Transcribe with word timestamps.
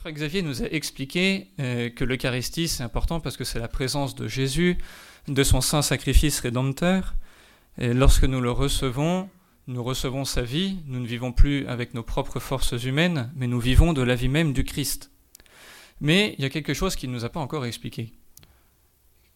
Frère 0.00 0.14
Xavier 0.14 0.40
nous 0.40 0.62
a 0.62 0.66
expliqué 0.70 1.48
euh, 1.60 1.90
que 1.90 2.04
l'Eucharistie, 2.04 2.68
c'est 2.68 2.82
important 2.82 3.20
parce 3.20 3.36
que 3.36 3.44
c'est 3.44 3.58
la 3.58 3.68
présence 3.68 4.14
de 4.14 4.28
Jésus, 4.28 4.78
de 5.28 5.42
son 5.42 5.60
saint 5.60 5.82
sacrifice 5.82 6.40
rédempteur. 6.40 7.14
Lorsque 7.76 8.24
nous 8.24 8.40
le 8.40 8.50
recevons, 8.50 9.28
nous 9.66 9.84
recevons 9.84 10.24
sa 10.24 10.40
vie, 10.40 10.78
nous 10.86 11.00
ne 11.00 11.06
vivons 11.06 11.32
plus 11.32 11.66
avec 11.66 11.92
nos 11.92 12.02
propres 12.02 12.40
forces 12.40 12.82
humaines, 12.82 13.30
mais 13.36 13.46
nous 13.46 13.60
vivons 13.60 13.92
de 13.92 14.00
la 14.00 14.14
vie 14.14 14.30
même 14.30 14.54
du 14.54 14.64
Christ. 14.64 15.10
Mais 16.00 16.34
il 16.38 16.42
y 16.42 16.46
a 16.46 16.50
quelque 16.50 16.72
chose 16.72 16.96
qu'il 16.96 17.10
ne 17.10 17.16
nous 17.16 17.26
a 17.26 17.28
pas 17.28 17.40
encore 17.40 17.66
expliqué. 17.66 18.10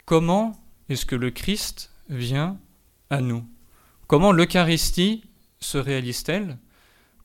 Comment 0.07 0.59
est-ce 0.89 1.05
que 1.05 1.15
le 1.15 1.31
Christ 1.31 1.93
vient 2.09 2.59
à 3.11 3.21
nous? 3.21 3.45
Comment 4.07 4.33
l'Eucharistie 4.33 5.25
se 5.61 5.77
réalise-t-elle? 5.77 6.57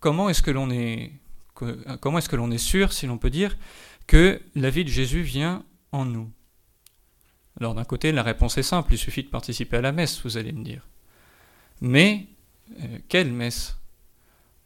Comment 0.01 0.27
est-ce 0.27 0.41
que 0.41 0.51
l'on 0.51 0.69
est, 0.69 1.13
comment 1.99 2.17
est-ce 2.17 2.29
que 2.29 2.35
l'on 2.35 2.51
est 2.51 2.57
sûr, 2.57 2.93
si 2.93 3.07
l'on 3.07 3.17
peut 3.17 3.29
dire, 3.29 3.57
que 4.07 4.41
la 4.55 4.69
vie 4.69 4.83
de 4.83 4.89
Jésus 4.89 5.21
vient 5.21 5.63
en 5.91 6.05
nous? 6.05 6.29
Alors 7.59 7.75
d'un 7.75 7.83
côté, 7.83 8.11
la 8.11 8.23
réponse 8.23 8.57
est 8.57 8.63
simple, 8.63 8.93
il 8.93 8.97
suffit 8.97 9.23
de 9.23 9.29
participer 9.29 9.77
à 9.77 9.81
la 9.81 9.91
messe, 9.91 10.21
vous 10.23 10.37
allez 10.37 10.51
me 10.51 10.63
dire. 10.63 10.87
Mais 11.81 12.27
euh, 12.81 12.99
quelle 13.07 13.31
messe? 13.31 13.77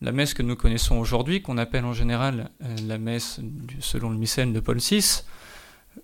La 0.02 0.12
messe 0.12 0.34
que 0.34 0.44
nous 0.44 0.55
connaissons 0.55 0.98
aujourd'hui, 0.98 1.41
qu'on 1.41 1.58
appelle 1.58 1.86
en 1.86 1.94
général 1.94 2.52
euh, 2.62 2.76
la 2.88 2.98
messe 2.98 3.39
selon 3.80 4.09
le 4.09 4.17
missel 4.17 4.53
de 4.53 4.59
Paul 4.59 4.78
VI, 4.78 5.23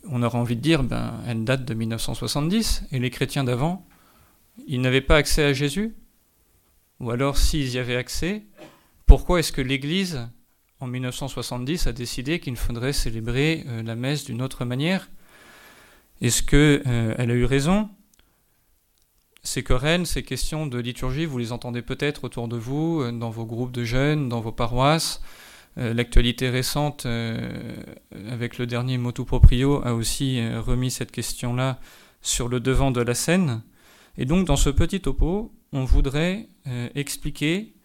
on 0.08 0.24
aura 0.24 0.40
envie 0.40 0.56
de 0.56 0.62
dire, 0.62 0.84
ben, 0.84 1.20
elle 1.28 1.44
date 1.44 1.66
de 1.66 1.74
1970, 1.74 2.84
et 2.92 3.00
les 3.00 3.10
chrétiens 3.10 3.44
d'avant, 3.44 3.86
ils 4.68 4.82
n'avaient 4.82 5.02
pas 5.02 5.18
accès 5.18 5.44
à 5.44 5.54
Jésus? 5.54 5.96
Ou 7.00 7.12
alors, 7.12 7.38
s'ils 7.38 7.72
y 7.72 7.80
avaient 7.80 7.96
accès, 7.96 8.44
pourquoi 9.06 9.40
est-ce 9.40 9.52
que 9.52 9.62
l'Église, 9.62 10.30
en 10.80 10.88
1970, 10.88 11.88
a 11.88 11.92
décidé 11.92 12.40
qu'il 12.40 12.56
faudrait 12.56 12.94
célébrer 12.94 13.66
euh, 13.68 13.84
la 13.84 13.96
messe 13.96 14.24
d'une 14.24 14.42
autre 14.42 14.64
manière 14.64 15.10
Est-ce 16.22 16.42
qu'elle 16.42 16.84
euh, 16.88 17.16
a 17.18 17.26
eu 17.26 17.46
raison? 17.46 17.90
Ces 19.44 19.64
querelles, 19.64 20.06
ces 20.06 20.24
questions 20.24 20.68
de 20.68 20.78
liturgie, 20.80 21.26
vous 21.26 21.38
les 21.38 21.52
entendez 21.52 21.82
peut-être 21.82 22.24
autour 22.24 22.48
de 22.48 22.58
vous, 22.58 23.02
euh, 23.02 23.12
dans 23.12 23.30
vos 23.30 23.46
groupes 23.46 23.72
de 23.72 23.84
jeunes, 23.84 24.30
dans 24.30 24.42
vos 24.42 24.52
paroisses. 24.52 25.22
L'actualité 25.76 26.50
récente, 26.50 27.06
avec 27.06 28.58
le 28.58 28.66
dernier 28.66 28.98
motu 28.98 29.24
proprio, 29.24 29.82
a 29.86 29.94
aussi 29.94 30.42
remis 30.58 30.92
cette 30.92 31.12
question-là 31.12 31.80
sur 32.22 32.50
le 32.50 32.60
devant 32.60 32.92
de 32.92 33.00
la 33.00 33.14
scène. 33.14 33.62
Et 34.18 34.26
donc, 34.26 34.46
dans 34.46 34.58
ce 34.58 34.70
petit 34.72 35.00
topo, 35.00 35.54
on 35.72 35.86
voudrait 35.86 36.50
expliquer 36.96 37.76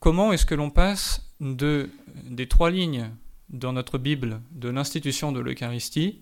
Comment 0.00 0.32
est-ce 0.32 0.46
que 0.46 0.56
l'on 0.56 0.70
passe 0.70 1.25
de, 1.40 1.90
des 2.24 2.46
trois 2.46 2.70
lignes 2.70 3.10
dans 3.50 3.72
notre 3.72 3.98
Bible 3.98 4.40
de 4.52 4.68
l'institution 4.68 5.32
de 5.32 5.40
l'Eucharistie 5.40 6.20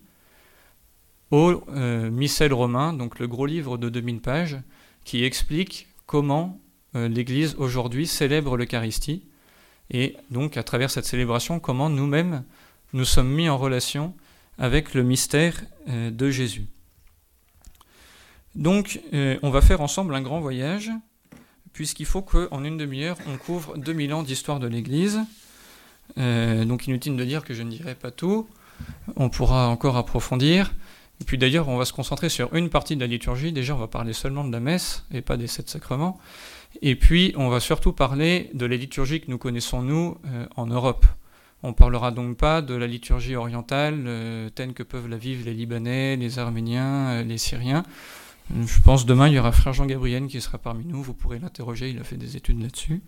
au 1.31 1.65
euh, 1.71 2.11
Missel 2.11 2.53
romain, 2.53 2.93
donc 2.93 3.19
le 3.19 3.27
gros 3.27 3.47
livre 3.47 3.79
de 3.79 3.89
2000 3.89 4.21
pages, 4.21 4.59
qui 5.05 5.25
explique 5.25 5.89
comment 6.07 6.61
euh, 6.95 7.09
l'Église 7.09 7.55
aujourd'hui 7.59 8.07
célèbre 8.07 8.57
l'Eucharistie, 8.57 9.25
et 9.91 10.17
donc 10.31 10.57
à 10.57 10.63
travers 10.63 10.91
cette 10.91 11.05
célébration, 11.07 11.61
comment 11.61 11.91
nous-mêmes 11.91 12.45
nous 12.93 13.05
sommes 13.05 13.29
mis 13.29 13.49
en 13.49 13.59
relation 13.59 14.15
avec 14.59 14.95
le 14.95 15.03
mystère 15.03 15.61
euh, 15.89 16.11
de 16.11 16.31
Jésus. 16.31 16.67
Donc 18.55 19.01
on 19.13 19.51
va 19.51 19.61
faire 19.61 19.81
ensemble 19.81 20.15
un 20.15 20.23
grand 20.23 20.39
voyage 20.39 20.93
puisqu'il 21.75 22.07
faut 22.07 22.23
qu'en 22.23 22.65
une 22.65 22.79
demi-heure, 22.79 23.19
on 23.27 23.37
couvre 23.37 23.77
2000 23.77 24.15
ans 24.15 24.23
d'histoire 24.23 24.61
de 24.61 24.67
l'Église. 24.67 25.21
Euh, 26.19 26.65
donc 26.65 26.87
inutile 26.87 27.17
de 27.17 27.25
dire 27.25 27.45
que 27.45 27.53
je 27.53 27.63
ne 27.63 27.71
dirai 27.71 27.95
pas 27.95 28.11
tout, 28.11 28.47
on 29.17 29.29
pourra 29.29 29.69
encore 29.69 29.97
approfondir. 29.97 30.73
Et 31.21 31.25
puis 31.25 31.37
d'ailleurs, 31.37 31.69
on 31.69 31.77
va 31.77 31.85
se 31.85 31.93
concentrer 31.93 32.29
sur 32.29 32.55
une 32.55 32.71
partie 32.71 32.97
de 32.97 33.01
la 33.01 33.07
liturgie. 33.07 33.53
Déjà, 33.53 33.75
on 33.75 33.79
va 33.79 33.89
parler 33.89 34.13
seulement 34.13 34.45
de 34.45 34.53
la 34.53 34.61
messe 34.61 35.05
et 35.13 35.21
pas 35.21 35.37
des 35.37 35.47
sept 35.47 35.69
sacrements. 35.69 36.19
Et 36.83 36.97
puis, 36.97 37.35
on 37.37 37.49
va 37.49 37.61
surtout 37.61 37.93
parler 37.93 38.51
de 38.55 38.67
la 38.67 38.77
liturgie 38.77 39.21
que 39.21 39.31
nous 39.31 39.39
connaissons, 39.39 39.83
nous, 39.83 40.17
euh, 40.27 40.47
en 40.57 40.67
Europe. 40.67 41.07
On 41.63 41.69
ne 41.69 41.73
parlera 41.73 42.11
donc 42.11 42.37
pas 42.37 42.63
de 42.63 42.75
la 42.75 42.87
liturgie 42.87 43.37
orientale 43.37 44.05
euh, 44.07 44.51
telle 44.51 44.75
que 44.75 44.83
peuvent 44.83 45.09
la 45.09 45.17
vivre 45.17 45.45
les 45.45 45.55
Libanais, 45.55 46.17
les 46.17 46.39
Arméniens, 46.39 47.23
les 47.23 47.39
Syriens. 47.39 47.85
Je 48.51 48.81
pense 48.83 49.07
demain, 49.07 49.29
il 49.29 49.35
y 49.35 49.39
aura 49.39 49.53
frère 49.53 49.73
Jean-Gabriel 49.73 50.27
qui 50.27 50.41
sera 50.41 50.59
parmi 50.59 50.85
nous. 50.85 51.03
Vous 51.03 51.15
pourrez 51.15 51.39
l'interroger, 51.39 51.91
il 51.91 51.99
a 51.99 52.05
fait 52.05 52.17
des 52.17 52.37
études 52.37 52.61
là-dessus. 52.61 53.03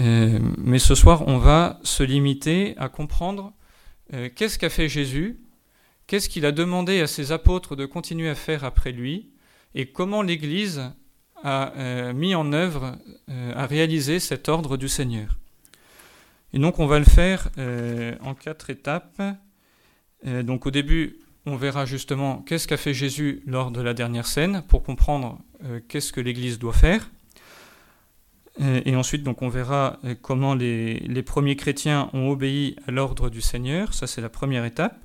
Euh, 0.00 0.38
mais 0.58 0.78
ce 0.78 0.94
soir, 0.94 1.26
on 1.28 1.38
va 1.38 1.80
se 1.82 2.02
limiter 2.02 2.74
à 2.76 2.88
comprendre 2.88 3.52
euh, 4.12 4.28
qu'est-ce 4.34 4.58
qu'a 4.58 4.68
fait 4.68 4.88
Jésus, 4.88 5.40
qu'est-ce 6.06 6.28
qu'il 6.28 6.44
a 6.44 6.52
demandé 6.52 7.00
à 7.00 7.06
ses 7.06 7.32
apôtres 7.32 7.74
de 7.74 7.86
continuer 7.86 8.28
à 8.28 8.34
faire 8.34 8.64
après 8.64 8.92
lui, 8.92 9.30
et 9.74 9.86
comment 9.86 10.22
l'Église 10.22 10.92
a 11.42 11.72
euh, 11.76 12.12
mis 12.12 12.34
en 12.34 12.52
œuvre, 12.52 12.98
a 13.28 13.66
réalisé 13.66 14.18
cet 14.18 14.48
ordre 14.48 14.76
du 14.76 14.88
Seigneur. 14.88 15.38
Et 16.52 16.58
donc 16.58 16.78
on 16.78 16.86
va 16.86 16.98
le 16.98 17.04
faire 17.04 17.50
en 18.22 18.34
quatre 18.34 18.70
étapes. 18.70 19.20
donc 20.24 20.66
au 20.66 20.70
début, 20.70 21.18
on 21.46 21.56
verra 21.56 21.84
justement 21.84 22.38
qu'est-ce 22.42 22.66
qu'a 22.66 22.76
fait 22.76 22.94
Jésus 22.94 23.42
lors 23.46 23.70
de 23.70 23.80
la 23.80 23.94
dernière 23.94 24.26
scène 24.26 24.62
pour 24.68 24.82
comprendre 24.82 25.38
euh, 25.64 25.80
qu'est-ce 25.88 26.12
que 26.12 26.20
l'Église 26.20 26.58
doit 26.58 26.72
faire. 26.72 27.10
Euh, 28.60 28.80
et, 28.84 28.96
ensuite, 28.96 29.24
donc, 29.24 29.42
on 29.42 29.48
verra 29.48 29.98
euh, 30.04 30.14
comment 30.20 30.54
les, 30.54 31.22
premiers 31.22 31.56
chrétiens 31.56 32.08
ont 32.12 32.30
obéi 32.30 32.76
à 32.86 32.90
l'ordre 32.90 33.28
du 33.28 33.40
Seigneur. 33.40 33.94
Ça, 33.94 34.06
c'est 34.06 34.20
la 34.20 34.28
première 34.28 34.64
étape. 34.64 34.98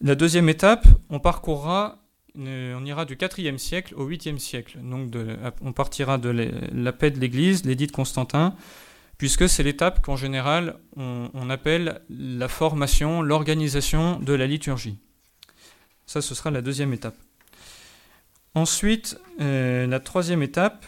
La 0.00 0.14
deuxième 0.14 0.48
étape, 0.48 0.86
on 1.10 1.20
parcourra, 1.20 1.98
on 2.34 2.84
ira 2.86 3.04
du 3.04 3.16
4e 3.16 3.58
siècle 3.58 3.94
au 3.96 4.08
8e 4.08 4.38
siècle. 4.38 4.78
Donc, 4.82 5.12
on 5.60 5.72
partira 5.74 6.16
de 6.16 6.30
la 6.72 6.92
paix 6.92 7.10
de 7.10 7.20
l'Église, 7.20 7.66
l'édit 7.66 7.86
de 7.86 7.92
Constantin, 7.92 8.54
puisque 9.20 9.50
c'est 9.50 9.62
l'étape 9.62 10.00
qu'en 10.00 10.16
général 10.16 10.78
on, 10.96 11.50
appelle 11.50 12.00
la 12.08 12.48
formation, 12.48 13.20
l'organisation 13.20 14.18
de 14.18 14.32
la 14.32 14.46
liturgie. 14.46 14.96
Ça, 16.06 16.22
ce 16.22 16.34
sera 16.34 16.50
la 16.50 16.62
deuxième 16.62 16.94
étape. 16.94 17.16
Ensuite, 18.54 19.20
euh, 19.42 19.86
la 19.86 20.00
troisième 20.00 20.42
étape, 20.42 20.86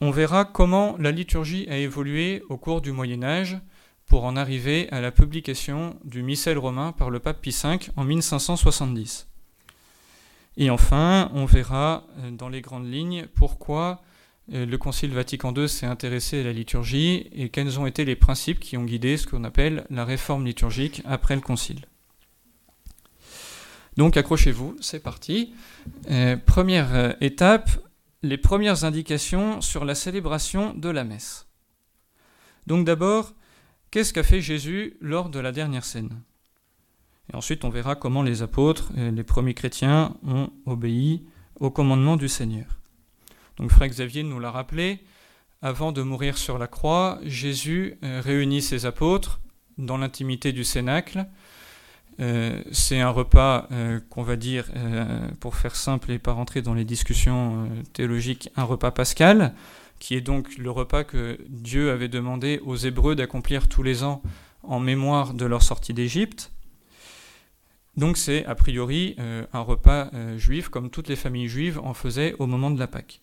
on 0.00 0.10
verra 0.10 0.46
comment 0.46 0.96
la 0.98 1.12
liturgie 1.12 1.66
a 1.68 1.76
évolué 1.76 2.42
au 2.48 2.56
cours 2.56 2.80
du 2.80 2.92
Moyen 2.92 3.22
Âge 3.22 3.58
pour 4.06 4.24
en 4.24 4.36
arriver 4.36 4.88
à 4.90 5.02
la 5.02 5.12
publication 5.12 6.00
du 6.02 6.22
Missel 6.22 6.56
romain 6.56 6.92
par 6.92 7.10
le 7.10 7.18
pape 7.18 7.42
Pie 7.42 7.54
V 7.62 7.78
en 7.94 8.04
1570. 8.04 9.28
Et 10.56 10.70
enfin, 10.70 11.30
on 11.34 11.44
verra 11.44 12.06
euh, 12.20 12.30
dans 12.30 12.48
les 12.48 12.62
grandes 12.62 12.90
lignes 12.90 13.26
pourquoi 13.34 14.00
le 14.52 14.76
Concile 14.76 15.12
Vatican 15.12 15.54
II 15.54 15.68
s'est 15.68 15.86
intéressé 15.86 16.40
à 16.40 16.44
la 16.44 16.52
liturgie 16.52 17.28
et 17.32 17.48
quels 17.50 17.78
ont 17.78 17.86
été 17.86 18.04
les 18.04 18.16
principes 18.16 18.58
qui 18.58 18.76
ont 18.76 18.84
guidé 18.84 19.16
ce 19.16 19.26
qu'on 19.26 19.44
appelle 19.44 19.86
la 19.90 20.04
réforme 20.04 20.44
liturgique 20.44 21.02
après 21.04 21.36
le 21.36 21.40
Concile. 21.40 21.86
Donc 23.96 24.16
accrochez-vous, 24.16 24.76
c'est 24.80 25.02
parti. 25.02 25.52
Euh, 26.10 26.36
première 26.36 26.94
euh, 26.94 27.12
étape, 27.20 27.70
les 28.22 28.38
premières 28.38 28.84
indications 28.84 29.60
sur 29.60 29.84
la 29.84 29.94
célébration 29.94 30.74
de 30.74 30.88
la 30.88 31.04
messe. 31.04 31.46
Donc 32.66 32.84
d'abord, 32.84 33.34
qu'est-ce 33.90 34.12
qu'a 34.12 34.22
fait 34.22 34.40
Jésus 34.40 34.96
lors 35.00 35.28
de 35.28 35.38
la 35.38 35.52
dernière 35.52 35.84
scène? 35.84 36.22
Ensuite, 37.32 37.64
on 37.64 37.70
verra 37.70 37.94
comment 37.94 38.22
les 38.22 38.42
apôtres, 38.42 38.90
les 38.96 39.22
premiers 39.22 39.54
chrétiens, 39.54 40.16
ont 40.26 40.50
obéi 40.66 41.24
au 41.60 41.70
commandement 41.70 42.16
du 42.16 42.28
Seigneur. 42.28 42.79
Donc 43.60 43.70
Frère 43.70 43.88
Xavier 43.88 44.22
nous 44.22 44.40
l'a 44.40 44.50
rappelé, 44.50 45.00
avant 45.60 45.92
de 45.92 46.00
mourir 46.00 46.38
sur 46.38 46.56
la 46.56 46.66
croix, 46.66 47.18
Jésus 47.24 47.98
euh, 48.02 48.22
réunit 48.24 48.62
ses 48.62 48.86
apôtres 48.86 49.38
dans 49.76 49.98
l'intimité 49.98 50.52
du 50.52 50.64
Cénacle. 50.64 51.26
Euh, 52.20 52.62
c'est 52.72 53.00
un 53.00 53.10
repas 53.10 53.68
euh, 53.70 54.00
qu'on 54.08 54.22
va 54.22 54.36
dire, 54.36 54.70
pour 55.40 55.56
faire 55.56 55.76
simple 55.76 56.10
et 56.10 56.18
pas 56.18 56.32
rentrer 56.32 56.62
dans 56.62 56.72
les 56.72 56.86
discussions 56.86 57.68
théologiques, 57.92 58.48
un 58.56 58.64
repas 58.64 58.92
pascal, 58.92 59.52
qui 59.98 60.14
est 60.14 60.22
donc 60.22 60.56
le 60.56 60.70
repas 60.70 61.04
que 61.04 61.38
Dieu 61.50 61.90
avait 61.90 62.08
demandé 62.08 62.62
aux 62.64 62.76
Hébreux 62.76 63.14
d'accomplir 63.14 63.68
tous 63.68 63.82
les 63.82 64.04
ans 64.04 64.22
en 64.62 64.80
mémoire 64.80 65.34
de 65.34 65.44
leur 65.44 65.62
sortie 65.62 65.92
d'Égypte. 65.92 66.50
Donc 67.98 68.16
c'est 68.16 68.46
a 68.46 68.54
priori 68.54 69.16
un 69.52 69.60
repas 69.60 70.10
juif 70.38 70.70
comme 70.70 70.88
toutes 70.88 71.08
les 71.08 71.16
familles 71.16 71.48
juives 71.48 71.78
en 71.82 71.92
faisaient 71.92 72.34
au 72.38 72.46
moment 72.46 72.70
de 72.70 72.78
la 72.78 72.86
Pâque. 72.86 73.20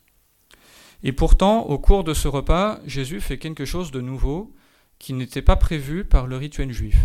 Et 1.03 1.11
pourtant, 1.11 1.61
au 1.63 1.77
cours 1.77 2.03
de 2.03 2.13
ce 2.13 2.27
repas, 2.27 2.79
Jésus 2.85 3.21
fait 3.21 3.37
quelque 3.37 3.65
chose 3.65 3.91
de 3.91 4.01
nouveau 4.01 4.53
qui 4.99 5.13
n'était 5.13 5.41
pas 5.41 5.55
prévu 5.55 6.05
par 6.05 6.27
le 6.27 6.37
rituel 6.37 6.71
juif. 6.71 6.97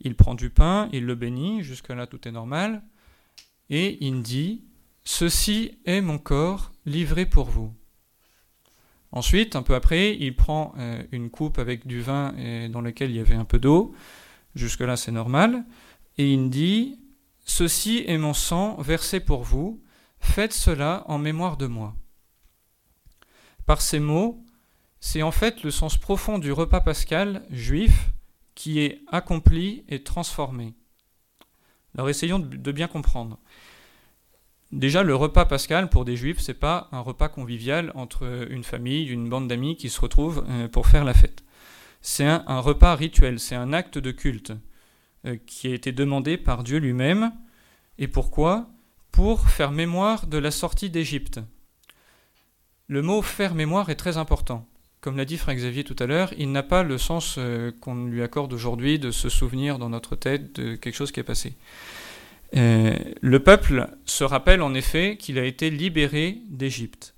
Il 0.00 0.16
prend 0.16 0.34
du 0.34 0.48
pain, 0.48 0.88
il 0.92 1.04
le 1.04 1.14
bénit, 1.14 1.62
jusque-là 1.62 2.06
tout 2.06 2.26
est 2.26 2.32
normal, 2.32 2.82
et 3.68 3.98
il 4.04 4.22
dit 4.22 4.64
Ceci 5.04 5.78
est 5.84 6.00
mon 6.00 6.18
corps 6.18 6.72
livré 6.86 7.26
pour 7.26 7.50
vous. 7.50 7.74
Ensuite, 9.12 9.56
un 9.56 9.62
peu 9.62 9.74
après, 9.74 10.16
il 10.16 10.36
prend 10.36 10.72
euh, 10.78 11.02
une 11.12 11.30
coupe 11.30 11.58
avec 11.58 11.86
du 11.86 12.00
vin 12.00 12.32
dans 12.70 12.80
laquelle 12.80 13.10
il 13.10 13.16
y 13.16 13.20
avait 13.20 13.34
un 13.34 13.44
peu 13.44 13.58
d'eau, 13.58 13.94
Jusque-là, 14.54 14.96
c'est 14.96 15.12
normal. 15.12 15.64
Et 16.18 16.32
il 16.32 16.50
dit, 16.50 16.98
Ceci 17.44 18.04
est 18.06 18.18
mon 18.18 18.34
sang 18.34 18.76
versé 18.80 19.20
pour 19.20 19.42
vous, 19.42 19.82
faites 20.20 20.52
cela 20.52 21.04
en 21.08 21.18
mémoire 21.18 21.56
de 21.56 21.66
moi. 21.66 21.96
Par 23.70 23.82
ces 23.82 24.00
mots, 24.00 24.44
c'est 24.98 25.22
en 25.22 25.30
fait 25.30 25.62
le 25.62 25.70
sens 25.70 25.96
profond 25.96 26.40
du 26.40 26.50
repas 26.50 26.80
pascal 26.80 27.46
juif 27.50 28.10
qui 28.56 28.80
est 28.80 29.00
accompli 29.06 29.84
et 29.88 30.02
transformé. 30.02 30.74
Alors 31.94 32.10
essayons 32.10 32.40
de 32.40 32.72
bien 32.72 32.88
comprendre. 32.88 33.38
Déjà, 34.72 35.04
le 35.04 35.14
repas 35.14 35.44
pascal 35.44 35.88
pour 35.88 36.04
des 36.04 36.16
juifs, 36.16 36.40
c'est 36.40 36.52
pas 36.52 36.88
un 36.90 36.98
repas 36.98 37.28
convivial 37.28 37.92
entre 37.94 38.48
une 38.50 38.64
famille, 38.64 39.06
une 39.06 39.28
bande 39.28 39.46
d'amis 39.46 39.76
qui 39.76 39.88
se 39.88 40.00
retrouvent 40.00 40.44
euh, 40.48 40.66
pour 40.66 40.88
faire 40.88 41.04
la 41.04 41.14
fête. 41.14 41.44
C'est 42.00 42.26
un, 42.26 42.58
repas 42.58 42.96
rituel, 42.96 43.38
c'est 43.38 43.54
un 43.54 43.72
acte 43.72 43.98
de 43.98 44.10
culte 44.10 44.52
euh, 45.26 45.36
qui 45.46 45.68
a 45.68 45.74
été 45.74 45.92
demandé 45.92 46.38
par 46.38 46.64
Dieu 46.64 46.78
lui-même. 46.78 47.30
Et 47.98 48.08
pourquoi? 48.08 48.68
Pour 49.12 49.48
faire 49.48 49.70
mémoire 49.70 50.26
de 50.26 50.38
la 50.38 50.50
sortie 50.50 50.90
d'Égypte. 50.90 51.38
Le 52.90 53.02
mot 53.02 53.22
faire 53.22 53.54
mémoire 53.54 53.88
est 53.88 53.94
très 53.94 54.16
important. 54.16 54.66
Comme 55.00 55.16
l'a 55.16 55.24
dit 55.24 55.38
Frère 55.38 55.54
Xavier 55.54 55.84
tout 55.84 55.94
à 56.00 56.06
l'heure, 56.06 56.34
il 56.38 56.50
n'a 56.50 56.64
pas 56.64 56.82
le 56.82 56.98
sens 56.98 57.36
euh, 57.38 57.70
qu'on 57.80 58.06
lui 58.06 58.20
accorde 58.20 58.52
aujourd'hui 58.52 58.98
de 58.98 59.12
se 59.12 59.28
souvenir 59.28 59.78
dans 59.78 59.90
notre 59.90 60.16
tête 60.16 60.56
de 60.56 60.74
quelque 60.74 60.96
chose 60.96 61.12
qui 61.12 61.20
est 61.20 61.22
passé. 61.22 61.54
Euh, 62.56 62.98
le 63.20 63.38
peuple 63.44 63.88
se 64.06 64.24
rappelle 64.24 64.60
en 64.60 64.74
effet 64.74 65.16
qu'il 65.16 65.38
a 65.38 65.44
été 65.44 65.70
libéré 65.70 66.38
d'Égypte. 66.48 67.14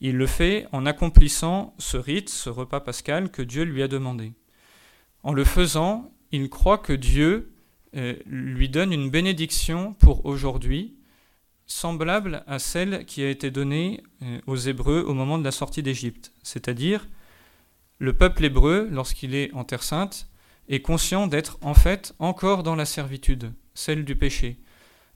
Il 0.00 0.16
le 0.16 0.26
fait 0.26 0.66
en 0.72 0.84
accomplissant 0.84 1.76
ce 1.78 1.96
rite, 1.96 2.28
ce 2.28 2.50
repas 2.50 2.80
pascal 2.80 3.30
que 3.30 3.42
Dieu 3.42 3.62
lui 3.62 3.84
a 3.84 3.88
demandé. 3.88 4.32
En 5.22 5.32
le 5.32 5.44
faisant, 5.44 6.10
il 6.32 6.50
croit 6.50 6.78
que 6.78 6.92
Dieu 6.92 7.52
euh, 7.94 8.14
lui 8.26 8.68
donne 8.68 8.92
une 8.92 9.10
bénédiction 9.10 9.92
pour 9.92 10.26
aujourd'hui, 10.26 10.97
semblable 11.68 12.42
à 12.48 12.58
celle 12.58 13.04
qui 13.04 13.22
a 13.22 13.30
été 13.30 13.52
donnée 13.52 14.02
euh, 14.22 14.40
aux 14.46 14.56
Hébreux 14.56 15.04
au 15.06 15.14
moment 15.14 15.38
de 15.38 15.44
la 15.44 15.52
sortie 15.52 15.82
d'Égypte. 15.84 16.32
C'est-à-dire, 16.42 17.06
le 17.98 18.14
peuple 18.14 18.44
hébreu, 18.44 18.88
lorsqu'il 18.90 19.34
est 19.34 19.52
en 19.52 19.64
Terre 19.64 19.82
sainte, 19.84 20.28
est 20.68 20.80
conscient 20.80 21.26
d'être 21.26 21.58
en 21.60 21.74
fait 21.74 22.14
encore 22.18 22.62
dans 22.62 22.74
la 22.74 22.84
servitude 22.84 23.52
celle 23.74 24.04
du 24.04 24.16
péché. 24.16 24.58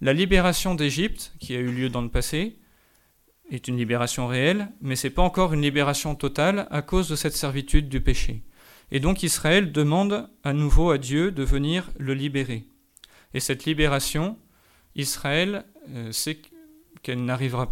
La 0.01 0.13
libération 0.13 0.75
d'Égypte, 0.75 1.33
qui 1.41 1.57
a 1.57 1.59
eu 1.59 1.73
lieu 1.73 1.89
dans 1.89 2.03
le 2.03 2.09
passé, 2.09 2.59
est 3.51 3.67
une 3.69 3.77
libération 3.77 4.27
réelle, 4.27 4.69
mais 4.81 4.95
ce 4.97 5.07
n'est 5.07 5.13
pas 5.13 5.23
encore 5.23 5.53
une 5.53 5.63
libération 5.63 6.15
totale 6.15 6.69
à 6.71 6.83
cause 6.83 7.09
de 7.09 7.17
cette 7.17 7.37
servitude 7.37 7.89
du 7.89 8.01
péché. 8.01 8.43
Et 8.91 9.01
donc 9.01 9.23
Israël 9.23 9.73
demande 9.73 10.29
à 10.45 10.53
nouveau 10.53 10.91
à 10.91 10.99
Dieu 10.99 11.33
de 11.33 11.43
venir 11.43 11.91
le 11.99 12.15
libérer. 12.15 12.67
Et 13.35 13.41
cette 13.41 13.65
libération, 13.65 14.39
Israël 14.95 15.65
euh, 15.91 16.13
sait 16.13 16.39
qu'elle 17.03 17.25
n'arrive 17.25 17.67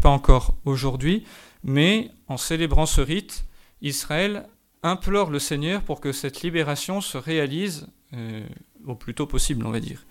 pas 0.00 0.08
encore 0.08 0.56
aujourd'hui, 0.64 1.24
mais 1.64 2.10
en 2.28 2.36
célébrant 2.36 2.86
ce 2.86 3.00
rite, 3.00 3.44
Israël 3.82 4.46
implore 4.82 5.30
le 5.30 5.38
Seigneur 5.38 5.82
pour 5.82 6.00
que 6.00 6.12
cette 6.12 6.42
libération 6.42 7.00
se 7.00 7.18
réalise 7.18 7.88
euh, 8.14 8.46
au 8.86 8.94
plus 8.94 9.14
tôt 9.14 9.26
possible, 9.26 9.66
on 9.66 9.70
va 9.70 9.80
dire. 9.80 10.06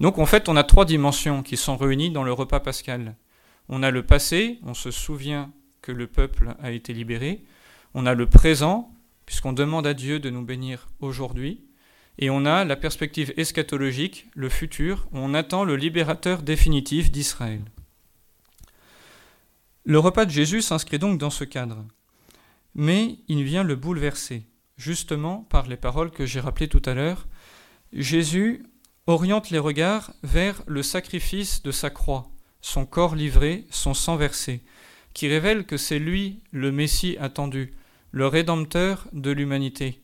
Donc 0.00 0.18
en 0.18 0.26
fait, 0.26 0.48
on 0.48 0.56
a 0.56 0.64
trois 0.64 0.84
dimensions 0.84 1.42
qui 1.42 1.56
sont 1.56 1.76
réunies 1.76 2.10
dans 2.10 2.22
le 2.22 2.32
repas 2.32 2.60
pascal. 2.60 3.16
On 3.68 3.82
a 3.82 3.90
le 3.90 4.04
passé, 4.04 4.58
on 4.64 4.74
se 4.74 4.90
souvient 4.90 5.50
que 5.82 5.92
le 5.92 6.06
peuple 6.06 6.54
a 6.62 6.70
été 6.70 6.92
libéré. 6.92 7.42
On 7.94 8.06
a 8.06 8.14
le 8.14 8.26
présent, 8.26 8.92
puisqu'on 9.26 9.52
demande 9.52 9.86
à 9.86 9.94
Dieu 9.94 10.20
de 10.20 10.30
nous 10.30 10.42
bénir 10.42 10.88
aujourd'hui. 11.00 11.64
Et 12.18 12.30
on 12.30 12.44
a 12.44 12.64
la 12.64 12.76
perspective 12.76 13.32
eschatologique, 13.36 14.28
le 14.34 14.48
futur, 14.48 15.08
où 15.12 15.18
on 15.18 15.34
attend 15.34 15.64
le 15.64 15.76
libérateur 15.76 16.42
définitif 16.42 17.10
d'Israël. 17.10 17.62
Le 19.84 19.98
repas 19.98 20.26
de 20.26 20.30
Jésus 20.30 20.62
s'inscrit 20.62 20.98
donc 20.98 21.18
dans 21.18 21.30
ce 21.30 21.44
cadre. 21.44 21.84
Mais 22.74 23.18
il 23.28 23.42
vient 23.42 23.64
le 23.64 23.76
bouleverser, 23.76 24.46
justement 24.76 25.46
par 25.50 25.66
les 25.66 25.76
paroles 25.76 26.10
que 26.10 26.26
j'ai 26.26 26.40
rappelées 26.40 26.68
tout 26.68 26.82
à 26.84 26.94
l'heure, 26.94 27.26
Jésus 27.92 28.64
oriente 29.06 29.50
les 29.50 29.58
regards 29.58 30.12
vers 30.22 30.62
le 30.66 30.82
sacrifice 30.82 31.62
de 31.62 31.72
sa 31.72 31.90
croix, 31.90 32.30
son 32.60 32.86
corps 32.86 33.14
livré, 33.14 33.66
son 33.70 33.94
sang 33.94 34.16
versé, 34.16 34.62
qui 35.14 35.28
révèle 35.28 35.64
que 35.64 35.76
c'est 35.76 35.98
lui 35.98 36.40
le 36.52 36.70
Messie 36.70 37.16
attendu, 37.18 37.72
le 38.12 38.26
Rédempteur 38.26 39.08
de 39.12 39.30
l'humanité. 39.30 39.99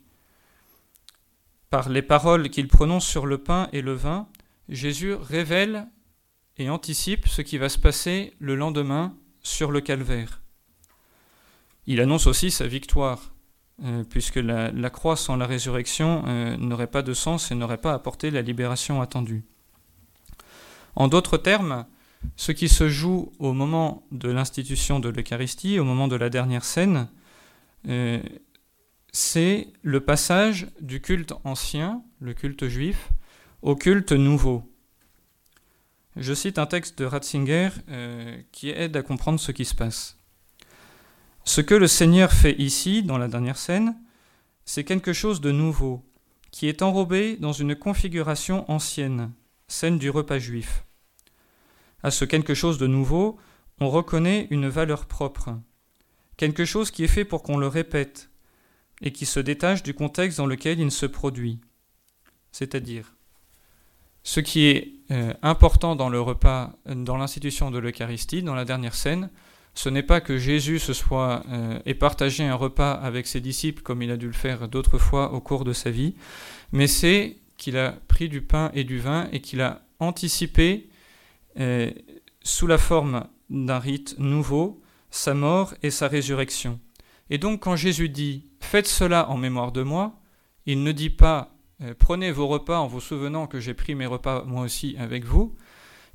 Par 1.71 1.89
les 1.89 2.03
paroles 2.03 2.49
qu'il 2.51 2.69
prononce 2.69 3.07
sur 3.07 3.27
le 3.27 3.39
pain 3.39 3.69
et 3.73 3.83
le 3.83 3.95
vin, 3.95 4.29
Jésus 4.69 5.15
révèle 5.15 5.89
et 6.59 6.71
anticipe 6.71 7.27
ce 7.27 7.43
qui 7.43 7.59
va 7.59 7.69
se 7.69 7.79
passer 7.79 8.35
le 8.39 8.55
lendemain 8.55 9.15
sur 9.43 9.71
le 9.71 9.81
calvaire. 9.81 10.43
Il 11.87 12.01
annonce 12.01 12.27
aussi 12.27 12.51
sa 12.51 12.67
victoire, 12.67 13.33
euh, 13.85 14.05
puisque 14.05 14.37
la, 14.37 14.91
croix 14.91 15.17
sans 15.17 15.37
la 15.37 15.47
résurrection 15.47 16.25
euh, 16.27 16.57
n'aurait 16.57 16.87
pas 16.87 17.03
de 17.03 17.15
sens 17.15 17.51
et 17.51 17.55
n'aurait 17.55 17.77
pas 17.77 17.93
apporté 17.93 18.31
la 18.31 18.43
libération 18.43 19.01
attendue. 19.01 19.45
En 20.97 21.09
d'autres 21.09 21.37
termes, 21.37 21.87
ce 22.37 22.53
qui 22.53 22.69
se 22.69 22.89
joue 22.89 23.33
au 23.39 23.53
moment 23.53 24.07
de 24.11 24.31
l'institution 24.31 24.99
de 24.99 25.11
l'Eucharistie, 25.11 25.79
au 25.79 25.85
moment 25.85 26.09
de 26.09 26.17
la 26.17 26.31
dernière 26.31 26.65
scène, 26.65 27.09
euh, 27.89 28.21
c'est 29.17 29.69
le 29.81 30.01
passage 30.01 30.67
du 30.83 31.01
culte 31.01 31.33
ancien, 31.45 32.03
le 32.21 32.35
culte 32.35 32.69
juif, 32.69 33.09
au 33.63 33.75
culte 33.75 34.13
nouveau. 34.13 34.71
Je 36.17 36.35
cite 36.35 36.59
un 36.59 36.67
texte 36.67 36.99
de 36.99 37.07
Ratzinger 37.07 37.71
qui 38.53 38.69
aide 38.69 38.95
à 38.95 39.03
comprendre 39.03 39.41
ce 39.41 39.53
qui 39.53 39.65
se 39.65 39.75
passe. 39.75 40.19
Ce 41.45 41.63
que 41.63 41.75
le 41.75 41.87
Seigneur 41.87 42.31
fait 42.31 42.61
ici, 42.61 43.03
dans 43.03 43.17
la 43.17 43.29
dernière 43.29 43.57
scène, 43.57 43.97
c'est 44.67 44.85
quelque 44.85 45.15
chose 45.15 45.41
de 45.41 45.51
nouveau, 45.51 46.05
qui 46.51 46.69
est 46.69 46.83
enrobé 46.83 47.39
dans 47.39 47.53
une 47.53 47.75
configuration 47.75 48.71
ancienne, 48.71 49.33
scène 49.67 49.99
du 49.99 50.11
repas 50.11 50.39
juif. 50.39 50.85
À 52.03 52.11
ce 52.11 52.27
quelque 52.27 52.53
chose 52.53 52.77
de 52.77 52.87
nouveau, 52.87 53.39
on 53.81 53.89
reconnaît 53.89 54.47
une 54.51 54.69
valeur 54.69 55.07
propre, 55.07 55.59
quelque 56.37 56.67
chose 56.67 56.91
qui 56.91 57.05
est 57.05 57.09
fait 57.09 57.25
pour 57.25 57.43
qu'on 57.43 57.57
le 57.57 57.67
répète, 57.67 58.29
et 59.03 59.13
qui 59.13 59.27
se 59.27 59.41
détache 59.41 59.83
du 59.83 59.95
contexte 59.95 60.39
dans 60.39 60.47
lequel 60.47 60.81
il 60.81 60.91
se 60.91 61.07
produit. 61.07 61.61
C'est-à-dire, 62.53 63.15
ce 64.23 64.41
qui 64.41 64.67
est 64.67 64.95
euh, 65.11 65.35
important 65.43 65.95
dans 65.95 66.09
le 66.09 66.21
repas, 66.21 66.73
dans 66.87 67.17
l'institution 67.17 67.71
de 67.71 67.79
l'Eucharistie, 67.79 68.43
dans 68.43 68.55
la 68.55 68.65
dernière 68.65 68.95
scène, 68.95 69.31
ce 69.75 69.91
n'est 69.91 70.03
pas 70.03 70.23
que 70.23 70.38
Jésus 70.38 70.79
se 70.79 70.95
soit 70.95 71.45
euh, 71.50 71.79
ait 71.85 71.95
partagé 71.95 72.45
un 72.45 72.55
repas 72.55 72.93
avec 72.93 73.26
ses 73.26 73.41
disciples 73.41 73.83
comme 73.83 74.03
il 74.03 74.11
a 74.11 74.17
dû 74.17 74.26
le 74.26 74.33
faire 74.33 74.69
d'autres 74.69 74.99
fois 74.99 75.33
au 75.35 75.41
cours 75.41 75.65
de 75.65 75.75
sa 75.75 75.91
vie, 75.91 76.15
mais 76.73 76.87
c'est 76.87 77.37
qu'il 77.59 77.76
a 77.76 77.93
pris 78.09 78.29
du 78.29 78.41
pain 78.41 78.71
et 78.75 78.85
du 78.85 78.99
vin 78.99 79.29
et 79.33 79.41
qu'il 79.41 79.61
a 79.61 79.83
anticipé 80.00 80.88
euh, 81.61 81.91
sous 82.43 82.67
la 82.67 82.79
forme 82.79 83.26
d'un 83.50 83.79
rite 83.79 84.17
nouveau 84.19 84.81
sa 85.11 85.35
mort 85.35 85.75
et 85.83 85.91
sa 85.91 86.09
résurrection. 86.09 86.81
Et 87.30 87.38
donc 87.38 87.62
quand 87.62 87.76
Jésus 87.76 88.09
dit 88.09 88.47
Faites 88.61 88.87
cela 88.87 89.28
en 89.30 89.37
mémoire 89.37 89.73
de 89.73 89.83
moi, 89.83 90.21
il 90.66 90.83
ne 90.83 90.92
dit 90.92 91.11
pas 91.11 91.54
euh, 91.83 91.95
Prenez 91.99 92.30
vos 92.30 92.47
repas 92.49 92.78
en 92.78 92.87
vous 92.87 93.00
souvenant 93.00 93.47
que 93.47 93.61
j'ai 93.61 93.75
pris 93.75 93.95
mes 93.95 94.06
repas 94.06 94.45
moi 94.45 94.62
aussi 94.62 94.97
avec 94.99 95.25
vous, 95.25 95.54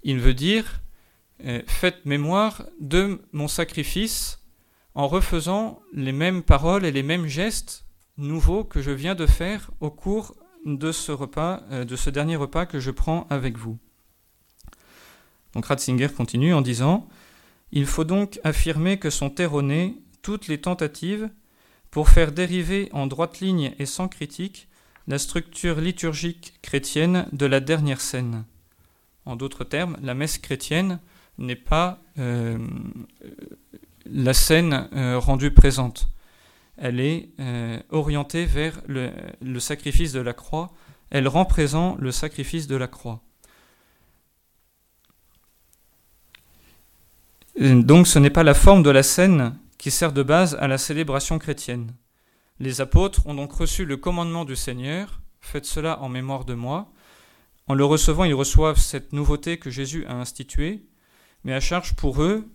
il 0.04 0.20
veut 0.20 0.34
dire 0.34 0.82
euh, 1.46 1.62
faites 1.66 2.06
mémoire 2.06 2.64
de 2.80 3.22
mon 3.32 3.48
sacrifice 3.48 4.40
en 4.94 5.08
refaisant 5.08 5.82
les 5.94 6.12
mêmes 6.12 6.44
paroles 6.44 6.86
et 6.86 6.92
les 6.92 7.04
mêmes 7.04 7.28
gestes 7.28 7.86
nouveaux 8.18 8.64
que 8.64 8.82
je 8.82 8.92
viens 8.92 9.16
de 9.16 9.26
faire 9.26 9.72
au 9.80 9.90
cours 9.90 10.36
de 10.66 10.92
ce 10.92 11.12
repas, 11.12 11.64
euh, 11.72 11.86
de 11.86 11.96
ce 11.96 12.10
dernier 12.10 12.36
repas 12.36 12.66
que 12.66 12.80
je 12.80 12.92
prends 12.92 13.26
avec 13.30 13.58
vous. 13.58 13.80
Donc 15.54 15.66
Ratzinger 15.66 16.10
continue 16.10 16.54
en 16.54 16.62
disant 16.62 17.08
Il 17.72 17.86
faut 17.86 18.04
donc 18.04 18.40
affirmer 18.44 19.00
que 19.00 19.10
sont 19.10 19.34
erronées 19.36 19.98
toutes 20.22 20.48
les 20.48 20.62
tentatives 20.62 21.30
pour 21.90 22.10
faire 22.10 22.32
dériver 22.32 22.90
en 22.94 23.08
droite 23.08 23.40
ligne 23.40 23.74
et 23.80 23.86
sans 23.86 24.08
critique 24.08 24.68
la 25.08 25.18
structure 25.18 25.82
liturgique 25.82 26.54
chrétienne 26.62 27.28
de 27.32 27.46
la 27.46 27.60
dernière 27.60 28.02
scène. 28.02 28.46
En 29.26 29.36
d'autres 29.36 29.64
termes, 29.64 29.98
la 30.02 30.14
messe 30.14 30.38
chrétienne 30.38 31.00
n'est 31.38 31.56
pas 31.56 32.00
euh, 32.18 32.58
la 34.06 34.34
scène 34.34 34.90
euh, 34.94 35.20
rendue 35.20 35.52
présente. 35.52 36.08
Elle 36.78 37.00
est 37.00 37.30
euh, 37.40 37.80
orientée 37.90 38.46
vers 38.46 38.82
le, 38.88 39.12
le, 39.42 39.60
sacrifice 39.60 40.14
de 40.14 40.22
la 40.22 40.34
croix. 40.34 40.72
Elle 41.10 41.28
rend 41.28 41.46
présent 41.46 41.96
le 42.00 42.12
sacrifice 42.12 42.68
de 42.68 42.76
la 42.76 42.88
croix. 42.88 43.22
Donc 47.60 48.08
ce 48.08 48.18
n'est 48.18 48.30
pas 48.30 48.44
la 48.44 48.54
forme 48.54 48.82
de 48.82 48.90
la 48.90 49.04
scène 49.04 49.56
qui 49.82 49.90
sert 49.90 50.14
de 50.14 50.22
base 50.22 50.56
à 50.60 50.68
la 50.68 50.78
célébration 50.78 51.40
chrétienne. 51.40 51.96
Les 52.60 52.82
apôtres 52.82 53.26
ont 53.26 53.34
donc 53.34 53.52
reçu 53.52 53.84
le 53.84 53.98
commandement 53.98 54.46
du 54.46 54.56
Seigneur, 54.56 55.22
faites 55.40 55.66
cela 55.66 56.00
en 56.02 56.08
mémoire 56.08 56.46
de 56.46 56.54
moi. 56.54 56.94
En 57.66 57.74
le 57.74 57.84
recevant, 57.84 58.24
ils 58.24 58.36
reçoivent 58.36 58.78
cette 58.78 59.12
nouveauté 59.12 59.58
que 59.58 59.72
Jésus 59.72 60.06
a 60.06 60.14
instituée, 60.14 60.86
mais 61.44 61.54
à 61.54 61.60
charge 61.60 61.96
pour 61.96 62.22
eux 62.22 62.48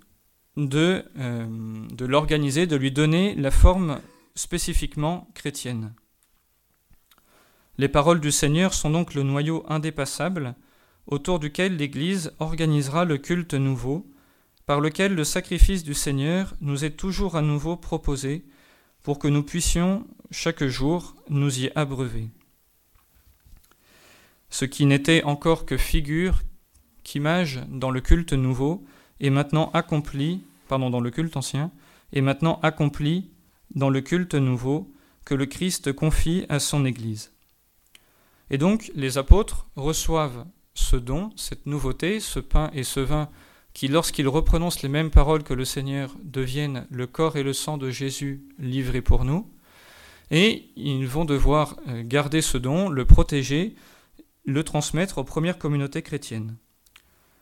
de, 0.57 1.05
euh, 1.19 1.47
de 1.91 2.05
l'organiser, 2.05 2.69
de 2.69 2.77
lui 2.77 2.93
donner 2.93 3.35
la 3.35 3.51
forme 3.51 3.99
spécifiquement 4.37 5.29
chrétienne. 5.35 5.95
Les 7.77 7.89
paroles 7.89 8.21
du 8.21 8.31
Seigneur 8.31 8.73
sont 8.73 8.91
donc 8.91 9.15
le 9.15 9.25
noyau 9.25 9.67
indépassable 9.69 10.55
autour 11.09 11.41
duquel 11.41 11.77
l'Église 11.77 12.33
organisera 12.39 13.05
le 13.05 13.19
culte 13.19 13.55
nouveau, 13.55 14.09
par 14.67 14.81
lequel 14.81 15.15
le 15.15 15.25
sacrifice 15.25 15.85
du 15.85 15.95
Seigneur 15.95 16.55
nous 16.61 16.85
est 16.85 16.97
toujours 16.97 17.37
à 17.37 17.43
nouveau 17.43 17.77
proposé 17.77 18.45
pour 19.05 19.21
que 19.21 19.29
nous 19.29 19.45
puissions 19.45 20.05
chaque 20.33 20.65
jour 20.65 21.15
nous 21.29 21.61
y 21.61 21.71
abreuver. 21.77 22.29
Ce 24.51 24.65
qui 24.65 24.87
n'était 24.87 25.23
encore 25.23 25.67
que 25.67 25.77
figure, 25.77 26.43
qu'image 27.05 27.61
dans 27.69 27.93
le 27.93 28.01
culte 28.01 28.33
nouveau, 28.33 28.85
est 29.21 29.31
maintenant 29.31 29.71
accompli, 29.73 30.43
pardon, 30.69 30.91
dans 30.91 31.01
le 31.01 31.11
culte 31.13 31.37
ancien, 31.37 31.71
est 32.13 32.21
maintenant 32.21 32.59
accompli 32.63 33.31
dans 33.75 33.91
le 33.91 34.01
culte 34.01 34.35
nouveau 34.35 34.93
que 35.25 35.35
le 35.35 35.47
Christ 35.47 35.93
confie 35.93 36.45
à 36.49 36.59
son 36.59 36.85
Église. 36.85 37.33
Et 38.51 38.59
donc 38.59 38.91
les 38.95 39.19
apôtres 39.19 39.69
reçoivent 39.77 40.47
ce 40.75 40.97
don, 40.97 41.31
cette 41.37 41.67
nouveauté, 41.67 42.19
ce 42.19 42.41
pain 42.41 42.71
et 42.73 42.83
ce 42.83 43.01
vin 43.01 43.29
qui, 43.77 43.89
lorsqu'ils 43.89 44.27
reprononcent 44.27 44.81
les 44.83 44.89
mêmes 44.89 45.11
paroles 45.11 45.43
que 45.43 45.53
le 45.53 45.67
Seigneur, 45.67 46.17
deviennent 46.25 46.87
le 46.91 47.07
corps 47.07 47.37
et 47.37 47.43
le 47.43 47.53
sang 47.53 47.77
de 47.77 47.91
Jésus 47.91 48.43
livrés 48.59 49.03
pour 49.03 49.27
nous. 49.27 49.53
Et 50.31 50.71
ils 50.77 51.07
vont 51.07 51.27
devoir 51.27 51.77
euh, 51.87 52.03
garder 52.03 52.41
ce 52.41 52.57
don, 52.57 52.89
le 52.89 53.05
protéger, 53.05 53.75
le 54.47 54.65
transmettre 54.65 55.19
aux 55.19 55.25
premières 55.25 55.59
communautés 55.59 56.01
chrétiennes. 56.01 56.57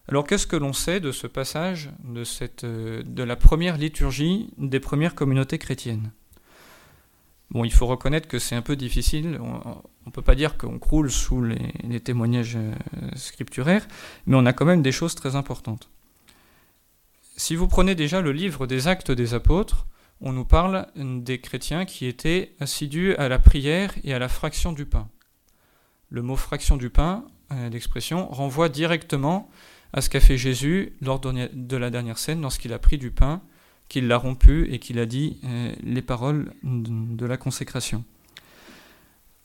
Alors 0.08 0.26
qu'est-ce 0.26 0.48
que 0.48 0.56
l'on 0.56 0.72
sait 0.72 0.98
de 0.98 1.12
ce 1.12 1.28
passage 1.28 1.90
de, 2.02 2.24
cette, 2.24 2.64
euh, 2.64 3.04
de 3.06 3.22
la 3.22 3.36
première 3.36 3.78
liturgie 3.78 4.50
des 4.58 4.80
premières 4.80 5.14
communautés 5.14 5.58
chrétiennes? 5.58 6.10
Bon, 7.52 7.64
il 7.64 7.72
faut 7.72 7.86
reconnaître 7.86 8.26
que 8.26 8.40
c'est 8.40 8.56
un 8.56 8.62
peu 8.62 8.74
difficile. 8.74 9.38
On 9.40 9.82
ne 10.06 10.10
peut 10.10 10.20
pas 10.20 10.34
dire 10.34 10.58
qu'on 10.58 10.80
croule 10.80 11.12
sous 11.12 11.44
les, 11.44 12.00
témoignages 12.00 12.56
euh, 12.56 12.74
scripturaires, 13.14 13.86
mais 14.26 14.34
on 14.36 14.46
a 14.46 14.52
quand 14.52 14.64
même 14.64 14.82
des 14.82 14.90
choses 14.90 15.14
très 15.14 15.36
importantes. 15.36 15.90
Si 17.36 17.56
vous 17.56 17.66
prenez 17.66 17.96
déjà 17.96 18.20
le 18.20 18.30
livre 18.30 18.68
des 18.68 18.86
Actes 18.86 19.10
des 19.10 19.34
Apôtres, 19.34 19.86
on 20.20 20.32
nous 20.32 20.44
parle 20.44 20.86
des 20.96 21.40
chrétiens 21.40 21.84
qui 21.84 22.06
étaient 22.06 22.54
assidus 22.60 23.16
à 23.16 23.28
la 23.28 23.40
prière 23.40 23.92
et 24.04 24.14
à 24.14 24.20
la 24.20 24.28
fraction 24.28 24.72
du 24.72 24.86
pain. 24.86 25.08
Le 26.10 26.22
mot 26.22 26.36
fraction 26.36 26.76
du 26.76 26.90
pain, 26.90 27.24
euh, 27.50 27.68
l'expression, 27.70 28.28
renvoie 28.28 28.68
directement 28.68 29.50
à 29.92 30.00
ce 30.00 30.10
qu'a 30.10 30.20
fait 30.20 30.38
Jésus 30.38 30.92
lors 31.00 31.18
de 31.18 31.76
la 31.76 31.90
dernière 31.90 32.18
scène 32.18 32.40
lorsqu'il 32.40 32.72
a 32.72 32.78
pris 32.78 32.98
du 32.98 33.10
pain 33.10 33.42
qu'il 33.88 34.06
l'a 34.06 34.16
rompu 34.16 34.72
et 34.72 34.78
qu'il 34.78 35.00
a 35.00 35.06
dit 35.06 35.40
euh, 35.44 35.74
les 35.82 36.02
paroles 36.02 36.52
de 36.62 37.26
la 37.26 37.36
consécration. 37.36 38.04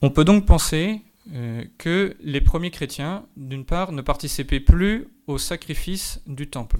On 0.04 0.12
peut 0.12 0.26
donc 0.26 0.46
penser 0.46 1.02
euh, 1.34 1.64
que 1.80 2.16
les 2.22 2.40
premiers 2.40 2.72
chrétiens, 2.72 3.26
d'une 3.36 3.66
part, 3.66 3.92
ne 3.92 4.04
participaient 4.04 4.60
plus 4.60 5.08
au 5.26 5.40
sacrifice 5.40 6.22
du 6.28 6.48
temple. 6.48 6.78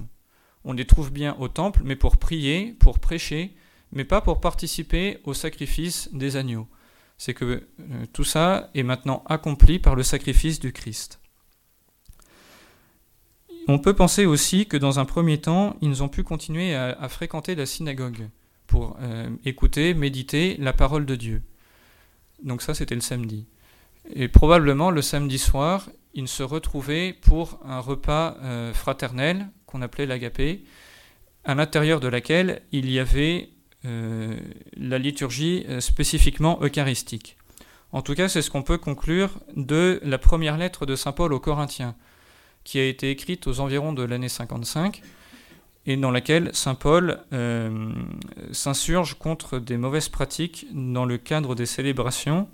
On 0.64 0.72
les 0.72 0.86
trouve 0.86 1.12
bien 1.12 1.36
au 1.38 1.48
temple, 1.48 1.82
mais 1.84 1.96
pour 1.96 2.18
prier, 2.18 2.76
pour 2.78 2.98
prêcher, 2.98 3.54
mais 3.92 4.04
pas 4.04 4.20
pour 4.20 4.40
participer 4.40 5.18
au 5.24 5.34
sacrifice 5.34 6.08
des 6.12 6.36
agneaux. 6.36 6.68
C'est 7.18 7.34
que 7.34 7.44
euh, 7.44 8.06
tout 8.12 8.24
ça 8.24 8.70
est 8.74 8.82
maintenant 8.82 9.22
accompli 9.26 9.78
par 9.78 9.94
le 9.94 10.02
sacrifice 10.02 10.60
du 10.60 10.72
Christ. 10.72 11.20
On 13.68 13.78
peut 13.78 13.94
penser 13.94 14.26
aussi 14.26 14.66
que 14.66 14.76
dans 14.76 14.98
un 14.98 15.04
premier 15.04 15.40
temps, 15.40 15.76
ils 15.80 16.02
ont 16.02 16.08
pu 16.08 16.22
continuer 16.22 16.74
à, 16.74 17.08
fréquenter 17.08 17.54
la 17.54 17.66
synagogue 17.66 18.28
pour 18.66 18.96
euh, 19.00 19.28
écouter, 19.44 19.94
méditer 19.94 20.56
la 20.58 20.72
parole 20.72 21.06
de 21.06 21.14
Dieu. 21.14 21.42
Donc 22.42 22.62
ça, 22.62 22.74
c'était 22.74 22.94
le 22.94 23.00
samedi. 23.00 23.46
Et 24.12 24.28
probablement 24.28 24.90
le 24.90 25.02
samedi 25.02 25.38
soir, 25.38 25.88
ils 26.14 26.26
se 26.26 26.42
retrouvaient 26.42 27.12
pour 27.12 27.60
un 27.64 27.80
repas 27.80 28.36
euh, 28.40 28.72
fraternel 28.72 29.48
qu'on 29.70 29.82
appelait 29.82 30.06
l'agapé, 30.06 30.62
à 31.44 31.54
l'intérieur 31.54 32.00
de 32.00 32.08
laquelle 32.08 32.62
il 32.72 32.90
y 32.90 32.98
avait 32.98 33.48
euh, 33.86 34.38
la 34.76 34.98
liturgie 34.98 35.64
spécifiquement 35.78 36.58
eucharistique. 36.62 37.36
En 37.92 38.02
tout 38.02 38.14
cas, 38.14 38.28
c'est 38.28 38.42
ce 38.42 38.50
qu'on 38.50 38.62
peut 38.62 38.78
conclure 38.78 39.40
de 39.56 40.00
la 40.04 40.18
première 40.18 40.58
lettre 40.58 40.86
de 40.86 40.94
Saint 40.96 41.12
Paul 41.12 41.32
aux 41.32 41.40
Corinthiens 41.40 41.96
qui 42.64 42.78
a 42.78 42.86
été 42.86 43.10
écrite 43.10 43.46
aux 43.46 43.60
environs 43.60 43.92
de 43.92 44.02
l'année 44.02 44.28
55 44.28 45.02
et 45.86 45.96
dans 45.96 46.10
laquelle 46.10 46.50
Saint 46.52 46.74
Paul 46.74 47.20
euh, 47.32 47.92
s'insurge 48.52 49.14
contre 49.14 49.58
des 49.58 49.76
mauvaises 49.76 50.08
pratiques 50.08 50.66
dans 50.72 51.04
le 51.04 51.16
cadre 51.16 51.54
des 51.54 51.66
célébrations, 51.66 52.48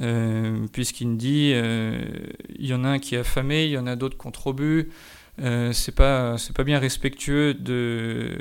euh, 0.00 0.66
puisqu'il 0.72 1.16
dit 1.16 1.52
euh, 1.54 2.02
il 2.58 2.66
y 2.66 2.74
en 2.74 2.84
a 2.84 2.88
un 2.88 2.98
qui 2.98 3.14
est 3.14 3.18
affamé, 3.18 3.66
il 3.66 3.72
y 3.72 3.78
en 3.78 3.86
a 3.86 3.96
d'autres 3.96 4.16
qui 4.16 4.26
ont 4.26 4.32
trop 4.32 4.54
bu, 4.54 4.90
c'est 5.38 5.94
pas 5.94 6.38
c'est 6.38 6.54
pas 6.54 6.64
bien 6.64 6.78
respectueux 6.78 7.54
de 7.54 8.36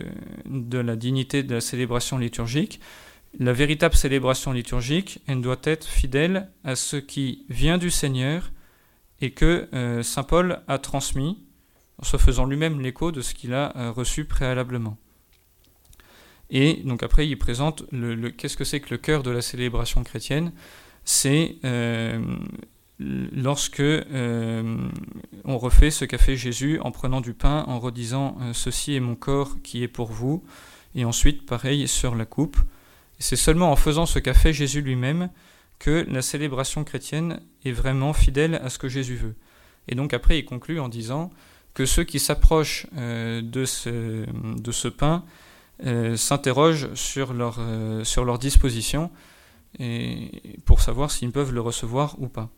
de 0.46 0.78
la 0.78 0.96
dignité 0.96 1.44
de 1.44 1.56
la 1.56 1.62
célébration 1.62 2.18
liturgique. 2.18 2.80
La 3.40 3.52
véritable 3.52 3.96
célébration 3.96 4.52
liturgique, 4.52 5.20
elle 5.28 5.42
doit 5.42 5.62
être 5.64 5.88
fidèle 5.88 6.50
à 6.64 6.76
ce 6.76 6.98
qui 6.98 7.46
vient 7.50 7.80
du 7.80 7.90
Seigneur 7.90 8.52
et 9.22 9.32
que 9.32 9.70
euh, 9.74 10.04
Saint 10.04 10.24
Paul 10.24 10.62
a 10.68 10.78
transmis 10.78 11.40
en 11.98 12.04
se 12.04 12.18
faisant 12.18 12.46
lui-même 12.46 12.80
l'écho 12.80 13.12
de 13.12 13.22
ce 13.22 13.34
qu'il 13.34 13.54
a 13.54 13.76
euh, 13.76 13.92
reçu 13.92 14.26
préalablement. 14.26 14.98
Et 16.52 16.82
donc 16.86 17.02
après, 17.02 17.28
il 17.28 17.38
présente 17.38 17.86
le, 17.92 18.30
qu'est-ce 18.30 18.58
que 18.58 18.64
c'est 18.64 18.80
que 18.80 18.92
le 18.92 18.98
cœur 18.98 19.24
de 19.24 19.32
la 19.32 19.42
célébration 19.42 20.04
chrétienne? 20.04 20.52
C'est 21.04 21.56
euh, 21.66 22.22
lorsque 23.34 23.82
on 23.82 25.58
refait 25.58 25.92
ce 25.92 26.06
qu'a 26.06 26.18
fait 26.18 26.36
Jésus 26.36 26.80
en 26.82 26.92
prenant 26.92 27.22
du 27.22 27.34
pain, 27.34 27.64
en 27.68 27.80
redisant 27.80 28.38
Ceci 28.54 28.96
est 28.96 29.00
mon 29.00 29.16
corps 29.16 29.58
qui 29.64 29.84
est 29.84 29.88
pour 29.88 30.12
vous, 30.12 30.44
et 30.96 31.06
ensuite 31.06 31.46
pareil 31.46 31.88
sur 31.88 32.16
la 32.16 32.26
coupe. 32.26 32.58
C'est 33.20 33.36
seulement 33.36 33.72
en 33.72 33.76
faisant 33.76 34.06
ce 34.06 34.20
qu'a 34.20 34.34
fait 34.34 34.54
Jésus 34.54 34.82
lui-même 34.82 35.30
que 35.80 36.06
la 36.10 36.22
célébration 36.22 36.84
chrétienne 36.84 37.42
est 37.66 37.72
vraiment 37.72 38.14
fidèle 38.14 38.56
à 38.56 38.70
ce 38.70 38.78
que 38.78 38.88
Jésus 38.88 39.16
veut. 39.16 39.36
Et 39.88 39.96
donc 39.96 40.14
après, 40.14 40.40
il 40.40 40.46
conclut 40.46 40.80
en 40.80 40.90
disant 40.90 41.32
que 41.74 41.86
ceux 41.86 42.04
qui 42.04 42.20
s'approchent 42.20 42.88
euh, 42.96 43.42
de, 43.42 43.66
ce, 43.66 44.88
pain 44.88 45.26
euh, 45.86 46.16
s'interrogent 46.16 46.94
sur 46.94 47.34
leur, 47.34 47.58
euh, 47.60 48.38
disposition 48.40 49.12
pour 50.66 50.82
savoir 50.82 51.10
s'ils 51.10 51.32
peuvent 51.32 51.52
le 51.52 51.62
recevoir 51.62 52.16
ou 52.20 52.28
pas. 52.28 52.50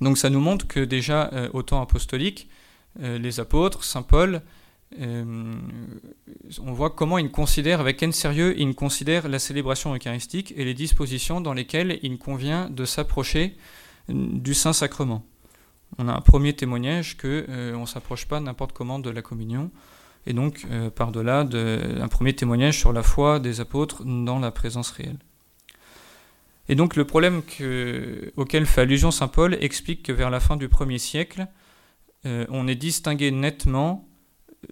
Donc 0.00 0.18
ça 0.18 0.30
nous 0.30 0.40
montre 0.40 0.66
que 0.66 0.80
déjà 0.80 1.30
au 1.52 1.62
temps 1.62 1.80
apostolique, 1.80 2.48
les 3.00 3.40
apôtres, 3.40 3.84
Saint 3.84 4.02
Paul, 4.02 4.42
euh, 5.00 5.54
on 6.62 6.72
voit 6.72 6.90
comment 6.90 7.18
il 7.18 7.30
considère, 7.30 7.80
avec 7.80 7.96
quel 7.96 8.12
sérieux 8.12 8.58
il 8.58 8.74
considère 8.74 9.28
la 9.28 9.38
célébration 9.38 9.94
eucharistique 9.94 10.54
et 10.56 10.64
les 10.64 10.74
dispositions 10.74 11.40
dans 11.40 11.52
lesquelles 11.52 11.98
il 12.02 12.18
convient 12.18 12.70
de 12.70 12.84
s'approcher 12.84 13.56
du 14.08 14.54
Saint-Sacrement. 14.54 15.24
On 15.98 16.08
a 16.08 16.12
un 16.12 16.20
premier 16.20 16.54
témoignage 16.54 17.16
qu'on 17.16 17.28
euh, 17.28 17.76
ne 17.76 17.86
s'approche 17.86 18.26
pas 18.26 18.40
n'importe 18.40 18.72
comment 18.72 18.98
de 18.98 19.10
la 19.10 19.22
communion, 19.22 19.70
et 20.26 20.32
donc 20.32 20.66
euh, 20.70 20.90
par-delà 20.90 21.40
un 21.40 22.08
premier 22.08 22.34
témoignage 22.34 22.78
sur 22.78 22.92
la 22.92 23.02
foi 23.02 23.40
des 23.40 23.60
apôtres 23.60 24.04
dans 24.04 24.38
la 24.38 24.50
présence 24.50 24.90
réelle. 24.90 25.18
Et 26.68 26.74
donc 26.74 26.96
le 26.96 27.04
problème 27.04 27.42
auquel 28.36 28.66
fait 28.66 28.80
allusion 28.80 29.10
Saint 29.10 29.28
Paul 29.28 29.56
explique 29.60 30.02
que 30.02 30.12
vers 30.12 30.30
la 30.30 30.40
fin 30.40 30.56
du 30.56 30.68
premier 30.68 30.98
siècle, 30.98 31.46
on 32.24 32.66
est 32.66 32.74
distingué 32.74 33.30
nettement 33.30 34.08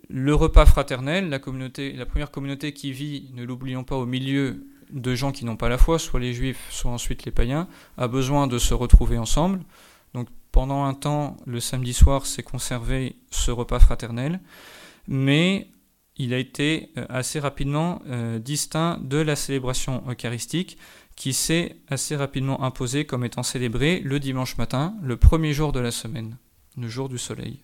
le 0.09 0.35
repas 0.35 0.67
fraternel, 0.67 1.29
la, 1.29 1.39
communauté, 1.39 1.97
première 2.07 2.31
communauté 2.31 2.73
qui 2.73 2.93
vit, 2.93 3.31
ne 3.35 3.45
l'oublions 3.45 3.85
pas, 3.85 3.97
au 3.97 4.07
milieu 4.07 4.67
de 4.91 5.15
gens 5.15 5.33
qui 5.33 5.45
n'ont 5.45 5.57
pas 5.57 5.69
la 5.69 5.79
foi, 5.79 5.99
soit 5.99 6.21
les 6.21 6.33
juifs, 6.33 6.67
soit 6.71 6.91
ensuite 6.91 7.25
les 7.25 7.33
païens, 7.33 7.69
a 7.97 8.09
besoin 8.09 8.47
de 8.47 8.59
se 8.59 8.75
retrouver 8.75 9.19
ensemble. 9.19 9.61
Donc 10.13 10.29
pendant 10.53 10.85
un 10.85 10.95
temps, 10.95 11.37
le 11.47 11.61
samedi 11.61 11.93
soir, 11.93 12.27
s'est 12.27 12.43
conservé 12.43 13.17
ce 13.31 13.51
repas 13.51 13.81
fraternel, 13.81 14.41
mais 15.09 15.69
il 16.17 16.33
a 16.33 16.39
été 16.39 16.91
euh, 16.97 17.07
assez 17.09 17.41
rapidement 17.41 18.01
euh, 18.07 18.39
distinct 18.39 19.01
de 19.03 19.17
la 19.17 19.35
célébration 19.35 20.05
eucharistique 20.09 20.79
qui 21.17 21.33
s'est 21.33 21.77
assez 21.89 22.17
rapidement 22.17 22.63
imposée 22.63 23.05
comme 23.05 23.25
étant 23.25 23.43
célébrée 23.43 24.01
le 24.01 24.19
dimanche 24.21 24.57
matin, 24.59 24.95
le 25.03 25.17
premier 25.17 25.53
jour 25.53 25.73
de 25.73 25.81
la 25.81 25.91
semaine, 25.91 26.37
le 26.77 26.89
jour 26.89 27.09
du 27.09 27.19
soleil. 27.19 27.61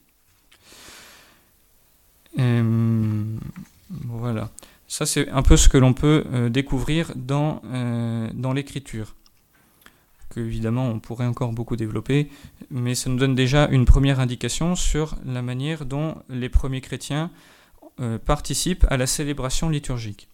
Euh, 2.38 3.36
voilà. 3.88 4.50
Ça, 4.90 5.06
c'est 5.06 5.28
un 5.30 5.42
peu 5.42 5.56
ce 5.56 5.68
que 5.68 5.78
l'on 5.78 5.94
peut 5.94 6.24
euh, 6.32 6.48
découvrir 6.48 7.12
dans, 7.14 7.62
euh, 7.66 8.28
dans 8.34 8.52
l'écriture. 8.52 9.14
qu'évidemment 10.34 10.88
on 10.88 11.00
pourrait 11.00 11.26
encore 11.26 11.52
beaucoup 11.52 11.76
développer, 11.76 12.30
mais 12.70 12.94
ça 12.94 13.10
nous 13.10 13.16
donne 13.16 13.34
déjà 13.34 13.68
une 13.68 13.84
première 13.84 14.20
indication 14.20 14.76
sur 14.76 15.16
la 15.24 15.42
manière 15.42 15.84
dont 15.84 16.16
les 16.28 16.48
premiers 16.48 16.80
chrétiens 16.80 17.30
euh, 18.00 18.18
participent 18.18 18.86
à 18.88 18.96
la 18.96 19.06
célébration 19.06 19.68
liturgique. 19.68 20.29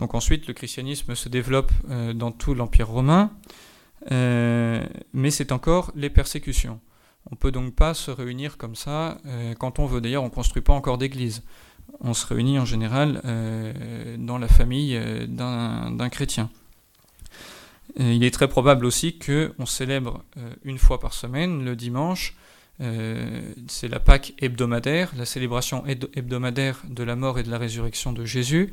Donc 0.00 0.14
ensuite, 0.14 0.48
le 0.48 0.54
christianisme 0.54 1.14
se 1.14 1.28
développe 1.28 1.70
euh, 1.90 2.12
dans 2.12 2.32
tout 2.32 2.54
l'Empire 2.54 2.88
romain, 2.88 3.30
euh, 4.10 4.84
mais 5.12 5.30
c'est 5.30 5.52
encore 5.52 5.92
les 5.94 6.10
persécutions. 6.10 6.80
On 7.30 7.34
ne 7.34 7.36
peut 7.36 7.52
donc 7.52 7.74
pas 7.74 7.94
se 7.94 8.10
réunir 8.10 8.56
comme 8.56 8.74
ça 8.74 9.18
quand 9.58 9.78
on 9.78 9.84
veut. 9.84 10.00
D'ailleurs, 10.00 10.22
on 10.22 10.30
ne 10.30 10.34
construit 10.34 10.62
pas 10.62 10.72
encore 10.72 10.96
d'église. 10.96 11.42
On 12.00 12.14
se 12.14 12.26
réunit 12.26 12.58
en 12.58 12.64
général 12.64 13.20
dans 14.18 14.38
la 14.38 14.48
famille 14.48 14.98
d'un 15.28 16.08
chrétien. 16.08 16.48
Euh, 17.98 18.12
il 18.12 18.22
est 18.24 18.30
très 18.30 18.48
probable 18.48 18.84
aussi 18.84 19.18
qu'on 19.18 19.66
célèbre 19.66 20.22
euh, 20.36 20.54
une 20.64 20.78
fois 20.78 21.00
par 21.00 21.14
semaine, 21.14 21.64
le 21.64 21.74
dimanche, 21.74 22.36
euh, 22.80 23.52
c'est 23.66 23.88
la 23.88 24.00
Pâque 24.00 24.34
hebdomadaire, 24.38 25.12
la 25.16 25.26
célébration 25.26 25.84
hebdomadaire 25.86 26.80
de 26.88 27.02
la 27.02 27.16
mort 27.16 27.38
et 27.38 27.42
de 27.42 27.50
la 27.50 27.58
résurrection 27.58 28.12
de 28.12 28.24
Jésus. 28.24 28.72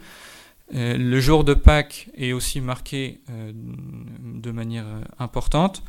Le 0.72 1.20
jour 1.20 1.44
de 1.44 1.54
Pâques 1.54 2.10
est 2.16 2.34
aussi 2.34 2.62
marqué 2.62 3.22
de 3.30 4.52
manière 4.52 4.86
importante, 5.20 5.84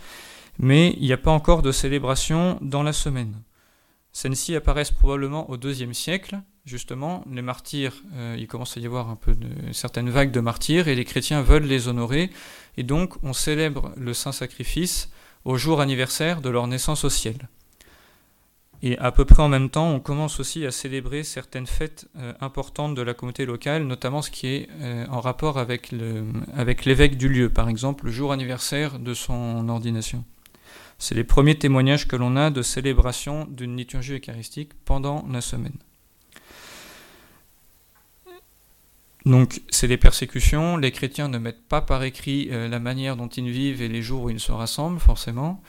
mais 0.58 0.94
il 0.99 1.06
n'y 1.06 1.12
a 1.12 1.18
pas 1.18 1.30
encore 1.30 1.62
de 1.62 1.73
célébration 1.73 2.58
dans 2.61 2.82
la 2.82 2.92
semaine. 2.92 3.35
Celles-ci 4.12 4.56
apparaissent 4.56 4.90
probablement 4.90 5.50
au 5.50 5.56
IIe 5.56 5.94
siècle, 5.94 6.40
justement. 6.64 7.25
Les 7.30 7.42
martyrs, 7.42 7.94
il 8.37 8.47
commence 8.47 8.76
à 8.76 8.80
y 8.80 8.87
avoir 8.87 9.11
un 9.11 9.16
peu 9.16 9.35
de, 9.35 9.49
certaines 9.73 10.11
vagues 10.11 10.32
de 10.32 10.40
martyrs, 10.40 10.88
et 10.88 10.94
les 10.94 11.04
chrétiens 11.04 11.42
veulent 11.42 11.66
les 11.66 11.88
honorer, 11.88 12.30
et 12.76 12.82
donc 12.82 13.14
on 13.23 13.32
célèbre 13.32 13.92
le 13.97 14.14
Saint 14.14 14.32
Sacrifice 14.32 15.11
au 15.44 15.56
jour 15.56 15.80
anniversaire 15.80 16.40
de 16.40 16.50
leur 16.50 16.66
naissance 16.66 17.04
au 17.04 17.11
ciel. 17.11 17.49
Et 18.82 18.97
à 18.99 19.11
peu 19.11 19.25
près 19.25 19.42
en 19.42 19.49
même 19.49 19.70
temps, 19.70 19.90
on 19.90 19.99
commence 19.99 20.38
aussi 20.38 20.64
à 20.64 20.70
célébrer 20.70 21.25
certaines 21.25 21.66
fêtes 21.66 22.06
euh, 22.16 22.32
importantes 22.40 22.94
de 22.94 23.02
la 23.02 23.12
communauté 23.12 23.44
locale, 23.44 23.85
notamment 23.85 24.23
ce 24.23 24.30
qui 24.30 24.47
est 24.47 24.68
euh, 24.80 25.04
en 25.08 25.20
rapport 25.20 25.58
avec, 25.58 25.90
l'évêque 25.90 27.16
du 27.16 27.28
lieu, 27.28 27.49
par 27.49 27.68
exemple 27.68 28.06
le 28.06 28.12
jour 28.12 28.32
anniversaire 28.32 29.00
de 29.00 29.14
son 29.14 29.68
ordination. 29.68 30.25
C'est 30.99 31.16
les 31.16 31.25
premiers 31.25 31.58
témoignages 31.58 32.06
que 32.06 32.16
l'on 32.16 32.37
a 32.37 32.50
de 32.50 32.62
célébration 32.62 33.47
d'une 33.50 33.76
liturgie 33.76 34.14
eucharistique 34.14 34.73
pendant 34.85 35.26
la 35.30 35.40
semaine. 35.40 35.76
Donc 39.26 39.61
c'est 39.68 39.88
les 39.88 39.97
persécutions, 39.97 40.76
les 40.76 40.92
chrétiens 40.92 41.28
ne 41.28 41.38
mettent 41.38 41.66
pas 41.68 41.80
par 41.80 42.04
écrit 42.04 42.49
euh, 42.50 42.68
la 42.68 42.78
manière 42.78 43.16
dont 43.16 43.28
ils 43.28 43.50
vivent 43.50 43.82
et 43.82 43.88
les 43.88 44.02
jours 44.02 44.25
où 44.25 44.30
ils 44.30 44.40
se 44.40 44.52
rassemblent, 44.52 45.00
forcément. 45.00 45.61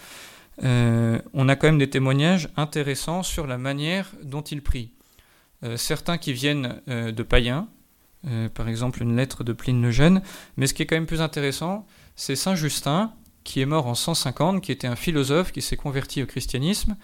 Euh, 0.63 1.19
on 1.33 1.47
a 1.47 1.55
quand 1.55 1.67
même 1.67 1.77
des 1.77 1.89
témoignages 1.89 2.49
intéressants 2.57 3.23
sur 3.23 3.47
la 3.47 3.57
manière 3.57 4.11
dont 4.23 4.41
ils 4.41 4.61
prient. 4.61 4.91
Euh, 5.63 5.77
certains 5.77 6.17
qui 6.17 6.33
viennent 6.33 6.81
de 6.87 7.23
païens, 7.23 7.67
par 8.53 8.67
exemple 8.67 9.01
une 9.01 9.15
lettre 9.15 9.45
de 9.45 9.53
Pline 9.53 9.81
le 9.81 9.91
Jeune, 9.91 10.21
mais 10.57 10.67
ce 10.67 10.73
qui 10.73 10.83
est 10.83 10.85
quand 10.85 10.97
même 10.97 11.05
plus 11.05 11.21
intéressant, 11.21 11.85
c'est 12.15 12.35
Saint 12.35 12.55
Justin, 12.55 13.13
qui 13.45 13.61
est 13.61 13.65
mort 13.65 13.87
en 13.87 13.95
150, 13.95 14.61
qui 14.61 14.73
était 14.73 14.87
un 14.87 14.97
philosophe 14.97 15.53
qui 15.53 15.61
s'est 15.61 15.77
converti 15.77 16.21
au 16.21 16.25
christianisme 16.25 16.97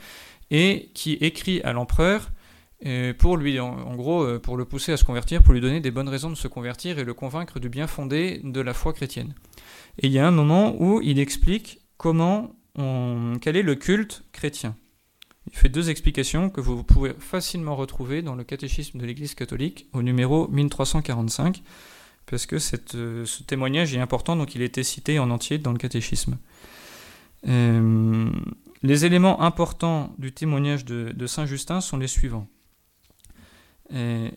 et 0.52 0.92
qui 0.94 1.14
écrit 1.14 1.62
à 1.62 1.72
l'empereur 1.72 2.30
pour 3.18 3.38
lui, 3.38 3.60
en, 3.60 3.96
gros, 3.96 4.24
euh, 4.24 4.40
pour 4.40 4.58
le 4.58 4.66
pousser 4.66 4.92
à 4.92 4.98
se 4.98 5.04
convertir, 5.04 5.42
pour 5.42 5.54
lui 5.54 5.62
donner 5.62 5.80
des 5.80 5.92
bonnes 5.92 6.10
raisons 6.10 6.30
de 6.30 6.36
se 6.36 6.48
convertir 6.48 7.00
et 7.00 7.04
le 7.04 7.14
convaincre 7.14 7.60
du 7.60 7.70
bien 7.70 7.88
fondé 7.88 8.42
de 8.44 8.62
la 8.62 8.74
foi 8.74 8.94
chrétienne. 8.94 9.34
Et 10.00 10.08
il 10.08 10.14
y 10.14 10.20
a 10.20 10.28
un 10.28 10.32
moment 10.32 10.76
où 10.80 11.02
il 11.02 11.20
explique 11.20 11.80
comment 11.98 12.52
quel 12.76 13.56
est 13.56 13.64
le 13.64 13.76
culte 13.76 14.24
chrétien? 14.32 14.76
Il 15.52 15.58
fait 15.58 15.70
deux 15.70 15.90
explications 15.90 16.50
que 16.50 16.60
vous 16.60 16.84
pouvez 16.84 17.14
facilement 17.20 17.76
retrouver 17.76 18.22
dans 18.22 18.36
le 18.36 18.44
catéchisme 18.44 19.00
de 19.00 19.06
l'Église 19.06 19.36
catholique 19.36 19.88
au 19.94 20.02
numéro 20.02 20.48
1345, 20.48 21.62
parce 22.26 22.46
que 22.46 22.56
euh, 22.96 23.26
ce 23.26 23.44
témoignage 23.44 23.94
est 23.96 24.00
important, 24.00 24.36
donc 24.36 24.56
il 24.56 24.62
été 24.62 24.84
cité 24.84 25.20
en 25.20 25.30
entier 25.30 25.58
dans 25.58 25.72
le 25.72 25.78
catéchisme. 25.78 26.38
Euh, 27.48 28.30
les 28.82 29.06
éléments 29.06 29.42
importants 29.42 30.14
du 30.18 30.32
témoignage 30.32 30.86
de 30.86 31.28
Saint 31.28 31.46
Justin 31.46 31.82
sont 31.82 31.98
les 31.98 32.08
suivants. 32.08 32.48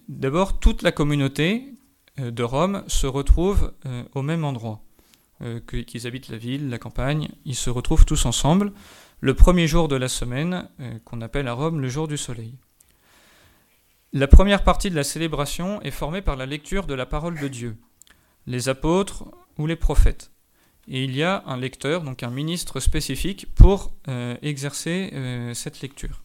D'abord, 0.09 0.61
toute 0.61 0.83
la 0.83 0.93
communauté 0.93 1.79
euh, 2.19 2.31
de 2.31 2.43
Rome 2.43 2.85
se 2.87 3.07
retrouve 3.07 3.73
euh, 3.87 4.05
au 4.15 4.23
même 4.23 4.45
endroit. 4.45 4.81
Euh, 5.41 5.61
qu'ils 5.61 6.07
habitent 6.07 6.31
la 6.31 6.37
ville, 6.37 6.69
la 6.69 6.79
campagne, 6.79 7.29
ils 7.45 7.55
se 7.55 7.71
retrouvent 7.71 8.05
tous 8.05 8.27
ensemble 8.27 8.73
le 9.21 9.35
premier 9.35 9.69
jour 9.69 9.89
de 9.89 9.97
la 9.97 10.09
semaine, 10.09 10.69
qu'on 11.05 11.21
appelle 11.21 11.49
à 11.49 11.53
Rome 11.53 11.81
le 11.81 11.89
jour 11.89 12.07
du 12.07 12.17
soleil. 12.17 12.55
La 14.13 14.29
première 14.29 14.63
partie 14.63 14.91
de 14.91 14.95
la 14.95 15.03
célébration 15.03 15.83
est 15.83 15.91
formée 15.91 16.23
par 16.23 16.37
la 16.37 16.47
lecture 16.47 16.87
de 16.87 16.95
la 16.95 17.05
parole 17.05 17.39
de 17.39 17.49
Dieu, 17.49 17.77
les 18.47 18.69
apôtres 18.69 19.25
ou 19.59 19.67
les 19.67 19.75
prophètes. 19.75 20.31
Et 20.87 21.03
il 21.03 21.17
y 21.17 21.25
a 21.25 21.43
un 21.47 21.57
lecteur, 21.57 22.03
donc 22.03 22.23
un 22.23 22.31
ministre 22.31 22.79
spécifique, 22.79 23.53
pour 23.57 23.93
exercer 24.41 25.13
cette 25.53 25.81
lecture. 25.81 26.23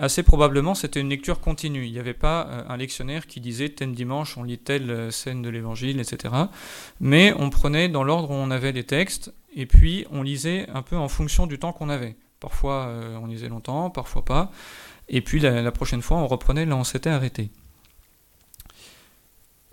Assez 0.00 0.22
probablement, 0.22 0.76
c'était 0.76 1.00
une 1.00 1.08
lecture 1.08 1.40
continue. 1.40 1.84
Il 1.84 1.90
n'y 1.90 1.98
avait 1.98 2.14
pas 2.14 2.46
euh, 2.46 2.62
un 2.68 2.76
lectionnaire 2.76 3.26
qui 3.26 3.40
disait 3.40 3.68
tel 3.70 3.92
dimanche 3.92 4.38
on 4.38 4.44
lit 4.44 4.56
telle 4.56 4.88
euh, 4.92 5.10
scène 5.10 5.42
de 5.42 5.48
l'évangile, 5.48 5.98
etc. 5.98 6.34
Mais 7.00 7.34
on 7.36 7.50
prenait 7.50 7.88
dans 7.88 8.04
l'ordre 8.04 8.30
où 8.30 8.34
on 8.34 8.52
avait 8.52 8.70
les 8.70 8.84
textes 8.84 9.32
et 9.56 9.66
puis 9.66 10.06
on 10.12 10.22
lisait 10.22 10.68
un 10.72 10.82
peu 10.82 10.96
en 10.96 11.08
fonction 11.08 11.48
du 11.48 11.58
temps 11.58 11.72
qu'on 11.72 11.88
avait. 11.88 12.14
Parfois 12.38 12.86
euh, 12.86 13.18
on 13.20 13.26
lisait 13.26 13.48
longtemps, 13.48 13.90
parfois 13.90 14.24
pas. 14.24 14.52
Et 15.08 15.20
puis 15.20 15.40
la, 15.40 15.72
prochaine 15.72 16.02
fois 16.02 16.18
on 16.18 16.28
reprenait 16.28 16.64
là 16.64 16.76
où 16.76 16.78
on 16.78 16.84
s'était 16.84 17.10
arrêté. 17.10 17.50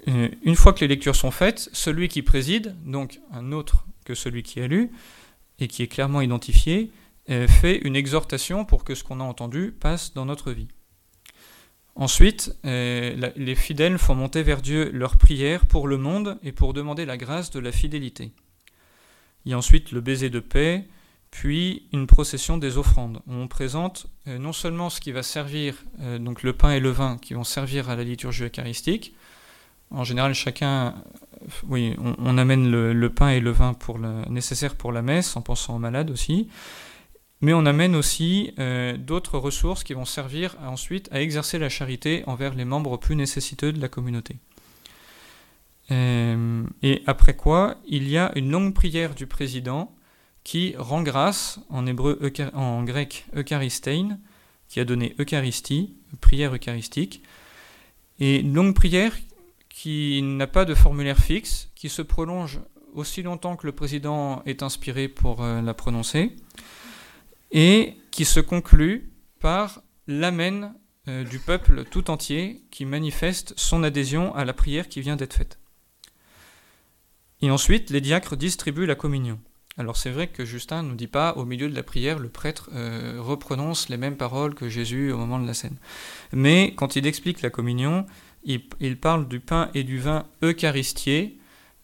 Une 0.08 0.56
fois 0.56 0.72
que 0.74 0.82
les 0.82 0.88
lectures 0.88 1.16
sont 1.16 1.32
faites, 1.32 1.68
celui 1.74 2.10
qui 2.10 2.22
préside, 2.22 2.76
donc 2.86 3.20
un 3.34 3.52
autre 3.52 3.86
que 4.06 4.14
celui 4.14 4.44
qui 4.44 4.62
a 4.62 4.68
lu, 4.68 4.92
et 5.60 5.68
qui 5.68 5.82
est 5.82 5.88
clairement 5.88 6.22
identifié, 6.22 6.92
fait 7.28 7.78
une 7.78 7.96
exhortation 7.96 8.66
pour 8.66 8.84
que 8.84 8.94
ce 8.94 9.04
qu'on 9.04 9.20
a 9.20 9.24
entendu 9.24 9.72
passe 9.72 10.14
dans 10.14 10.26
notre 10.26 10.52
vie. 10.52 10.68
Ensuite, 11.96 12.54
euh, 12.66 13.32
les 13.38 13.56
fidèles 13.56 13.98
font 13.98 14.16
monter 14.16 14.44
vers 14.44 14.62
Dieu 14.62 14.92
leurs 14.92 15.16
prières 15.16 15.66
pour 15.66 15.88
le 15.88 15.98
monde 15.98 16.38
et 16.44 16.52
pour 16.52 16.74
demander 16.74 17.06
la 17.06 17.16
grâce 17.16 17.52
de 17.52 17.60
la 17.60 17.72
fidélité. 17.72 18.34
Il 19.46 19.52
y 19.52 19.54
a 19.54 19.58
ensuite 19.58 19.94
le 19.94 20.02
baiser 20.02 20.30
de 20.30 20.42
paix, 20.42 20.86
puis 21.32 21.88
une 21.94 22.06
procession 22.06 22.58
des 22.58 22.78
offrandes, 22.78 23.22
on 23.28 23.48
présente 23.48 24.08
euh, 24.28 24.38
non 24.38 24.52
seulement 24.52 24.90
ce 24.90 25.00
qui 25.00 25.14
va 25.14 25.24
servir, 25.24 25.84
donc 26.20 26.44
le 26.44 26.52
pain 26.52 26.72
et 26.72 26.82
le 26.82 26.90
vin 26.90 27.18
qui 27.18 27.34
vont 27.34 27.44
servir 27.46 27.90
à 27.90 27.96
la 27.96 28.04
liturgie 28.04 28.44
eucharistique. 28.44 29.16
En 29.90 30.04
général, 30.04 30.34
chacun, 30.34 30.96
oui, 31.70 31.96
on, 32.00 32.38
amène 32.38 32.70
le, 32.70 33.10
pain 33.10 33.30
et 33.30 33.40
le 33.40 33.52
vin 33.52 33.74
pour 33.74 34.00
nécessaire 34.00 34.76
pour 34.76 34.92
la 34.92 35.02
messe, 35.02 35.38
en 35.38 35.42
pensant 35.42 35.76
aux 35.76 35.80
malades 35.80 36.10
aussi 36.10 36.50
mais 37.42 37.54
on 37.54 37.66
amène 37.66 37.96
aussi 37.96 38.54
euh, 38.60 38.98
d'autres 38.98 39.38
ressources 39.38 39.84
qui 39.84 39.94
vont 39.94 40.06
servir 40.06 40.56
ensuite 40.62 41.10
à 41.12 41.22
exercer 41.22 41.60
la 41.60 41.70
charité 41.70 42.24
envers 42.28 42.54
les 42.54 42.66
membres 42.66 42.98
plus 42.98 43.16
nécessiteux 43.16 43.74
de 43.74 43.82
la 43.82 43.90
communauté. 43.90 44.38
Euh, 45.92 46.64
et 46.82 47.04
après 47.06 47.36
quoi, 47.36 47.76
il 47.88 48.08
y 48.10 48.18
a 48.18 48.32
une 48.36 48.50
longue 48.50 48.74
prière 48.74 49.14
du 49.14 49.28
président 49.28 49.94
qui 50.44 50.76
rend 50.78 51.02
grâce, 51.02 51.60
en, 51.70 51.86
hébreu, 51.86 52.20
en 52.54 52.84
grec 52.84 53.26
eucharistein, 53.36 54.20
qui 54.68 54.80
a 54.80 54.86
donné 54.86 55.16
Eucharistie, 55.20 55.96
prière 56.22 56.54
eucharistique, 56.54 57.22
et 58.20 58.40
une 58.40 58.54
longue 58.54 58.76
prière 58.76 59.14
qui 59.70 60.22
n'a 60.22 60.48
pas 60.48 60.66
de 60.66 60.74
formulaire 60.74 61.18
fixe, 61.18 61.70
qui 61.76 61.90
se 61.90 62.02
prolonge 62.02 62.60
aussi 62.94 63.24
longtemps 63.24 63.56
que 63.56 63.68
le 63.68 63.74
président 63.74 64.42
est 64.46 64.64
inspiré 64.64 65.08
pour 65.08 65.44
euh, 65.44 65.62
la 65.62 65.74
prononcer, 65.74 66.36
et 67.56 67.96
qui 68.12 68.26
se 68.26 68.42
conclut 68.42 69.14
par 69.40 69.82
l'amen 70.08 70.76
euh, 71.08 71.24
du 71.24 71.40
peuple 71.40 71.86
tout 71.86 72.12
entier 72.12 72.62
qui 72.70 72.86
manifeste 72.86 73.54
son 73.56 73.82
adhésion 73.82 74.36
à 74.36 74.44
la 74.44 74.54
prière 74.54 74.90
qui 74.90 75.02
vient 75.02 75.16
d'être 75.16 75.34
faite. 75.34 75.58
Et 77.42 77.50
ensuite, 77.50 77.90
les 77.92 78.02
diacres 78.02 78.36
distribuent 78.36 78.86
la 78.86 78.96
communion. 78.96 79.40
Alors 79.78 79.96
c'est 79.96 80.10
vrai 80.10 80.28
que 80.28 80.46
Justin 80.46 80.84
ne 80.84 80.90
nous 80.90 80.96
dit 80.96 81.08
pas 81.08 81.34
au 81.38 81.46
milieu 81.46 81.70
de 81.70 81.76
la 81.76 81.84
prière, 81.84 82.20
le 82.20 82.30
prêtre 82.30 82.70
euh, 82.74 83.22
les 83.90 83.98
mêmes 83.98 84.18
paroles 84.18 84.54
que 84.54 84.68
Jésus 84.68 85.12
au 85.12 85.18
moment 85.18 85.40
de 85.40 85.48
la 85.48 85.54
scène. 85.54 85.78
Mais 86.34 86.74
quand 86.76 86.96
il 86.98 87.08
explique 87.08 87.42
la 87.42 87.50
communion, 87.50 88.06
il, 88.44 88.98
parle 88.98 89.28
du 89.28 89.40
pain 89.40 89.70
et 89.74 89.84
du 89.84 89.98
vin 89.98 90.28
eucharistiés. 90.44 91.40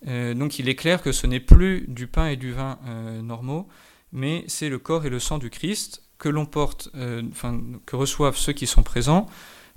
Euh, 0.07 0.33
donc 0.33 0.59
il 0.59 0.67
est 0.67 0.75
clair 0.75 1.01
que 1.01 1.11
ce 1.11 1.27
n'est 1.27 1.39
plus 1.39 1.85
du 1.87 2.07
pain 2.07 2.27
et 2.27 2.35
du 2.35 2.51
vin 2.51 2.77
normaux, 3.21 3.67
mais 4.11 4.43
c'est 4.47 4.69
le 4.69 4.79
corps 4.79 5.05
et 5.05 5.09
le 5.09 5.19
sang 5.19 5.37
du 5.37 5.49
Christ 5.49 6.03
que 6.21 6.29
l'on 6.29 6.45
porte, 6.45 6.89
euh, 6.95 7.23
que 7.85 7.95
reçoivent 7.95 8.37
ceux 8.37 8.53
qui 8.53 8.67
sont 8.67 8.83
présents, 8.83 9.25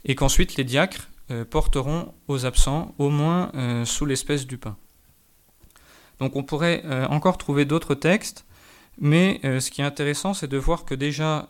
et 0.04 0.14
qu'ensuite 0.14 0.56
les 0.56 0.64
diacres 0.64 1.08
euh, 1.30 1.44
porteront 1.44 2.12
aux 2.28 2.44
absents, 2.44 2.94
au 2.98 3.08
moins 3.08 3.50
euh, 3.54 3.86
sous 3.86 4.04
l'espèce 4.04 4.46
du 4.46 4.58
pain. 4.58 4.76
Donc 6.20 6.36
on 6.36 6.44
pourrait 6.44 6.84
encore 7.10 7.38
trouver 7.38 7.64
d'autres 7.64 7.96
textes, 7.96 8.44
mais 9.00 9.40
ce 9.42 9.68
qui 9.72 9.80
est 9.80 9.84
intéressant, 9.84 10.32
c'est 10.32 10.46
de 10.46 10.56
voir 10.56 10.84
que 10.84 10.94
déjà, 10.94 11.48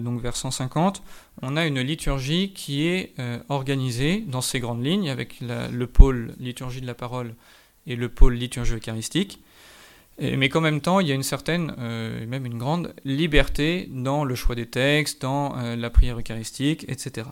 donc 0.00 0.22
vers 0.22 0.36
150, 0.36 1.02
on 1.42 1.54
a 1.58 1.66
une 1.66 1.80
liturgie 1.80 2.54
qui 2.54 2.86
est 2.86 3.12
organisée 3.50 4.24
dans 4.26 4.40
ces 4.40 4.58
grandes 4.58 4.82
lignes, 4.82 5.10
avec 5.10 5.36
le 5.42 5.84
pôle 5.84 6.32
liturgie 6.40 6.80
de 6.80 6.86
la 6.86 6.94
parole 6.94 7.34
et 7.86 7.94
le 7.94 8.08
pôle 8.08 8.36
liturgie 8.36 8.72
eucharistique. 8.72 9.42
Mais 10.18 10.48
qu'en 10.48 10.60
même 10.60 10.80
temps, 10.80 11.00
il 11.00 11.08
y 11.08 11.12
a 11.12 11.14
une 11.14 11.22
certaine, 11.22 11.74
même 12.26 12.44
une 12.44 12.58
grande 12.58 12.94
liberté 13.04 13.88
dans 13.90 14.24
le 14.24 14.34
choix 14.34 14.54
des 14.54 14.66
textes, 14.66 15.22
dans 15.22 15.54
la 15.76 15.90
prière 15.90 16.18
eucharistique, 16.18 16.84
etc. 16.88 17.26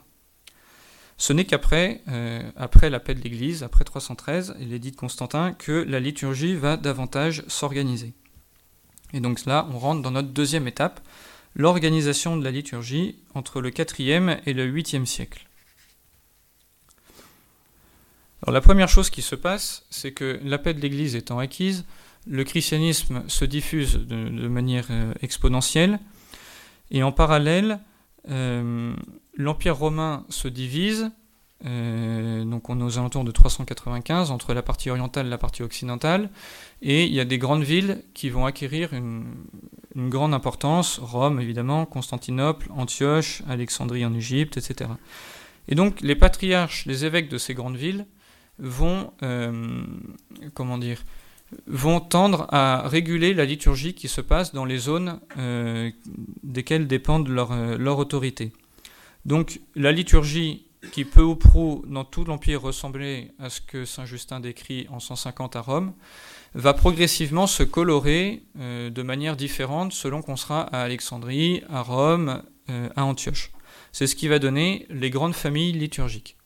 Ce 1.20 1.32
n'est 1.32 1.44
qu'après, 1.44 2.00
euh, 2.06 2.48
après 2.56 2.90
l'appel 2.90 3.18
de 3.18 3.24
l'Église, 3.24 3.64
après 3.64 3.84
313, 3.84 4.54
il 4.60 4.72
est 4.72 4.78
dit 4.78 4.92
de 4.92 4.96
Constantin, 4.96 5.52
que 5.52 5.72
la 5.72 5.98
liturgie 5.98 6.54
va 6.54 6.76
davantage 6.76 7.42
s'organiser. 7.48 8.14
Et 9.12 9.18
donc 9.18 9.44
là, 9.44 9.66
on 9.72 9.78
rentre 9.78 10.00
dans 10.00 10.12
notre 10.12 10.28
deuxième 10.28 10.68
étape, 10.68 11.00
l'organisation 11.56 12.36
de 12.36 12.44
la 12.44 12.52
liturgie 12.52 13.18
entre 13.34 13.60
le 13.60 13.70
4e 13.70 14.38
et 14.46 14.52
le 14.52 14.72
8e 14.72 15.06
siècle. 15.06 15.48
Alors 18.42 18.54
la 18.54 18.60
première 18.60 18.88
chose 18.88 19.10
qui 19.10 19.22
se 19.22 19.34
passe, 19.34 19.86
c'est 19.90 20.12
que 20.12 20.38
l'appel 20.44 20.76
de 20.76 20.80
l'Église 20.80 21.16
étant 21.16 21.40
acquise, 21.40 21.84
le 22.28 22.44
christianisme 22.44 23.24
se 23.26 23.44
diffuse 23.44 23.94
de, 23.94 24.48
manière 24.48 24.86
euh, 24.90 25.12
exponentielle, 25.22 25.98
et 26.90 27.02
en 27.02 27.12
parallèle, 27.12 27.80
euh, 28.30 28.94
l'Empire 29.34 29.76
romain 29.76 30.24
se 30.28 30.48
divise, 30.48 31.10
euh, 31.64 32.44
donc 32.44 32.68
on 32.68 32.78
est 32.80 32.82
aux 32.82 32.98
alentours 32.98 33.24
de 33.24 33.32
395 33.32 34.30
entre 34.30 34.54
la 34.54 34.62
partie 34.62 34.90
orientale 34.90 35.26
et 35.26 35.30
la 35.30 35.38
partie 35.38 35.62
occidentale, 35.62 36.30
et 36.82 37.04
il 37.04 37.12
y 37.12 37.20
a 37.20 37.24
des 37.24 37.38
grandes 37.38 37.64
villes 37.64 38.02
qui 38.14 38.28
vont 38.28 38.44
acquérir 38.44 38.92
une, 38.92 39.24
grande 39.96 40.32
importance, 40.32 41.00
Rome 41.02 41.40
évidemment, 41.40 41.84
Constantinople, 41.84 42.68
Antioche, 42.76 43.42
Alexandrie 43.48 44.04
en 44.04 44.14
Égypte, 44.14 44.56
etc. 44.56 44.90
Et 45.66 45.74
donc 45.74 46.00
les 46.02 46.14
patriarches, 46.14 46.86
les 46.86 47.04
évêques 47.04 47.28
de 47.28 47.36
ces 47.36 47.52
grandes 47.52 47.76
villes 47.76 48.06
vont, 48.60 49.12
comment 50.54 50.78
dire, 50.78 51.02
vont 51.66 52.00
tendre 52.00 52.46
à 52.50 52.86
réguler 52.88 53.34
la 53.34 53.44
liturgie 53.44 53.94
qui 53.94 54.08
se 54.08 54.20
passe 54.20 54.52
dans 54.52 54.64
les 54.64 54.78
zones 54.78 55.20
euh, 55.38 55.90
desquelles 56.42 56.86
dépendent 56.86 57.28
leur, 57.28 57.54
leur 57.78 57.98
autorité. 57.98 58.52
Donc 59.24 59.60
la 59.74 59.92
liturgie 59.92 60.68
qui 60.92 61.04
peu 61.04 61.22
ou 61.22 61.36
prou 61.36 61.84
dans 61.86 62.04
tout 62.04 62.24
l'Empire 62.24 62.62
ressemblait 62.62 63.32
à 63.38 63.50
ce 63.50 63.60
que 63.60 63.84
Saint 63.84 64.04
Justin 64.04 64.40
décrit 64.40 64.86
en 64.90 65.00
150 65.00 65.56
à 65.56 65.60
Rome, 65.60 65.92
va 66.54 66.72
progressivement 66.72 67.46
se 67.46 67.62
colorer 67.62 68.42
euh, 68.58 68.90
de 68.90 69.02
manière 69.02 69.36
différente 69.36 69.92
selon 69.92 70.22
qu'on 70.22 70.36
sera 70.36 70.62
à 70.62 70.82
Alexandrie, 70.82 71.62
à 71.68 71.82
Rome, 71.82 72.42
euh, 72.70 72.88
à 72.96 73.04
Antioche. 73.04 73.50
C'est 73.92 74.06
ce 74.06 74.16
qui 74.16 74.28
va 74.28 74.38
donner 74.38 74.86
les 74.90 75.10
grandes 75.10 75.34
familles 75.34 75.72
liturgiques. 75.72 76.36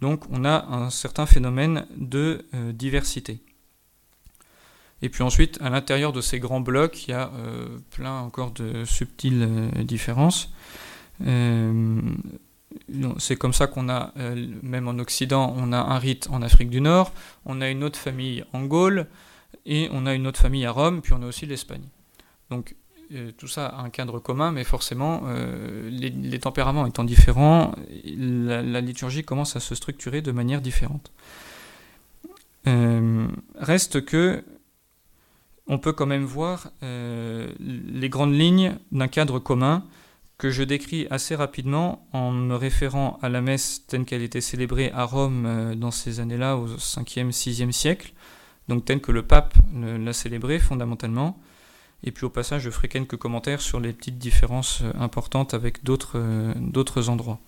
Donc 0.00 0.24
on 0.30 0.44
a 0.44 0.66
un 0.66 0.90
certain 0.90 1.26
phénomène 1.26 1.86
de 1.96 2.44
euh, 2.54 2.72
diversité. 2.72 3.40
Et 5.02 5.08
puis 5.08 5.22
ensuite, 5.22 5.58
à 5.60 5.70
l'intérieur 5.70 6.12
de 6.12 6.20
ces 6.20 6.38
grands 6.38 6.60
blocs, 6.60 7.06
il 7.06 7.10
y 7.10 7.14
a 7.14 7.30
plein 7.90 8.20
encore 8.20 8.50
de 8.52 8.84
subtiles 8.84 9.70
différences. 9.84 10.50
Euh, 11.24 12.00
c'est 13.18 13.36
comme 13.36 13.52
ça 13.52 13.66
qu'on 13.66 13.88
a, 13.88 14.12
euh, 14.18 14.46
même 14.62 14.88
en 14.88 14.98
Occident, 14.98 15.54
on 15.56 15.72
a 15.72 15.78
un 15.78 15.98
rite 15.98 16.28
en 16.30 16.42
Afrique 16.42 16.70
du 16.70 16.80
Nord, 16.80 17.12
on 17.44 17.60
a 17.60 17.70
une 17.70 17.82
autre 17.84 17.98
famille 17.98 18.44
en 18.52 18.64
Gaule, 18.64 19.06
et 19.64 19.88
on 19.92 20.06
a 20.06 20.14
une 20.14 20.26
autre 20.26 20.40
famille 20.40 20.66
à 20.66 20.70
Rome, 20.70 21.00
puis 21.00 21.12
on 21.12 21.22
a 21.22 21.26
aussi 21.26 21.46
l'Espagne. 21.46 21.88
Donc 22.50 22.76
euh, 23.14 23.32
tout 23.36 23.48
ça 23.48 23.66
a 23.66 23.82
un 23.82 23.90
cadre 23.90 24.18
commun, 24.18 24.52
mais 24.52 24.64
forcément, 24.64 25.22
les, 25.88 26.38
tempéraments 26.38 26.86
étant 26.86 27.04
différents, 27.04 27.72
la, 28.04 28.80
liturgie 28.80 29.24
commence 29.24 29.56
à 29.56 29.60
se 29.60 29.74
structurer 29.74 30.22
de 30.22 30.32
manière 30.32 30.60
différente. 30.60 31.12
reste 33.58 34.04
que 34.04 34.44
on 35.66 35.78
peut 35.78 35.92
quand 35.92 36.06
même 36.06 36.24
voir 36.24 36.70
les 36.82 38.08
grandes 38.08 38.34
lignes 38.34 38.76
d'un 38.92 39.08
cadre 39.08 39.38
commun 39.38 39.84
que 40.38 40.50
je 40.50 40.62
décris 40.62 41.06
assez 41.10 41.34
rapidement 41.34 42.06
en 42.12 42.30
me 42.30 42.54
référant 42.54 43.18
à 43.22 43.28
la 43.28 43.40
messe 43.40 43.84
telle 43.86 44.04
qu'elle 44.04 44.22
était 44.22 44.40
célébrée 44.40 44.90
à 44.92 45.04
Rome 45.04 45.44
euh, 45.46 45.74
dans 45.74 45.90
ces 45.90 46.20
années-là, 46.20 46.56
au 46.56 46.66
5e, 46.68 47.30
6e 47.30 47.72
siècle, 47.72 48.12
donc 48.68 48.84
telle 48.84 49.00
que 49.00 49.12
le 49.12 49.22
pape 49.22 49.54
l'a 49.74 50.12
célébrée 50.12 50.58
fondamentalement. 50.58 51.38
Et 52.04 52.12
puis 52.12 52.26
au 52.26 52.30
passage, 52.30 52.62
je 52.62 52.70
ferai 52.70 52.88
quelques 52.88 53.16
commentaires 53.16 53.62
sur 53.62 53.80
les 53.80 53.92
petites 53.92 54.18
différences 54.18 54.82
euh, 54.82 54.92
importantes 55.00 55.54
avec 55.54 55.78
euh, 56.14 56.52
d'autres 56.56 57.08
endroits. 57.08 57.38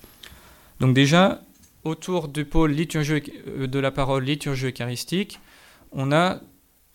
Donc 0.80 0.94
déjà, 0.94 1.42
autour 1.84 2.28
du 2.28 2.46
pôle 2.46 2.74
de 2.74 3.78
la 3.78 3.90
parole 3.90 4.24
liturgie 4.24 4.66
eucharistique, 4.66 5.40
on 5.92 6.12
a 6.12 6.40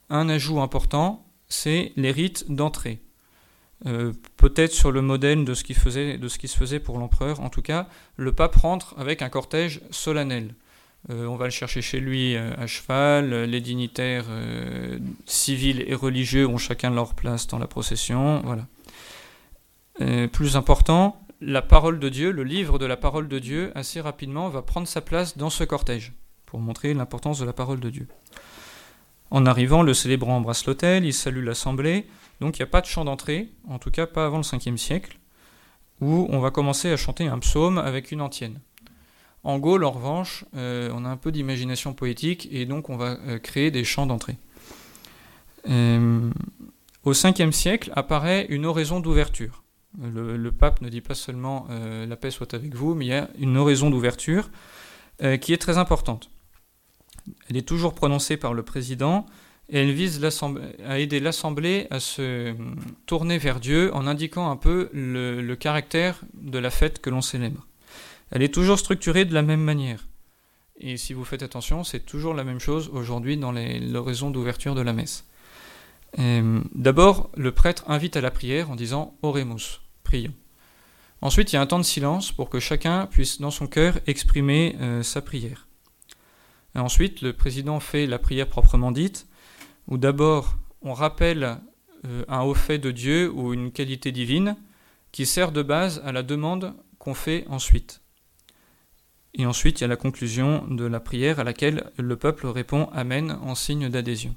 un 0.10 0.30
ajout 0.30 0.62
important, 0.62 1.26
c'est 1.48 1.94
les 1.96 2.12
rites 2.12 2.52
d'entrée. 2.52 3.00
Euh, 3.86 4.14
peut-être 4.38 4.72
sur 4.72 4.92
le 4.92 5.02
modèle 5.02 5.44
de 5.44 5.54
ce, 5.54 5.64
qui 5.64 5.74
se 5.74 6.58
faisait 6.58 6.80
pour 6.80 6.98
l'empereur. 7.00 7.42
En 7.42 7.50
tout 7.50 7.62
cas, 7.62 7.88
le 8.16 8.32
pape 8.32 8.56
rentre 8.56 8.96
avec 8.98 9.22
un 9.22 9.30
cortège 9.30 9.82
solennel. 9.92 10.56
Euh, 11.10 11.26
on 11.26 11.36
va 11.36 11.46
le 11.46 11.52
chercher 11.52 11.82
chez 11.82 12.00
lui 12.00 12.36
euh, 12.36 12.54
à 12.58 12.66
cheval. 12.66 13.44
Les 13.44 13.60
dignitaires 13.60 14.26
civils 15.26 15.84
et 15.86 15.96
religieux 15.96 16.48
ont 16.48 16.58
chacun 16.58 16.92
leur 16.92 17.14
place 17.14 17.48
dans 17.48 17.60
la 17.60 17.68
procession. 17.68 18.42
Voilà. 18.46 18.68
plus 20.30 20.56
important, 20.56 21.22
la 21.42 21.62
parole 21.62 22.00
de 22.00 22.08
Dieu, 22.08 22.32
le 22.32 22.44
livre 22.44 22.80
de 22.80 22.86
la 22.86 22.96
parole 22.96 23.28
de 23.28 23.40
Dieu, 23.40 23.72
assez 23.76 24.00
rapidement 24.00 24.48
va 24.48 24.62
prendre 24.62 24.88
sa 24.88 25.02
place 25.02 25.38
dans 25.38 25.50
ce 25.50 25.66
cortège, 25.66 26.14
pour 26.46 26.60
montrer 26.60 26.94
l'importance 26.94 27.40
de 27.40 27.46
la 27.46 27.54
parole 27.54 27.82
de 27.82 27.90
Dieu. 27.90 28.08
En 29.34 29.48
arrivant, 29.48 29.82
le 29.82 29.96
célébrant 29.96 30.38
embrasse 30.38 30.68
l'autel, 30.68 31.06
il 31.06 31.14
salue 31.14 31.44
l'assemblée. 31.44 32.06
Donc 32.40 32.60
il 32.60 32.62
n'y 32.62 32.68
a 32.68 32.70
pas 32.70 32.82
de 32.82 32.86
chant 32.86 33.04
d'entrée, 33.04 33.50
en 33.68 33.80
tout 33.80 33.90
cas 33.90 34.06
pas 34.06 34.28
avant 34.28 34.38
le 34.38 34.44
5e 34.44 34.78
siècle, 34.78 35.18
où 36.02 36.28
on 36.30 36.40
va 36.40 36.52
commencer 36.52 36.92
à 36.92 36.98
chanter 36.98 37.26
un 37.26 37.40
psaume 37.40 37.80
avec 37.80 38.12
une 38.12 38.22
antienne. 38.22 38.60
En 39.44 39.58
Gaule, 39.58 39.86
en 39.86 39.92
revanche, 39.92 40.46
euh, 40.56 40.92
on 40.94 41.04
a 41.04 41.10
un 41.10 41.18
peu 41.18 41.32
d'imagination 41.32 41.94
poétique 41.94 42.48
et 42.52 42.68
donc 42.68 42.92
on 42.92 42.96
va 42.96 43.18
euh, 43.26 43.40
créer 43.40 43.72
des 43.72 43.84
chants 43.84 44.06
d'entrée. 44.06 44.38
Euh, 45.68 46.30
au 47.04 47.14
5e 47.14 47.52
siècle 47.52 47.92
apparaît 47.96 48.46
une 48.50 48.68
oraison 48.68 49.00
d'ouverture. 49.00 49.64
Le, 50.00 50.52
pape 50.52 50.82
ne 50.82 50.90
dit 50.90 51.02
pas 51.02 51.16
seulement 51.16 51.68
la 51.70 52.16
paix 52.16 52.32
soit 52.32 52.56
avec 52.56 52.74
vous, 52.74 52.96
mais 52.96 53.06
il 53.06 53.10
y 53.10 53.14
a 53.14 53.30
une 53.38 53.58
oraison 53.58 53.92
d'ouverture 53.92 54.50
qui 55.40 55.54
est 55.54 55.62
très 55.62 55.78
importante. 55.78 56.32
Elle 57.50 57.58
est 57.58 57.68
toujours 57.68 57.94
prononcée 57.94 58.38
par 58.38 58.54
le 58.54 58.64
président 58.64 59.26
et 59.70 59.80
elle 59.80 59.92
vise 59.92 60.22
à 60.86 61.00
aider 61.00 61.20
l'Assemblée 61.20 61.88
à 61.90 62.00
se 62.00 62.54
tourner 63.06 63.38
vers 63.38 63.60
Dieu 63.60 63.94
en 63.94 64.08
indiquant 64.08 64.52
un 64.52 64.58
peu 64.58 64.90
le, 64.94 65.56
caractère 65.56 66.22
de 66.34 66.60
la 66.60 66.70
fête 66.70 67.00
que 67.00 67.10
l'on 67.10 67.22
célèbre. 67.22 67.66
Elle 68.32 68.44
est 68.44 68.54
toujours 68.54 68.80
structurée 68.80 69.26
de 69.26 69.34
la 69.34 69.42
même 69.42 69.62
manière. 69.62 70.08
Et 70.80 70.98
si 70.98 71.14
vous 71.14 71.24
faites 71.24 71.44
attention, 71.44 71.84
c'est 71.84 72.02
toujours 72.02 72.34
la 72.34 72.44
même 72.44 72.60
chose 72.60 72.90
aujourd'hui 72.92 73.38
dans 73.38 73.52
l'oraison 73.52 74.32
d'ouverture 74.32 74.76
de 74.76 74.82
la 74.82 74.92
messe. 74.92 75.26
Euh, 76.20 76.62
d'abord, 76.76 77.30
le 77.36 77.52
prêtre 77.52 77.84
invite 77.88 78.18
à 78.18 78.22
la 78.22 78.32
prière 78.32 78.70
en 78.70 78.76
disant 78.76 79.16
Oremus, 79.22 79.82
prions. 80.04 80.34
Ensuite, 81.22 81.54
il 81.54 81.56
y 81.56 81.58
a 81.58 81.62
un 81.62 81.68
temps 81.68 81.80
de 81.80 81.84
silence 81.84 82.32
pour 82.32 82.50
que 82.50 82.60
chacun 82.60 83.06
puisse 83.06 83.40
dans 83.40 83.50
son 83.50 83.68
cœur 83.68 84.00
exprimer 84.08 84.76
euh, 84.82 85.04
sa 85.04 85.22
prière. 85.22 85.68
Ensuite, 86.76 87.22
le 87.22 87.34
président 87.34 87.80
fait 87.80 88.08
la 88.08 88.20
prière 88.20 88.48
proprement 88.48 88.92
dite, 88.92 89.28
où 89.88 89.98
d'abord 89.98 90.58
on 90.82 90.94
rappelle 90.94 91.60
euh, 92.06 92.26
un 92.28 92.42
haut 92.42 92.56
fait 92.56 92.80
de 92.80 92.92
Dieu 92.92 93.32
ou 93.32 93.54
une 93.54 93.72
qualité 93.72 94.12
divine 94.12 94.56
qui 95.12 95.26
sert 95.26 95.52
de 95.52 95.62
base 95.62 96.02
à 96.04 96.12
la 96.12 96.24
demande 96.24 96.74
qu'on 96.98 97.14
fait 97.14 97.46
ensuite. 97.48 98.02
Et 99.36 99.46
ensuite, 99.46 99.80
il 99.80 99.84
y 99.84 99.86
a 99.86 99.88
la 99.88 99.96
conclusion 99.96 100.66
de 100.68 100.86
la 100.86 101.00
prière 101.00 101.40
à 101.40 101.44
laquelle 101.44 101.92
le 101.98 102.16
peuple 102.18 102.48
répond 102.48 102.90
Amen 102.94 103.38
en 103.42 103.56
signe 103.56 103.90
d'adhésion. 103.90 104.36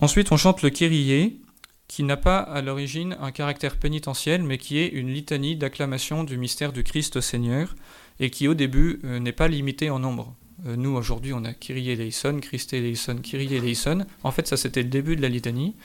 Ensuite, 0.00 0.32
on 0.32 0.36
chante 0.36 0.62
le 0.62 0.70
Kyrie, 0.70 1.40
qui 1.88 2.02
n'a 2.02 2.16
pas 2.16 2.38
à 2.38 2.60
l'origine 2.62 3.16
un 3.20 3.32
caractère 3.32 3.76
pénitentiel, 3.76 4.42
mais 4.42 4.58
qui 4.58 4.78
est 4.78 4.88
une 4.88 5.12
litanie 5.12 5.56
d'acclamation 5.56 6.22
du 6.22 6.36
mystère 6.36 6.72
du 6.72 6.84
Christ 6.84 7.20
Seigneur, 7.20 7.74
et 8.20 8.30
qui 8.30 8.48
au 8.48 8.54
début 8.54 9.00
euh, 9.04 9.18
n'est 9.18 9.32
pas 9.32 9.48
limité 9.48 9.90
en 9.90 9.98
nombre. 9.98 10.34
Euh, 10.66 10.76
nous, 10.76 10.90
aujourd'hui, 10.90 11.32
on 11.32 11.44
a 11.44 11.52
Kyrie 11.52 11.90
eleison, 11.90 12.40
Christ 12.40 12.72
eleison, 12.72 13.16
Kyrie 13.16 13.54
eleison. 13.54 14.06
En 14.24 14.30
fait, 14.30 14.46
ça, 14.46 14.56
c'était 14.56 14.82
le 14.82 14.88
début 14.88 15.16
de 15.16 15.22
la 15.22 15.28
litanie. 15.28 15.76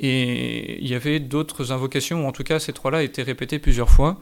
Et 0.00 0.80
il 0.82 0.88
y 0.88 0.94
avait 0.94 1.20
d'autres 1.20 1.72
invocations, 1.72 2.24
ou 2.24 2.28
en 2.28 2.32
tout 2.32 2.44
cas, 2.44 2.58
ces 2.58 2.72
trois-là 2.72 3.02
étaient 3.02 3.22
répétés 3.22 3.58
plusieurs 3.58 3.90
fois. 3.90 4.20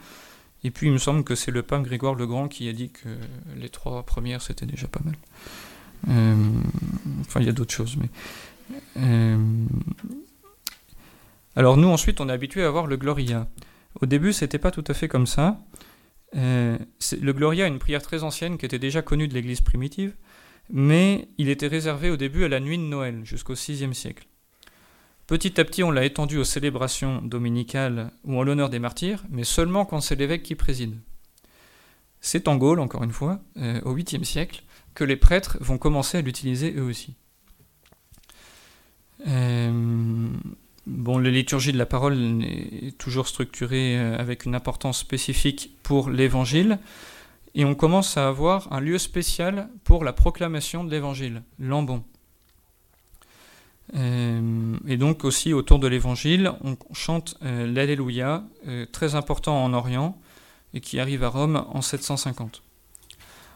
Et 0.65 0.71
puis, 0.71 0.87
il 0.87 0.93
me 0.93 0.99
semble 0.99 1.23
que 1.25 1.35
c'est 1.35 1.51
le 1.51 1.63
pape 1.63 1.83
Grégoire 1.83 2.15
le 2.15 2.27
Grand 2.27 2.49
qui 2.49 2.69
a 2.69 2.73
dit 2.73 2.91
que 2.91 3.09
les 3.57 3.69
trois 3.69 4.03
premières, 4.05 4.43
c'était 4.43 4.67
déjà 4.67 4.89
pas 4.89 5.01
mal. 5.05 5.15
enfin, 7.21 7.41
il 7.41 7.47
y 7.47 7.49
a 7.49 7.53
d'autres 7.53 7.75
choses, 7.75 7.97
mais. 7.97 8.09
alors 11.55 11.77
nous, 11.77 11.89
ensuite, 11.89 12.21
on 12.21 12.29
est 12.29 12.33
habitué 12.33 12.65
à 12.65 12.69
avoir 12.69 12.87
le 12.87 12.97
Gloria. 12.97 13.47
Au 14.01 14.07
début, 14.07 14.33
c'était 14.33 14.59
pas 14.59 14.71
tout 14.71 14.85
à 14.89 14.95
fait 14.95 15.09
comme 15.09 15.27
ça. 15.27 15.59
Le 16.37 17.33
Gloria 17.33 17.67
est 17.67 17.69
une 17.69 17.79
prière 17.79 18.03
très 18.03 18.23
ancienne 18.23 18.59
qui 18.59 18.67
était 18.67 18.79
déjà 18.79 19.03
connue 19.03 19.29
de 19.29 19.35
l'Église 19.35 19.61
primitive, 19.63 20.15
mais 20.71 21.29
il 21.39 21.49
était 21.49 21.67
réservé 21.67 22.11
au 22.11 22.17
début 22.17 22.45
à 22.45 22.49
la 22.49 22.61
nuit 22.61 22.79
de 22.79 22.83
Noël, 22.83 23.21
jusqu'au 23.25 23.55
VIe 23.55 23.95
siècle. 23.95 24.27
Petit 25.27 25.61
à 25.61 25.65
petit, 25.65 25.83
on 25.83 25.91
l'a 25.91 26.05
étendu 26.05 26.39
aux 26.39 26.45
célébrations 26.45 27.21
dominicales 27.21 28.13
ou 28.25 28.39
en 28.39 28.45
l'honneur 28.45 28.71
des 28.71 28.79
martyrs, 28.79 29.25
mais 29.29 29.43
seulement 29.43 29.85
quand 29.85 30.01
c'est 30.01 30.15
l'évêque 30.15 30.45
qui 30.45 30.55
préside. 30.55 30.97
C'est 32.21 32.49
en 32.49 32.57
Gaule, 32.57 32.81
encore 32.81 33.03
une 33.03 33.13
fois, 33.13 33.41
euh, 33.57 33.81
au 33.83 33.95
8e 33.95 34.25
siècle, 34.25 34.63
que 34.95 35.05
les 35.05 35.17
prêtres 35.17 35.59
vont 35.61 35.79
commencer 35.79 36.19
à 36.19 36.23
l'utiliser 36.23 36.75
eux 36.77 36.83
aussi. 36.83 37.17
Euh, 39.27 40.29
bon, 40.87 41.19
la 41.19 41.31
liturgie 41.31 41.73
de 41.73 41.79
la 41.79 41.87
parole 41.87 42.43
est 42.45 42.97
toujours 42.99 43.29
structurée 43.29 43.99
euh, 43.99 44.17
avec 44.19 44.45
une 44.45 44.55
importance 44.55 44.99
spécifique 44.99 45.77
pour 45.83 46.11
l'évangile, 46.11 46.79
et 47.55 47.65
on 47.65 47.75
commence 47.75 48.17
à 48.17 48.29
avoir 48.29 48.73
un 48.73 48.81
lieu 48.81 48.99
spécial 48.99 49.69
pour 49.85 50.05
la 50.05 50.13
proclamation 50.13 50.85
de 50.85 50.91
l'évangile, 50.91 51.43
l'ambon. 51.59 52.05
et 53.95 54.97
donc 54.99 55.25
aussi 55.25 55.55
autour 55.55 55.79
de 55.79 55.87
l'évangile, 55.87 56.53
on 56.63 56.77
chante 56.93 57.39
l'Alléluia, 57.41 58.45
très 58.93 59.15
important 59.15 59.65
en 59.65 59.73
Orient, 59.73 60.21
et 60.75 60.81
qui 60.81 61.01
arrive 61.01 61.25
à 61.25 61.29
Rome 61.29 61.65
en 61.73 61.81
750. 61.81 62.63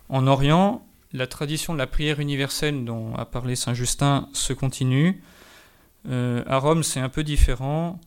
En 0.08 0.26
Orient, 0.26 0.82
la 1.12 1.26
tradition 1.26 1.72
de 1.72 1.78
la 1.78 1.86
prière 1.86 2.20
universelle 2.20 2.84
dont 2.84 3.14
a 3.14 3.24
parlé 3.24 3.56
Saint 3.56 3.74
Justin 3.74 4.28
se 4.32 4.52
continue. 4.52 5.22
Euh, 6.08 6.42
à 6.46 6.58
Rome, 6.58 6.82
c'est 6.82 7.00
un 7.00 7.08
peu 7.08 7.22
différent, 7.22 8.00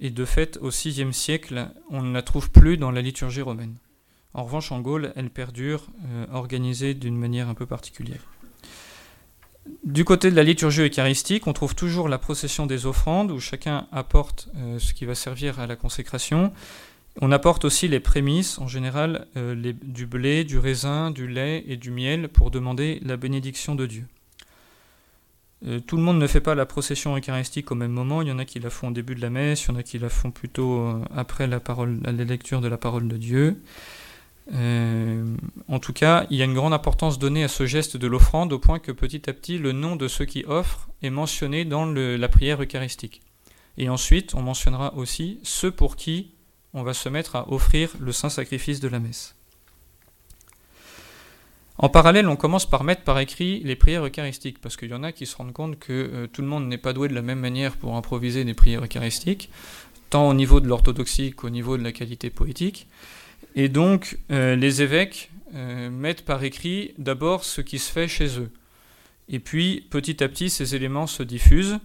et 0.00 0.10
de 0.10 0.24
fait, 0.24 0.58
au 0.60 0.70
VIe 0.70 1.12
siècle, 1.12 1.68
on 1.90 2.02
ne 2.02 2.12
la 2.12 2.22
trouve 2.22 2.50
plus 2.50 2.76
dans 2.76 2.90
la 2.90 3.02
liturgie 3.02 3.42
romaine. 3.42 3.76
En 4.34 4.44
revanche, 4.44 4.72
en 4.72 4.80
Gaule, 4.80 5.12
elle 5.16 5.30
perdure, 5.30 5.86
euh, 6.06 6.26
organisée 6.32 6.94
d'une 6.94 7.16
manière 7.16 7.48
un 7.48 7.54
peu 7.54 7.66
particulière. 7.66 8.22
Du 9.84 10.04
côté 10.04 10.30
de 10.30 10.36
la 10.36 10.42
liturgie 10.42 10.82
eucharistique, 10.82 11.46
on 11.46 11.52
trouve 11.52 11.74
toujours 11.74 12.08
la 12.08 12.18
procession 12.18 12.66
des 12.66 12.86
offrandes, 12.86 13.30
où 13.30 13.38
chacun 13.38 13.86
apporte 13.92 14.48
euh, 14.56 14.78
ce 14.78 14.94
qui 14.94 15.04
va 15.04 15.14
servir 15.14 15.60
à 15.60 15.66
la 15.66 15.76
consécration, 15.76 16.52
on 17.20 17.30
apporte 17.30 17.66
aussi 17.66 17.88
les 17.88 18.00
prémices, 18.00 18.58
en 18.58 18.68
général 18.68 19.26
du 19.36 20.06
blé, 20.06 20.44
du 20.44 20.58
raisin, 20.58 21.10
du 21.10 21.28
lait 21.28 21.62
et 21.68 21.76
du 21.76 21.90
miel 21.90 22.30
pour 22.30 22.50
demander 22.50 23.00
la 23.02 23.18
bénédiction 23.18 23.74
de 23.74 23.84
Dieu. 23.84 24.06
Euh, 25.66 25.80
tout 25.80 25.96
le 25.96 26.02
monde 26.02 26.18
ne 26.18 26.26
fait 26.26 26.40
pas 26.40 26.54
la 26.54 26.66
procession 26.66 27.16
eucharistique 27.16 27.70
au 27.70 27.74
même 27.74 27.92
moment, 27.92 28.22
il 28.22 28.28
y 28.28 28.32
en 28.32 28.38
a 28.38 28.44
qui 28.44 28.58
la 28.58 28.70
font 28.70 28.88
au 28.88 28.90
début 28.90 29.14
de 29.14 29.20
la 29.20 29.30
messe, 29.30 29.64
il 29.64 29.68
y 29.68 29.70
en 29.72 29.76
a 29.76 29.82
qui 29.82 29.98
la 29.98 30.08
font 30.08 30.30
plutôt 30.30 30.80
euh, 30.80 31.04
après 31.14 31.46
la, 31.46 31.60
lecture 32.24 32.60
de 32.60 32.68
la 32.68 32.76
parole 32.76 33.06
de 33.06 33.16
Dieu. 33.16 33.62
en 34.52 35.78
tout 35.80 35.92
cas, 35.92 36.26
il 36.30 36.36
y 36.36 36.42
a 36.42 36.44
une 36.44 36.54
grande 36.54 36.72
importance 36.72 37.18
donnée 37.18 37.44
à 37.44 37.48
ce 37.48 37.64
geste 37.64 37.96
de 37.96 38.06
l'offrande 38.08 38.52
au 38.52 38.58
point 38.58 38.80
que 38.80 38.90
petit 38.90 39.30
à 39.30 39.32
petit 39.32 39.58
le 39.58 39.72
nom 39.72 39.94
de 39.94 40.08
ceux 40.08 40.24
qui 40.24 40.44
offrent 40.46 40.88
est 41.02 41.10
mentionné 41.10 41.64
dans 41.64 41.86
la 41.86 42.28
prière 42.28 42.60
eucharistique. 42.60 43.22
Et 43.78 43.88
ensuite, 43.88 44.34
on 44.34 44.42
mentionnera 44.42 44.94
aussi 44.94 45.38
ceux 45.42 45.70
pour 45.70 45.96
qui 45.96 46.32
on 46.74 46.82
va 46.82 46.94
se 46.94 47.08
mettre 47.08 47.36
à 47.36 47.50
offrir 47.52 47.90
le 48.00 48.12
saint 48.12 48.30
sacrifice 48.30 48.80
de 48.80 48.88
la 48.88 48.98
messe. 48.98 49.36
En 51.78 51.88
parallèle, 51.88 52.28
on 52.28 52.36
commence 52.36 52.68
par 52.68 52.84
mettre 52.84 53.02
par 53.02 53.18
écrit 53.18 53.60
les 53.64 53.76
prières 53.76 54.04
eucharistiques, 54.04 54.60
parce 54.60 54.76
qu'il 54.76 54.90
y 54.90 54.94
en 54.94 55.02
a 55.02 55.12
qui 55.12 55.26
se 55.26 55.36
rendent 55.36 55.52
compte 55.52 55.78
que 55.78 55.92
euh, 55.92 56.26
tout 56.26 56.42
le 56.42 56.48
monde 56.48 56.68
n'est 56.68 56.78
pas 56.78 56.92
doué 56.92 57.08
de 57.08 57.14
la 57.14 57.22
même 57.22 57.40
manière 57.40 57.76
pour 57.76 57.96
improviser 57.96 58.44
des 58.44 58.54
prières 58.54 58.84
eucharistiques, 58.84 59.50
tant 60.10 60.28
au 60.28 60.34
niveau 60.34 60.60
de 60.60 60.68
l'orthodoxie 60.68 61.32
qu'au 61.32 61.50
niveau 61.50 61.78
de 61.78 61.82
la 61.82 61.92
qualité 61.92 62.28
poétique. 62.28 62.88
Et 63.54 63.68
donc, 63.68 64.18
euh, 64.30 64.54
les 64.54 64.82
évêques 64.82 65.30
euh, 65.54 65.90
mettent 65.90 66.24
par 66.24 66.44
écrit 66.44 66.94
d'abord 66.98 67.44
ce 67.44 67.60
qui 67.62 67.78
se 67.78 67.90
fait 67.90 68.08
chez 68.08 68.38
eux. 68.38 68.50
Et 69.28 69.38
puis, 69.38 69.86
petit 69.90 70.22
à 70.22 70.28
petit, 70.28 70.50
ces 70.50 70.74
éléments 70.74 71.06
se 71.06 71.22
diffusent 71.22 71.78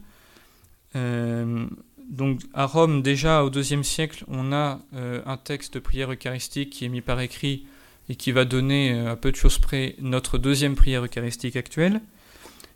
donc 2.10 2.40
à 2.56 2.66
Rome, 2.66 3.04
déjà 3.04 3.44
au 3.44 3.52
IIe 3.52 3.84
siècle, 3.84 4.26
on 4.28 4.52
a 4.52 4.80
un 4.94 5.38
texte 5.38 5.76
de 5.76 5.80
prière 5.80 6.12
eucharistique 6.12 6.72
qui 6.72 6.86
est 6.86 6.90
mis 6.90 7.02
par 7.02 7.20
écrit 7.20 7.68
et 8.10 8.16
qui 8.16 8.32
va 8.32 8.46
donner 8.46 8.94
euh, 8.94 9.12
à 9.12 9.16
peu 9.16 9.32
de 9.32 9.36
choses 9.36 9.58
près 9.58 9.96
notre 10.00 10.38
deuxième 10.38 10.76
prière 10.76 11.04
eucharistique 11.04 11.56
actuelle. 11.56 12.02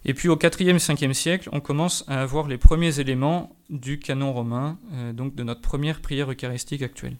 Et 0.03 0.13
puis 0.13 0.29
au 0.29 0.37
IVe, 0.37 0.77
Ve 0.77 1.13
siècle, 1.13 1.49
on 1.51 1.59
commence 1.59 2.03
à 2.07 2.21
avoir 2.21 2.47
les 2.47 2.57
premiers 2.57 2.99
éléments 2.99 3.55
du 3.69 3.99
canon 3.99 4.33
romain, 4.33 4.79
euh, 4.93 5.13
donc 5.13 5.35
de 5.35 5.43
notre 5.43 5.61
première 5.61 6.01
prière 6.01 6.31
eucharistique 6.31 6.81
actuelle. 6.81 7.17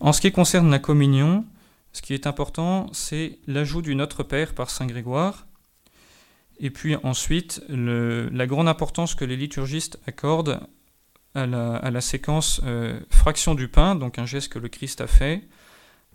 En 0.00 0.12
ce 0.12 0.20
qui 0.20 0.32
concerne 0.32 0.70
la 0.70 0.78
communion, 0.78 1.44
ce 1.92 2.02
qui 2.02 2.14
est 2.14 2.26
important, 2.26 2.88
c'est 2.92 3.38
l'ajout 3.46 3.82
du 3.82 3.94
Notre 3.94 4.22
Père 4.22 4.54
par 4.54 4.70
Saint 4.70 4.86
Grégoire, 4.86 5.46
et 6.60 6.70
puis 6.70 6.96
ensuite, 7.04 7.62
la 7.68 8.46
grande 8.46 8.68
importance 8.68 9.14
que 9.14 9.24
les 9.24 9.36
liturgistes 9.36 10.00
accordent 10.06 10.60
à 11.34 11.46
la, 11.46 12.00
séquence 12.00 12.60
euh, 12.64 12.98
fraction 13.10 13.54
du 13.54 13.68
pain, 13.68 13.94
donc 13.94 14.18
un 14.18 14.26
geste 14.26 14.52
que 14.52 14.58
le 14.58 14.68
Christ 14.68 15.00
a 15.00 15.06
fait, 15.06 15.42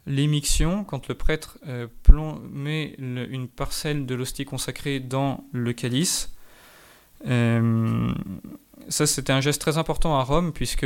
l'émiction, 0.05 0.83
quand 0.83 1.07
le 1.07 1.15
prêtre 1.15 1.57
euh, 1.67 1.87
met 2.51 2.95
une 2.97 3.47
parcelle 3.47 4.05
de 4.05 4.15
l'hostie 4.15 4.45
consacrée 4.45 4.99
dans 4.99 5.45
le 5.51 5.73
calice. 5.73 6.33
Euh, 7.27 8.11
ça, 8.89 9.07
c'était 9.07 9.33
un 9.33 9.41
geste 9.41 9.61
très 9.61 9.77
important 9.77 10.17
à 10.17 10.23
Rome, 10.23 10.51
puisque 10.51 10.85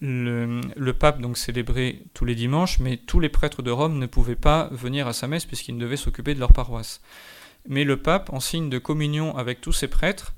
le, 0.00 0.92
pape 0.92 1.20
donc 1.20 1.38
célébrait 1.38 2.00
tous 2.12 2.24
les 2.24 2.34
dimanches, 2.34 2.80
mais 2.80 2.96
tous 2.96 3.20
les 3.20 3.28
prêtres 3.28 3.62
de 3.62 3.70
Rome 3.70 3.98
ne 3.98 4.06
pouvaient 4.06 4.34
pas 4.34 4.68
venir 4.72 5.06
à 5.06 5.12
sa 5.12 5.26
messe 5.26 5.46
puisqu'ils 5.46 5.78
devaient 5.78 5.96
s'occuper 5.96 6.34
de 6.34 6.40
leur 6.40 6.52
paroisse 6.52 7.00
mais 7.68 7.84
le 7.84 7.96
pape, 7.96 8.32
en 8.32 8.40
signe 8.40 8.70
de 8.70 8.78
communion 8.78 9.36
avec 9.36 9.60
tous 9.60 9.72
ses 9.72 9.88
prêtres, 9.88 10.34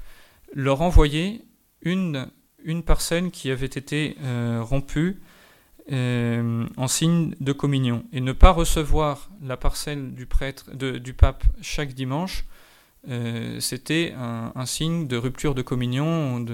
leur 0.54 0.82
envoyait 0.82 1.42
une, 1.82 2.28
une 2.64 2.82
parcelle 2.82 3.30
qui 3.30 3.50
avait 3.50 3.66
été 3.66 4.16
euh, 4.22 4.62
rompue 4.62 5.20
euh, 5.90 6.66
en 6.76 6.88
signe 6.88 7.34
de 7.40 7.52
communion. 7.52 8.04
Et 8.12 8.20
ne 8.20 8.32
pas 8.32 8.50
recevoir 8.50 9.30
la 9.42 9.56
parcelle 9.56 10.14
du, 10.14 10.26
pape 10.26 11.44
chaque 11.60 11.94
dimanche, 11.94 12.44
euh, 13.08 13.58
c'était 13.60 14.14
un, 14.16 14.66
signe 14.66 15.06
de 15.06 15.16
rupture 15.16 15.54
de 15.54 15.62
communion, 15.62 16.44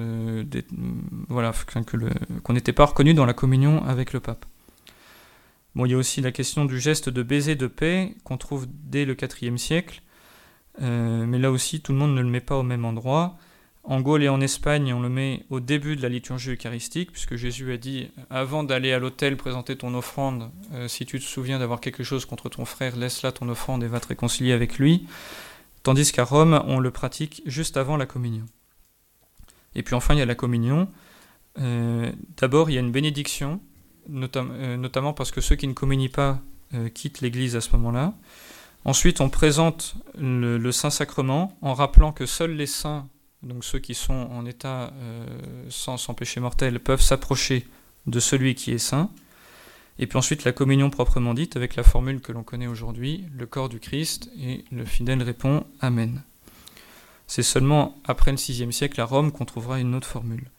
voilà, 1.29 1.53
qu'on 2.45 2.53
n'était 2.53 2.73
pas 2.73 2.87
reconnu 2.87 3.15
dans 3.15 3.27
la 3.27 3.35
communion 3.35 3.85
avec 3.85 4.13
le 4.13 4.21
pape. 4.21 4.47
Bon, 5.75 5.87
il 5.87 5.91
y 5.91 5.95
a 5.95 5.99
aussi 5.99 6.21
la 6.21 6.31
question 6.31 6.65
du 6.65 6.79
geste 6.79 7.09
de 7.09 7.23
baiser 7.23 7.57
de 7.57 7.67
paix 7.67 8.15
qu'on 8.23 8.37
trouve 8.37 8.67
dès 8.69 9.05
le 9.05 9.17
IVe 9.43 9.57
siècle, 9.57 10.03
euh, 10.81 11.27
mais 11.27 11.39
là 11.39 11.51
aussi, 11.51 11.81
tout 11.81 11.93
le 11.93 11.99
monde 11.99 12.15
ne 12.15 12.21
le 12.21 12.29
met 12.29 12.41
pas 12.41 12.57
au 12.57 12.63
même 12.63 12.85
endroit. 12.85 13.37
En 13.87 14.01
Gaule 14.01 14.23
et 14.23 14.31
en 14.31 14.41
Espagne, 14.41 14.95
on 14.95 15.01
le 15.01 15.11
met 15.11 15.45
au 15.51 15.61
début 15.61 15.95
de 15.95 16.01
la 16.01 16.09
liturgie 16.09 16.53
eucharistique, 16.53 17.13
puisque 17.13 17.37
Jésus 17.37 17.71
a 17.71 17.77
dit, 17.77 18.11
avant 18.31 18.65
d'aller 18.65 18.93
à 18.93 18.99
l'autel 18.99 19.37
présenter 19.37 19.77
ton 19.77 19.95
offrande, 19.95 20.51
euh, 20.73 20.89
si 20.89 21.05
tu 21.05 21.19
te 21.19 21.25
souviens 21.25 21.59
d'avoir 21.59 21.81
quelque 21.81 22.03
chose 22.03 22.25
contre 22.25 22.49
ton 22.49 22.65
frère, 22.65 22.97
laisse 22.97 23.23
là 23.23 23.31
ton 23.31 23.47
offrande 23.51 23.85
et 23.85 23.87
va 23.87 24.01
te 24.01 24.09
réconcilier 24.09 24.53
avec 24.53 24.79
lui. 24.79 25.07
Tandis 25.83 26.13
qu'à 26.13 26.25
Rome, 26.25 26.65
on 26.67 26.81
le 26.81 26.91
pratique 26.91 27.43
juste 27.45 27.77
avant 27.77 27.99
la 27.99 28.07
communion. 28.07 28.47
Et 29.75 29.83
puis 29.83 29.95
enfin, 29.95 30.15
il 30.15 30.19
y 30.19 30.23
a 30.23 30.27
la 30.27 30.35
communion. 30.35 30.89
Euh, 31.59 32.11
d'abord, 32.39 32.71
il 32.71 32.75
y 32.75 32.79
a 32.79 32.81
une 32.81 32.93
bénédiction, 32.93 33.61
notamment 34.09 35.13
parce 35.13 35.31
que 35.31 35.43
ceux 35.43 35.57
qui 35.57 35.69
ne 35.69 35.75
communient 35.75 36.09
pas 36.09 36.41
quittent 36.95 37.21
l'Église 37.21 37.55
à 37.55 37.61
ce 37.61 37.71
moment-là. 37.73 38.15
Ensuite, 38.85 39.21
on 39.21 39.31
présente 39.31 39.95
le, 40.19 40.73
Saint-Sacrement 40.73 41.57
en 41.63 41.73
rappelant 41.73 42.13
que 42.13 42.27
seuls 42.27 42.55
les 42.55 42.67
saints, 42.67 43.09
donc 43.45 43.65
ceux 43.65 43.79
qui 43.79 43.95
sont 43.95 44.29
en 44.33 44.47
état 44.47 44.93
euh, 44.95 45.27
sans, 45.69 46.15
péché 46.15 46.41
mortel, 46.41 46.81
peuvent 46.81 47.01
s'approcher 47.01 47.67
de 48.07 48.21
celui 48.21 48.55
qui 48.55 48.73
est 48.73 48.79
saint. 48.79 49.11
Et 49.99 50.07
puis 50.07 50.19
ensuite, 50.19 50.45
la 50.45 50.53
communion 50.53 50.91
proprement 50.91 51.35
dite, 51.35 51.57
avec 51.57 51.77
la 51.77 51.83
formule 51.83 52.21
que 52.21 52.33
l'on 52.33 52.43
connaît 52.43 52.67
aujourd'hui, 52.67 53.27
le 53.37 53.47
corps 53.47 53.69
du 53.69 53.79
Christ, 53.79 54.31
et 54.39 54.65
le 54.73 54.85
fidèle 54.85 55.23
répond 55.23 55.65
Amen. 55.81 56.23
C'est 57.27 57.43
seulement 57.43 57.97
après 58.05 58.33
le 58.33 58.37
VIe 58.37 58.73
siècle 58.73 59.01
à 59.01 59.05
Rome 59.05 59.33
qu'on 59.33 59.45
trouvera 59.45 59.79
une 59.79 59.95
autre 59.95 60.09
formule. 60.09 60.51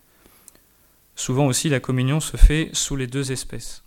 Souvent 1.16 1.48
aussi, 1.48 1.70
la 1.70 1.80
communion 1.80 2.20
se 2.20 2.38
fait 2.38 2.70
sous 2.74 2.96
les 2.96 3.08
deux 3.08 3.32
espèces. 3.32 3.84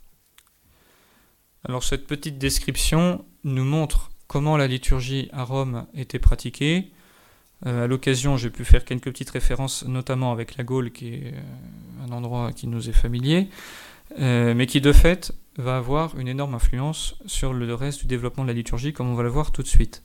Alors 1.64 1.82
cette 1.82 2.06
petite 2.06 2.38
description 2.38 3.24
nous 3.44 3.64
montre 3.64 4.10
comment 4.26 4.56
la 4.56 4.66
liturgie 4.66 5.28
à 5.32 5.44
Rome 5.44 5.86
était 5.94 6.18
pratiquée. 6.18 6.90
Euh, 7.66 7.84
à 7.84 7.86
l'occasion, 7.86 8.36
j'ai 8.36 8.50
pu 8.50 8.64
faire 8.64 8.84
quelques 8.84 9.04
petites 9.04 9.30
références, 9.30 9.84
notamment 9.84 10.32
avec 10.32 10.56
la 10.56 10.64
Gaule, 10.64 10.92
qui 10.92 11.08
est 11.14 11.34
euh, 11.34 12.04
un 12.06 12.12
endroit 12.12 12.52
qui 12.52 12.66
nous 12.68 12.88
est 12.88 12.92
familier, 12.92 13.48
euh, 14.20 14.54
mais 14.54 14.66
qui 14.66 14.80
de 14.80 14.92
fait 14.92 15.32
va 15.56 15.76
avoir 15.76 16.16
une 16.18 16.28
énorme 16.28 16.54
influence 16.54 17.16
sur 17.26 17.52
le 17.52 17.74
reste 17.74 18.00
du 18.00 18.06
développement 18.06 18.44
de 18.44 18.48
la 18.48 18.54
liturgie, 18.54 18.92
comme 18.92 19.08
on 19.08 19.14
va 19.14 19.24
le 19.24 19.28
voir 19.28 19.50
tout 19.50 19.62
de 19.62 19.68
suite. 19.68 20.04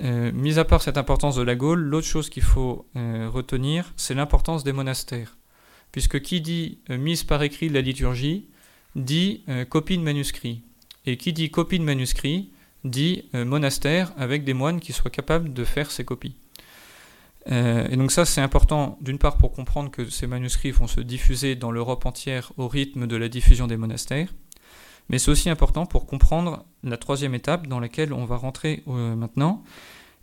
mis 0.00 0.60
à 0.60 0.64
part 0.64 0.80
cette 0.80 0.96
importance 0.96 1.34
de 1.34 1.42
la 1.42 1.56
Gaule, 1.56 1.80
l'autre 1.80 2.06
chose 2.06 2.30
qu'il 2.30 2.44
faut 2.44 2.86
retenir, 2.94 3.92
c'est 3.96 4.14
l'importance 4.14 4.62
des 4.62 4.72
monastères. 4.72 5.36
Puisque 5.90 6.20
qui 6.20 6.40
dit 6.40 6.78
mise 6.88 7.24
par 7.24 7.42
écrit 7.42 7.68
de 7.68 7.74
la 7.74 7.80
liturgie, 7.80 8.46
dit 8.94 9.44
copie 9.70 9.98
de 9.98 10.04
manuscrit. 10.04 10.62
Et 11.04 11.16
qui 11.16 11.32
dit 11.32 11.50
copie 11.50 11.80
de 11.80 11.84
manuscrit, 11.84 12.52
dit 12.84 13.24
monastère 13.32 14.12
avec 14.16 14.44
des 14.44 14.54
moines 14.54 14.80
qui 14.80 14.92
soient 14.92 15.10
capables 15.10 15.52
de 15.52 15.64
faire 15.64 15.90
ces 15.90 16.04
copies. 16.04 16.36
Euh, 17.50 17.86
et 17.88 17.96
donc 17.96 18.12
ça, 18.12 18.24
c'est 18.24 18.40
important 18.40 18.98
d'une 19.00 19.18
part 19.18 19.38
pour 19.38 19.52
comprendre 19.52 19.90
que 19.90 20.08
ces 20.10 20.26
manuscrits 20.26 20.70
vont 20.70 20.86
se 20.86 21.00
diffuser 21.00 21.54
dans 21.54 21.70
l'Europe 21.70 22.04
entière 22.04 22.52
au 22.56 22.68
rythme 22.68 23.06
de 23.06 23.16
la 23.16 23.28
diffusion 23.28 23.66
des 23.66 23.76
monastères, 23.76 24.34
mais 25.08 25.18
c'est 25.18 25.30
aussi 25.30 25.48
important 25.48 25.86
pour 25.86 26.06
comprendre 26.06 26.64
la 26.82 26.96
troisième 26.98 27.34
étape 27.34 27.66
dans 27.66 27.80
laquelle 27.80 28.12
on 28.12 28.24
va 28.24 28.36
rentrer 28.36 28.82
euh, 28.88 29.14
maintenant, 29.14 29.62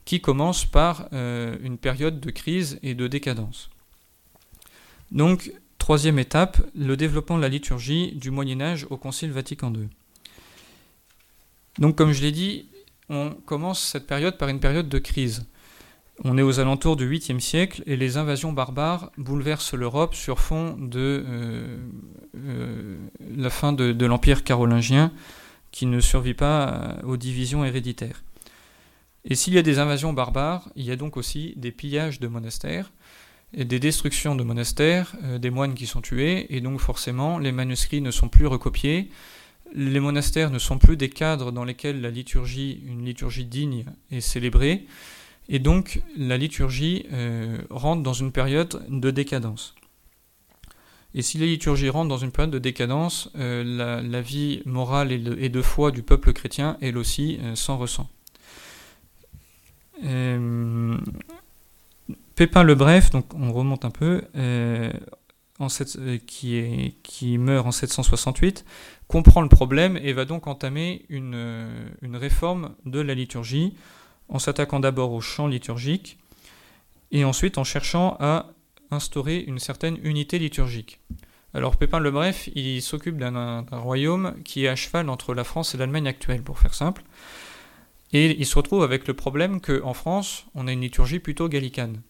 qui 0.04 0.22
commence 0.22 0.66
par 0.66 1.08
euh, 1.14 1.58
une 1.64 1.80
période 1.80 2.20
de 2.20 2.30
crise 2.30 2.80
et 2.84 2.94
de 2.94 3.08
décadence. 3.08 3.72
Donc, 5.12 5.52
troisième 5.80 6.20
étape, 6.20 6.62
le 6.76 6.96
développement 6.96 7.38
de 7.38 7.42
la 7.42 7.50
liturgie 7.50 8.12
du 8.12 8.30
Moyen 8.30 8.62
Âge 8.62 8.86
au 8.92 8.98
Concile 8.98 9.32
Vatican 9.32 9.74
II. 9.74 9.90
Donc, 11.80 11.96
comme 11.96 12.12
je 12.12 12.22
l'ai 12.22 12.32
dit, 12.32 12.68
on 13.10 13.32
commence 13.32 13.82
cette 13.82 14.08
période 14.08 14.38
par 14.38 14.50
une 14.50 14.60
période 14.60 14.90
de 14.90 15.00
crise. 15.00 15.46
On 16.24 16.38
est 16.38 16.42
aux 16.42 16.62
alentours 16.62 16.96
du 16.96 17.10
8e 17.10 17.40
siècle 17.40 17.84
et 17.86 17.98
les 17.98 18.16
invasions 18.16 18.54
barbares 18.54 19.12
bouleversent 19.18 19.74
l'Europe 19.74 20.16
sur 20.16 20.40
fond 20.40 20.78
de 20.80 21.26
euh, 21.28 21.78
euh, 22.38 22.98
la 23.36 23.50
fin 23.50 23.74
de, 23.74 24.06
l'Empire 24.06 24.46
carolingien 24.46 25.12
qui 25.72 25.86
ne 25.86 26.00
survit 26.00 26.34
pas 26.34 26.70
euh, 26.70 27.02
aux 27.04 27.18
divisions 27.18 27.66
héréditaires. 27.66 28.24
Et 29.26 29.36
s'il 29.36 29.54
y 29.54 29.58
a 29.58 29.62
des 29.62 29.80
invasions 29.80 30.14
barbares, 30.14 30.70
il 30.78 30.86
y 30.86 30.92
a 30.92 30.96
donc 30.96 31.18
aussi 31.18 31.54
des 31.58 31.72
pillages 31.72 32.22
de 32.22 32.28
monastères 32.28 32.94
et 33.54 33.66
des 33.66 33.80
destructions 33.80 34.36
de 34.36 34.44
monastères, 34.44 35.16
des 35.40 35.50
moines 35.50 35.74
qui 35.74 35.88
sont 35.88 36.02
tués, 36.02 36.56
et 36.56 36.62
donc 36.62 36.80
forcément 36.80 37.40
les 37.40 37.52
manuscrits 37.52 38.02
ne 38.02 38.12
sont 38.12 38.28
plus 38.28 38.48
recopiés, 38.48 39.10
les 39.76 40.00
monastères 40.00 40.52
ne 40.52 40.60
sont 40.60 40.78
plus 40.78 40.96
des 40.96 41.10
cadres 41.10 41.52
dans 41.52 41.66
lesquels 41.66 42.00
la 42.02 42.10
liturgie, 42.10 42.82
une 42.88 43.06
liturgie 43.06 43.46
digne, 43.46 43.86
est 44.10 44.22
célébrée, 44.22 44.86
et 45.50 45.60
donc 45.60 46.02
la 46.18 46.38
liturgie 46.38 47.06
euh, 47.12 47.58
rentre 47.70 48.02
dans 48.02 48.14
une 48.14 48.32
période 48.32 48.86
de 48.90 49.12
décadence. 49.12 49.76
Et 51.14 51.22
si 51.22 51.38
la 51.38 51.46
liturgie 51.46 51.90
rentre 51.90 52.10
dans 52.10 52.18
une 52.18 52.32
période 52.32 52.52
de 52.52 52.60
décadence, 52.60 53.30
euh, 53.38 54.02
la, 54.02 54.22
vie 54.22 54.62
morale 54.66 55.12
et 55.12 55.50
de, 55.50 55.62
foi 55.62 55.92
du 55.92 56.04
peuple 56.04 56.34
chrétien, 56.34 56.78
elle 56.82 56.98
aussi, 56.98 57.40
euh, 57.42 57.56
s'en 57.56 57.78
ressent. 57.78 58.10
Pépin 62.36 62.64
le 62.64 62.76
Bref, 62.76 63.12
donc 63.12 63.34
on 63.34 63.54
remonte 63.54 63.86
un 63.86 63.92
peu, 63.92 64.24
en 65.60 65.68
qui, 66.28 67.38
meurt 67.38 67.68
en 67.68 67.72
768, 67.72 68.66
comprend 69.08 69.42
le 69.42 69.50
problème 69.50 69.98
et 69.98 70.14
va 70.14 70.26
donc 70.26 70.48
entamer 70.48 71.06
une, 71.10 71.70
une 72.02 72.16
réforme 72.18 72.76
de 72.86 73.00
la 73.00 73.14
liturgie 73.14 73.74
en 74.28 74.40
s'attaquant 74.40 74.80
d'abord 74.80 75.14
au 75.14 75.22
chant 75.22 75.48
liturgique 75.48 76.18
et 77.12 77.24
ensuite 77.24 77.58
en 77.58 77.64
cherchant 77.64 78.18
à 78.20 78.48
instaurer 78.92 79.40
une 79.40 79.60
certaine 79.60 79.98
unité 80.04 80.40
liturgique. 80.40 81.00
Alors 81.54 81.78
Pépin 81.78 82.00
le 82.00 82.12
Bref, 82.12 82.50
il 82.54 82.82
s'occupe 82.82 83.18
d'un 83.18 83.66
royaume 83.72 84.36
qui 84.44 84.66
est 84.66 84.68
à 84.68 84.76
cheval 84.76 85.10
entre 85.10 85.34
la 85.34 85.46
France 85.46 85.74
et 85.74 85.78
l'Allemagne 85.78 86.08
actuelle, 86.08 86.44
pour 86.44 86.60
faire 86.60 86.74
simple. 86.74 87.04
Et 88.12 88.38
il 88.38 88.46
se 88.46 88.56
retrouve 88.56 88.84
avec 88.84 89.08
le 89.08 89.14
problème 89.14 89.62
qu'en 89.62 89.94
France, 89.94 90.46
on 90.54 90.68
a 90.68 90.74
une 90.74 90.82
liturgie 90.82 91.20
plutôt 91.20 91.48
gallicane. 91.48 92.02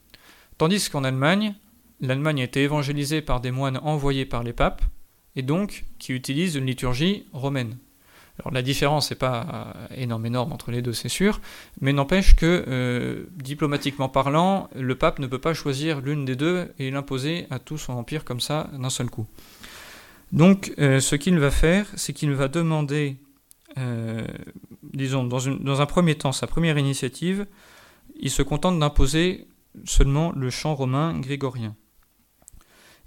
Tandis 0.57 0.89
qu'en 0.89 1.03
Allemagne, 1.03 1.53
l'Allemagne 2.01 2.41
a 2.41 2.45
été 2.45 2.63
évangélisée 2.63 3.21
par 3.21 3.41
des 3.41 3.51
moines 3.51 3.79
envoyés 3.83 4.25
par 4.25 4.43
les 4.43 4.53
papes, 4.53 4.83
et 5.35 5.41
donc 5.41 5.85
qui 5.99 6.13
utilisent 6.13 6.55
une 6.55 6.65
liturgie 6.65 7.25
romaine. 7.33 7.77
Alors 8.39 8.53
la 8.53 8.61
différence 8.61 9.09
n'est 9.09 9.15
pas 9.15 9.73
euh, 9.91 9.95
énorme, 9.95 10.25
énorme 10.25 10.51
entre 10.51 10.71
les 10.71 10.81
deux, 10.81 10.91
c'est 10.91 11.09
sûr, 11.09 11.39
mais 11.79 11.93
n'empêche 11.93 12.35
que, 12.35 12.65
euh, 12.67 13.25
diplomatiquement 13.31 14.09
parlant, 14.09 14.69
le 14.75 14.95
pape 14.95 15.19
ne 15.19 15.27
peut 15.27 15.39
pas 15.39 15.53
choisir 15.53 16.01
l'une 16.01 16.25
des 16.25 16.35
deux 16.35 16.69
et 16.77 16.91
l'imposer 16.91 17.47
à 17.49 17.59
tout 17.59 17.77
son 17.77 17.93
empire 17.93 18.25
comme 18.25 18.41
ça 18.41 18.69
d'un 18.77 18.89
seul 18.89 19.09
coup. 19.09 19.25
Donc 20.33 20.73
euh, 20.79 20.99
ce 20.99 21.15
qu'il 21.15 21.39
va 21.39 21.51
faire, 21.51 21.87
c'est 21.95 22.11
qu'il 22.11 22.31
va 22.33 22.49
demander, 22.49 23.15
disons, 24.93 25.23
dans, 25.23 25.39
dans, 25.39 25.81
un 25.81 25.85
premier 25.85 26.15
temps, 26.15 26.31
sa 26.31 26.47
première 26.47 26.77
initiative, 26.77 27.45
il 28.19 28.29
se 28.29 28.41
contente 28.41 28.79
d'imposer 28.79 29.47
seulement 29.85 30.33
le 30.35 30.49
chant 30.49 30.75
romain 30.75 31.17
grégorien. 31.19 31.75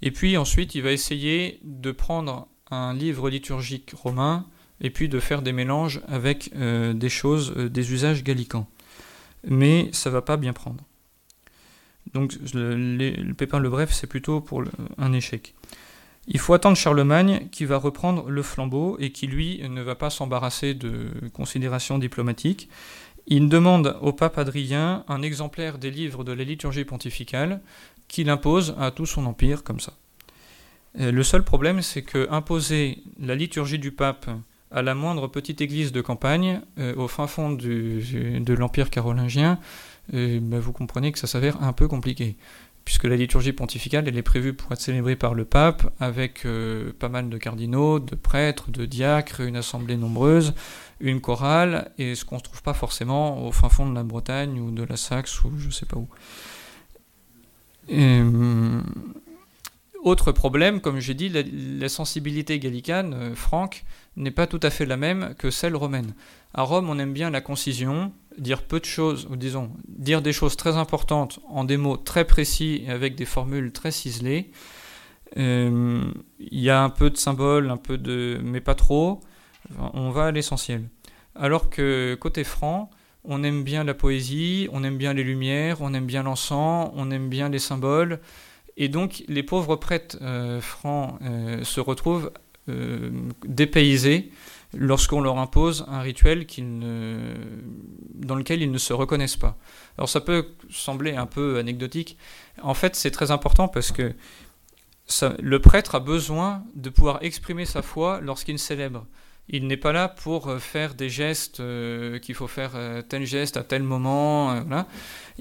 Et 0.01 0.11
puis 0.11 0.37
ensuite, 0.37 0.75
il 0.75 0.81
va 0.81 0.91
essayer 0.91 1.59
de 1.63 1.91
prendre 1.91 2.47
un 2.71 2.93
livre 2.93 3.29
liturgique 3.29 3.91
romain, 3.95 4.45
et 4.81 4.89
puis 4.89 5.09
de 5.09 5.19
faire 5.19 5.41
des 5.41 5.51
mélanges 5.51 6.01
avec 6.07 6.51
euh, 6.55 6.93
des 6.93 7.09
choses, 7.09 7.53
euh, 7.57 7.69
des 7.69 7.91
usages 7.91 8.23
gallicans. 8.23 8.67
Mais 9.47 9.89
ça 9.91 10.09
va 10.09 10.21
pas 10.21 10.37
bien 10.37 10.53
prendre. 10.53 10.83
Donc 12.13 12.33
le, 12.53 13.33
Pépin 13.33 13.59
le 13.59 13.69
Bref, 13.69 13.91
c'est 13.91 14.07
plutôt 14.07 14.41
pour 14.41 14.63
un 14.97 15.13
échec. 15.13 15.53
Il 16.27 16.39
faut 16.39 16.53
attendre 16.53 16.77
Charlemagne 16.77 17.47
qui 17.51 17.65
va 17.65 17.77
reprendre 17.77 18.29
le 18.29 18.41
flambeau 18.41 18.97
et 18.99 19.11
qui, 19.11 19.27
lui, 19.27 19.61
ne 19.67 19.81
va 19.81 19.95
pas 19.95 20.09
s'embarrasser 20.09 20.73
de 20.73 21.09
considérations 21.33 21.97
diplomatiques. 21.97 22.69
Il 23.27 23.47
demande 23.47 23.97
au 24.01 24.11
pape 24.11 24.37
Adrien 24.37 25.03
un 25.07 25.21
exemplaire 25.21 25.77
des 25.77 25.91
livres 25.91 26.23
de 26.23 26.31
la 26.31 26.43
liturgie 26.43 26.83
pontificale 26.83 27.61
qu'il 28.09 28.29
impose 28.29 28.75
à 28.77 28.91
tout 28.91 29.05
son 29.05 29.25
empire 29.25 29.63
comme 29.63 29.79
ça. 29.79 29.93
Euh, 30.99 31.11
le 31.11 31.23
seul 31.23 31.43
problème, 31.43 31.81
c'est 31.81 32.01
que 32.01 32.27
imposer 32.31 32.97
la 33.19 33.35
liturgie 33.35 33.79
du 33.79 33.91
pape 33.91 34.29
à 34.71 34.81
la 34.81 34.93
moindre 34.93 35.27
petite 35.27 35.61
église 35.61 35.91
de 35.91 36.01
campagne, 36.01 36.61
euh, 36.77 36.93
au 36.95 37.07
fin 37.07 37.27
fond 37.27 37.51
de 37.51 38.53
l'Empire 38.53 38.89
carolingien, 38.89 39.59
euh, 40.13 40.39
ben, 40.41 40.59
vous 40.59 40.73
comprenez 40.73 41.11
que 41.11 41.19
ça 41.19 41.27
s'avère 41.27 41.63
un 41.63 41.73
peu 41.73 41.87
compliqué. 41.87 42.35
Puisque 42.85 43.03
la 43.03 43.15
liturgie 43.15 43.53
pontificale, 43.53 44.07
elle 44.07 44.17
est 44.17 44.23
prévue 44.23 44.53
pour 44.53 44.71
être 44.71 44.81
célébrée 44.81 45.15
par 45.15 45.35
le 45.35 45.45
pape, 45.45 45.93
avec 45.99 46.47
pas 46.97 47.09
mal 47.09 47.29
de 47.29 47.37
cardinaux, 47.37 47.99
de 47.99 48.15
prêtres, 48.15 48.71
de 48.71 48.85
diacres, 48.85 49.41
une 49.41 49.57
assemblée 49.57 49.95
nombreuse, 49.95 50.55
une 50.99 51.21
chorale, 51.21 51.91
et 51.99 52.15
ce 52.15 52.25
qu'on 52.25 52.37
ne 52.37 52.41
trouve 52.41 52.63
pas 52.63 52.73
forcément 52.73 53.45
au 53.45 53.51
fin 53.51 53.69
fond 53.69 53.87
de 53.87 53.93
la 53.93 54.01
Bretagne 54.01 54.59
ou 54.59 54.71
de 54.71 54.83
la 54.83 54.97
Saxe 54.97 55.43
ou 55.43 55.51
je 55.59 55.69
sais 55.69 55.85
pas 55.85 55.97
où. 55.97 56.07
Autre 60.03 60.31
problème, 60.31 60.81
comme 60.81 60.99
j'ai 60.99 61.13
dit, 61.13 61.29
la, 61.29 61.89
sensibilité 61.89 62.59
gallicane, 62.59 63.35
franque, 63.35 63.83
n'est 64.15 64.31
pas 64.31 64.47
tout 64.47 64.59
à 64.63 64.69
fait 64.69 64.85
la 64.85 64.97
même 64.97 65.33
que 65.37 65.51
celle 65.51 65.75
romaine. 65.75 66.13
À 66.53 66.63
Rome, 66.63 66.89
on 66.89 66.99
aime 66.99 67.13
bien 67.13 67.29
la 67.29 67.41
concision, 67.41 68.11
dire 68.37 68.63
peu 68.63 68.79
de 68.79 68.85
choses, 68.85 69.27
ou 69.29 69.35
disons, 69.35 69.71
dire 69.87 70.21
des 70.21 70.33
choses 70.33 70.55
très 70.55 70.77
importantes 70.77 71.39
en 71.47 71.63
des 71.63 71.77
mots 71.77 71.97
très 71.97 72.25
précis 72.25 72.83
et 72.85 72.91
avec 72.91 73.15
des 73.15 73.25
formules 73.25 73.71
très 73.71 73.91
ciselées. 73.91 74.51
Euh, 75.37 76.11
il 76.39 76.59
y 76.59 76.69
a 76.69 76.81
un 76.81 76.89
peu 76.89 77.09
de 77.09 77.17
symboles, 77.17 77.69
un 77.69 77.77
peu 77.77 77.97
de, 77.97 78.39
mais 78.43 78.61
pas 78.61 78.75
trop. 78.75 79.19
On 79.93 80.09
va 80.09 80.27
à 80.27 80.31
l'essentiel. 80.31 80.89
Alors 81.35 81.69
que 81.69 82.17
côté 82.19 82.43
franc, 82.43 82.89
on 83.23 83.43
aime 83.43 83.63
bien 83.63 83.83
la 83.83 83.93
poésie, 83.93 84.67
on 84.71 84.83
aime 84.83 84.97
bien 84.97 85.13
les 85.13 85.23
lumières, 85.23 85.81
on 85.81 85.93
aime 85.93 86.05
bien 86.05 86.23
l'encens, 86.23 86.91
on 86.95 87.11
aime 87.11 87.29
bien 87.29 87.49
les 87.49 87.59
symboles. 87.59 88.19
Et 88.77 88.87
donc 88.87 89.23
les 89.27 89.43
pauvres 89.43 89.75
prêtres 89.75 90.17
euh, 90.21 90.61
francs 90.61 91.19
euh, 91.21 91.63
se 91.63 91.81
retrouvent 91.81 92.31
euh, 92.69 93.11
dépaysés 93.45 94.31
lorsqu'on 94.73 95.19
leur 95.21 95.37
impose 95.37 95.85
un 95.89 95.99
rituel 95.99 96.45
dans 98.13 98.35
lequel 98.35 98.61
ils 98.61 98.71
ne 98.71 98.77
se 98.77 98.93
reconnaissent 98.93 99.37
pas. 99.37 99.57
Alors 99.97 100.07
ça 100.07 100.21
peut 100.21 100.49
sembler 100.69 101.15
un 101.15 101.25
peu 101.25 101.57
anecdotique. 101.57 102.17
En 102.61 102.73
fait, 102.73 102.95
c'est 102.95 103.11
très 103.11 103.31
important 103.31 103.67
parce 103.67 103.91
que 103.91 104.13
le 105.39 105.59
prêtre 105.59 105.95
a 105.95 105.99
besoin 105.99 106.63
de 106.75 106.89
pouvoir 106.89 107.17
exprimer 107.23 107.65
sa 107.65 107.81
foi 107.81 108.21
lorsqu'il 108.21 108.59
célèbre. 108.59 109.07
Il 109.49 109.67
n'est 109.67 109.77
pas 109.77 109.91
là 109.91 110.07
pour 110.07 110.47
euh, 110.47 110.59
faire 110.59 110.93
des 110.93 111.09
gestes 111.09 111.59
euh, 111.59 112.19
qu'il 112.19 112.35
faut 112.35 112.47
faire 112.47 112.71
tel 113.09 113.25
geste 113.25 113.57
à 113.57 113.63
tel 113.63 113.83
moment. 113.83 114.63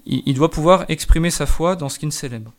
il, 0.07 0.35
doit 0.35 0.51
pouvoir 0.51 0.85
exprimer 0.89 1.31
sa 1.31 1.47
foi 1.47 1.77
dans 1.77 1.89
ce 1.89 1.99
qu'il 1.99 2.13
célèbre. 2.13 2.53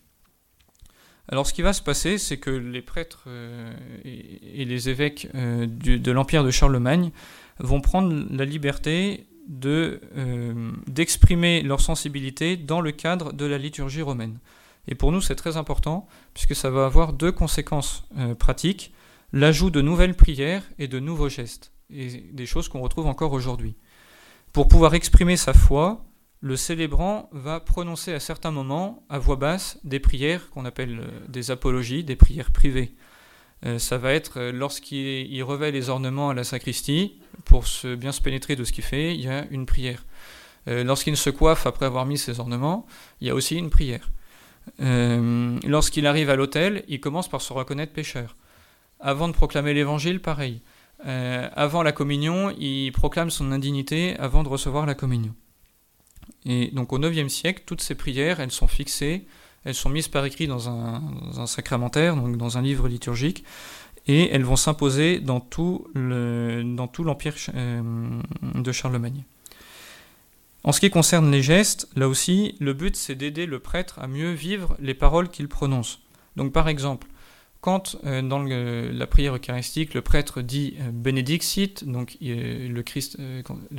Alors 1.31 1.45
ce 1.45 1.53
qui 1.53 1.61
va 1.61 1.73
se 1.73 1.81
passer, 1.81 2.17
c'est 2.17 2.37
que 2.37 2.49
les 2.49 2.81
prêtres 2.81 3.25
euh, 3.27 3.71
et, 4.03 4.65
les 4.65 4.89
évêques 4.89 5.29
euh, 5.35 5.67
de 5.67 6.11
l'Empire 6.11 6.43
de 6.43 6.49
Charlemagne 6.49 7.11
vont 7.59 7.81
prendre 7.81 8.25
la 8.31 8.45
liberté 8.45 9.27
de, 9.47 10.01
euh, 10.17 10.71
d'exprimer 10.87 11.61
leur 11.61 11.81
sensibilité 11.81 12.57
dans 12.57 12.81
le 12.81 12.91
cadre 12.91 13.31
de 13.31 13.45
la 13.45 13.59
liturgie 13.59 14.01
romaine. 14.01 14.39
Et 14.87 14.95
pour 14.95 15.11
nous, 15.11 15.21
c'est 15.21 15.35
très 15.35 15.55
important, 15.55 16.07
puisque 16.33 16.55
ça 16.55 16.71
va 16.71 16.85
avoir 16.85 17.13
deux 17.13 17.31
conséquences 17.31 18.07
pratiques, 18.39 18.91
l'ajout 19.31 19.69
de 19.69 19.81
nouvelles 19.81 20.15
prières 20.15 20.63
et 20.79 20.87
de 20.87 20.99
nouveaux 20.99 21.29
gestes, 21.29 21.71
et 21.93 22.07
des 22.31 22.45
choses 22.45 22.67
qu'on 22.67 22.81
retrouve 22.81 23.07
encore 23.07 23.33
aujourd'hui. 23.33 23.75
Pour 24.53 24.67
pouvoir 24.67 24.95
exprimer 24.95 25.37
sa 25.37 25.53
foi, 25.53 26.05
le 26.41 26.55
célébrant 26.55 27.29
va 27.33 27.59
prononcer 27.59 28.13
à 28.13 28.19
certains 28.19 28.51
moments, 28.51 29.03
à 29.09 29.19
voix 29.19 29.35
basse, 29.35 29.79
des 29.83 29.99
prières 29.99 30.49
qu'on 30.49 30.65
appelle 30.65 31.01
euh, 31.01 31.27
des 31.27 31.51
apologies, 31.51 32.03
des 32.03 32.15
prières 32.15 32.51
privées. 32.51 32.95
Euh, 33.65 33.77
ça 33.77 33.97
va 33.97 34.13
être 34.13 34.41
lorsqu'il 34.51 35.43
revêt 35.43 35.71
les 35.71 35.89
ornements 35.89 36.29
à 36.29 36.33
la 36.33 36.45
sacristie, 36.45 37.19
pour 37.43 37.67
se, 37.67 37.93
bien 37.93 38.13
se 38.13 38.21
pénétrer 38.21 38.55
de 38.55 38.63
ce 38.63 38.71
qu'il 38.71 38.85
fait, 38.85 39.13
il 39.13 39.21
y 39.21 39.27
a 39.27 39.45
une 39.51 39.65
prière. 39.65 40.05
lorsqu'il 40.67 41.17
se 41.17 41.29
coiffe 41.29 41.65
après 41.65 41.85
avoir 41.85 42.05
mis 42.05 42.17
ses 42.17 42.39
ornements, 42.39 42.85
il 43.21 43.27
y 43.27 43.29
a 43.29 43.35
aussi 43.35 43.55
une 43.55 43.69
prière. 43.69 44.11
lorsqu'il 44.77 46.05
arrive 46.05 46.29
à 46.29 46.35
l'autel, 46.35 46.83
il 46.87 46.99
commence 46.99 47.27
par 47.27 47.41
se 47.41 47.53
reconnaître 47.53 47.93
pécheur. 47.93 48.35
Avant 48.99 49.27
de 49.27 49.33
proclamer 49.33 49.73
l'évangile, 49.73 50.21
pareil. 50.21 50.61
avant 51.03 51.83
la 51.83 51.91
communion, 51.91 52.53
il 52.59 52.91
proclame 52.91 53.29
son 53.29 53.51
indignité 53.51 54.17
avant 54.17 54.43
de 54.43 54.49
recevoir 54.49 54.85
la 54.85 54.95
communion. 54.95 55.33
Et 56.45 56.69
donc 56.71 56.93
au 56.93 57.01
IXe 57.01 57.31
siècle, 57.31 57.63
toutes 57.65 57.81
ces 57.81 57.95
prières, 57.95 58.39
elles 58.39 58.51
sont 58.51 58.67
fixées, 58.67 59.25
elles 59.65 59.75
sont 59.75 59.89
mises 59.89 60.07
par 60.07 60.25
écrit 60.25 60.47
dans 60.47 60.69
un, 60.69 61.45
sacramentaire, 61.45 62.15
donc 62.15 62.37
dans 62.37 62.57
un 62.57 62.61
livre 62.61 62.87
liturgique, 62.87 63.43
et 64.07 64.29
elles 64.31 64.43
vont 64.43 64.55
s'imposer 64.55 65.19
dans 65.19 65.39
tout 65.39 65.87
l'empire 65.93 67.35
euh, 67.53 68.21
de 68.55 68.71
Charlemagne. 68.71 69.23
En 70.63 70.71
ce 70.71 70.79
qui 70.79 70.89
concerne 70.89 71.31
les 71.31 71.41
gestes, 71.41 71.87
là 71.95 72.07
aussi, 72.07 72.55
le 72.59 72.73
but 72.73 72.95
c'est 72.95 73.15
d'aider 73.15 73.45
le 73.45 73.59
prêtre 73.59 73.99
à 73.99 74.07
mieux 74.07 74.31
vivre 74.31 74.75
les 74.79 74.93
paroles 74.93 75.29
qu'il 75.29 75.47
prononce. 75.47 75.99
Donc 76.35 76.53
par 76.53 76.67
exemple, 76.67 77.07
quand 77.61 77.97
euh, 78.05 78.21
dans 78.21 78.39
la 78.39 79.07
prière 79.07 79.35
eucharistique, 79.35 79.93
le 79.93 80.01
prêtre 80.01 80.41
dit 80.41 80.77
euh, 80.79 80.91
donc 81.85 82.17
le 82.21 82.81
Christ, 82.81 83.17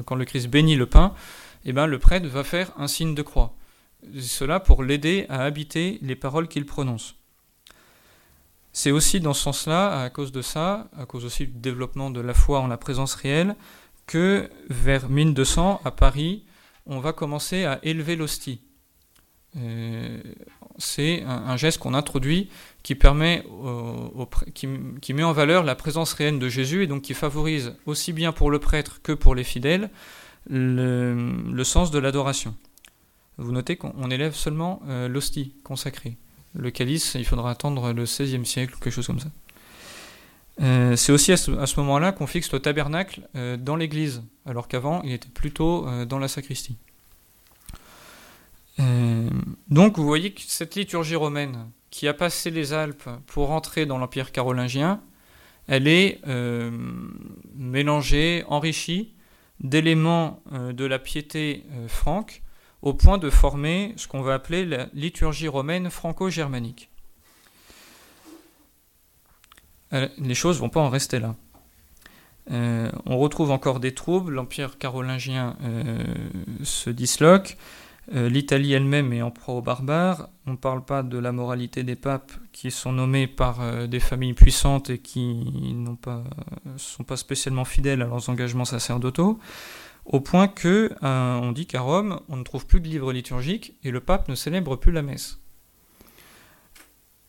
quand 0.04 0.14
le 0.14 0.24
Christ 0.24 0.48
bénit 0.48 0.76
le 0.76 0.86
pain, 0.86 1.14
eh 1.64 1.72
ben, 1.72 1.86
le 1.86 1.98
prêtre 1.98 2.26
va 2.26 2.44
faire 2.44 2.72
un 2.78 2.88
signe 2.88 3.14
de 3.14 3.22
croix. 3.22 3.54
Cela 4.18 4.60
pour 4.60 4.82
l'aider 4.82 5.26
à 5.28 5.42
habiter 5.42 5.98
les 6.02 6.16
paroles 6.16 6.48
qu'il 6.48 6.66
prononce. 6.66 7.16
C'est 8.72 8.92
aussi 8.92 9.20
dans 9.20 9.34
ce 9.34 9.42
sens-là, 9.42 10.02
à 10.02 10.10
cause 10.10 10.32
de 10.32 10.42
ça, 10.42 10.88
à 10.96 11.04
cause 11.04 11.24
aussi 11.24 11.46
du 11.46 11.58
développement 11.58 12.10
de 12.10 12.20
la 12.20 12.34
foi 12.34 12.60
en 12.60 12.68
la 12.68 12.76
présence 12.76 13.14
réelle, 13.14 13.56
que 14.06 14.48
vers 14.68 15.08
1200, 15.08 15.80
à 15.84 15.90
Paris, 15.90 16.44
on 16.86 17.00
va 17.00 17.12
commencer 17.12 17.64
à 17.64 17.78
élever 17.82 18.16
l'hostie. 18.16 18.60
Euh, 19.56 20.20
c'est 20.78 21.22
un, 21.22 21.56
geste 21.56 21.78
qu'on 21.78 21.94
introduit 21.94 22.48
qui 22.82 22.94
permet, 22.94 23.44
qui, 24.54 25.12
met 25.12 25.22
en 25.22 25.32
valeur 25.32 25.64
la 25.64 25.74
présence 25.74 26.12
réelle 26.14 26.38
de 26.38 26.48
Jésus 26.48 26.84
et 26.84 26.86
donc 26.86 27.02
qui 27.02 27.14
favorise 27.14 27.74
aussi 27.86 28.12
bien 28.12 28.32
pour 28.32 28.50
le 28.50 28.58
prêtre 28.58 29.00
que 29.02 29.12
pour 29.12 29.34
les 29.34 29.44
fidèles 29.44 29.90
le, 30.48 31.62
sens 31.64 31.90
de 31.90 31.98
l'adoration. 31.98 32.54
Vous 33.38 33.52
notez 33.52 33.76
qu'on 33.76 34.10
élève 34.10 34.34
seulement 34.34 34.82
euh, 34.88 35.08
l'hostie 35.08 35.54
consacrée. 35.64 36.16
Le 36.54 36.70
calice, 36.70 37.14
il 37.14 37.24
faudra 37.24 37.50
attendre 37.50 37.92
le 37.92 38.04
XVIe 38.04 38.44
siècle 38.44 38.74
ou 38.74 38.78
quelque 38.78 38.92
chose 38.92 39.06
comme 39.06 39.20
ça. 39.20 39.30
Euh, 40.60 40.96
c'est 40.96 41.12
aussi 41.12 41.32
à 41.32 41.36
ce, 41.36 41.80
moment-là 41.80 42.12
qu'on 42.12 42.26
fixe 42.26 42.52
le 42.52 42.60
tabernacle 42.60 43.22
euh, 43.34 43.56
dans 43.56 43.76
l'église, 43.76 44.22
alors 44.44 44.68
qu'avant 44.68 45.00
il 45.02 45.12
était 45.12 45.28
plutôt 45.28 45.86
dans 46.06 46.18
la 46.18 46.28
sacristie. 46.28 46.76
donc 49.68 49.96
vous 49.98 50.06
voyez 50.06 50.32
que 50.32 50.40
cette 50.46 50.74
liturgie 50.74 51.16
romaine 51.16 51.66
qui 51.90 52.08
a 52.08 52.14
passé 52.14 52.50
les 52.50 52.72
Alpes 52.72 53.08
pour 53.26 53.50
entrer 53.50 53.86
dans 53.86 53.98
l'Empire 53.98 54.32
carolingien, 54.32 55.00
elle 55.66 55.88
est 55.88 56.20
mélangée, 57.54 58.44
enrichie 58.48 59.12
d'éléments 59.60 60.42
euh, 60.52 60.72
de 60.72 60.84
la 60.84 60.98
piété 60.98 61.64
euh, 61.72 61.88
franque 61.88 62.42
au 62.82 62.94
point 62.94 63.18
de 63.18 63.28
former 63.28 63.92
ce 63.96 64.08
qu'on 64.08 64.22
va 64.22 64.34
appeler 64.34 64.64
la 64.64 64.86
liturgie 64.94 65.48
romaine 65.48 65.90
franco-germanique. 65.90 66.88
Euh, 69.92 70.08
les 70.18 70.34
choses 70.34 70.56
ne 70.56 70.62
vont 70.62 70.70
pas 70.70 70.80
en 70.80 70.88
rester 70.88 71.18
là. 71.20 71.34
on 72.50 73.18
retrouve 73.18 73.50
encore 73.50 73.80
des 73.80 73.94
troubles, 73.94 74.32
l'empire 74.32 74.78
carolingien 74.78 75.56
se 76.64 76.90
disloque, 76.90 77.56
euh, 77.56 77.89
L'Italie 78.12 78.72
elle-même 78.72 79.12
est 79.12 79.22
en 79.22 79.30
proie 79.30 79.54
aux 79.54 79.62
barbares. 79.62 80.28
On 80.46 80.52
ne 80.52 80.56
parle 80.56 80.84
pas 80.84 81.04
de 81.04 81.16
la 81.16 81.30
moralité 81.30 81.84
des 81.84 81.94
papes 81.94 82.32
qui 82.50 82.72
sont 82.72 82.90
nommés 82.90 83.28
par 83.28 83.60
euh, 83.60 83.86
des 83.86 84.00
familles 84.00 84.34
puissantes 84.34 84.90
et 84.90 84.98
qui 84.98 85.34
ne 85.74 85.94
sont 86.76 87.04
pas 87.04 87.16
spécialement 87.16 87.64
fidèles 87.64 88.02
à 88.02 88.06
leurs 88.06 88.28
engagements 88.28 88.64
sacerdotaux, 88.64 89.38
au 90.06 90.18
point 90.18 90.48
que 90.48 90.92
euh, 91.04 91.34
on 91.36 91.52
dit 91.52 91.66
qu'à 91.66 91.82
Rome, 91.82 92.20
on 92.28 92.36
ne 92.36 92.42
trouve 92.42 92.66
plus 92.66 92.80
de 92.80 92.88
livres 92.88 93.12
liturgiques 93.12 93.74
et 93.84 93.92
le 93.92 94.00
pape 94.00 94.28
ne 94.28 94.34
célèbre 94.34 94.74
plus 94.74 94.90
la 94.90 95.02
messe. 95.02 95.38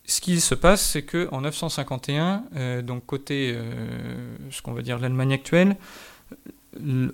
Ce 0.04 0.20
qui 0.20 0.40
se 0.40 0.56
passe, 0.56 0.84
c'est 0.84 1.04
que 1.04 1.28
en 1.30 1.42
951, 1.42 2.82
donc 2.82 3.06
côté 3.06 3.56
ce 4.50 4.60
qu'on 4.60 4.72
va 4.72 4.82
dire 4.82 4.98
l'Allemagne 4.98 5.32
actuelle, 5.32 5.76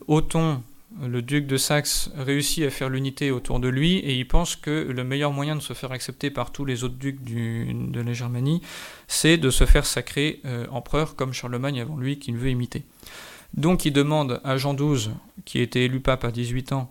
Othon 0.08 0.62
le 1.00 1.20
duc 1.22 1.46
de 1.46 1.56
Saxe 1.56 2.10
réussit 2.16 2.64
à 2.64 2.70
faire 2.70 2.88
l'unité 2.88 3.30
autour 3.30 3.60
de 3.60 3.68
lui 3.68 3.98
et 3.98 4.14
il 4.14 4.26
pense 4.26 4.56
que 4.56 4.70
le 4.70 5.04
meilleur 5.04 5.32
moyen 5.32 5.54
de 5.54 5.60
se 5.60 5.74
faire 5.74 5.92
accepter 5.92 6.30
par 6.30 6.50
tous 6.50 6.64
les 6.64 6.82
autres 6.82 6.96
ducs 6.96 7.22
de 7.22 8.00
la 8.00 8.12
Germanie, 8.12 8.62
c'est 9.06 9.36
de 9.36 9.50
se 9.50 9.66
faire 9.66 9.84
sacrer 9.84 10.40
euh, 10.44 10.66
empereur 10.70 11.14
comme 11.14 11.32
Charlemagne 11.32 11.80
avant 11.80 11.96
lui 11.96 12.18
qu'il 12.18 12.36
veut 12.36 12.50
imiter. 12.50 12.84
Donc 13.54 13.84
il 13.84 13.92
demande 13.92 14.40
à 14.44 14.56
Jean 14.56 14.74
XII, 14.74 15.10
qui 15.44 15.60
était 15.60 15.84
élu 15.84 16.00
pape 16.00 16.24
à 16.24 16.30
18 16.30 16.72
ans, 16.72 16.90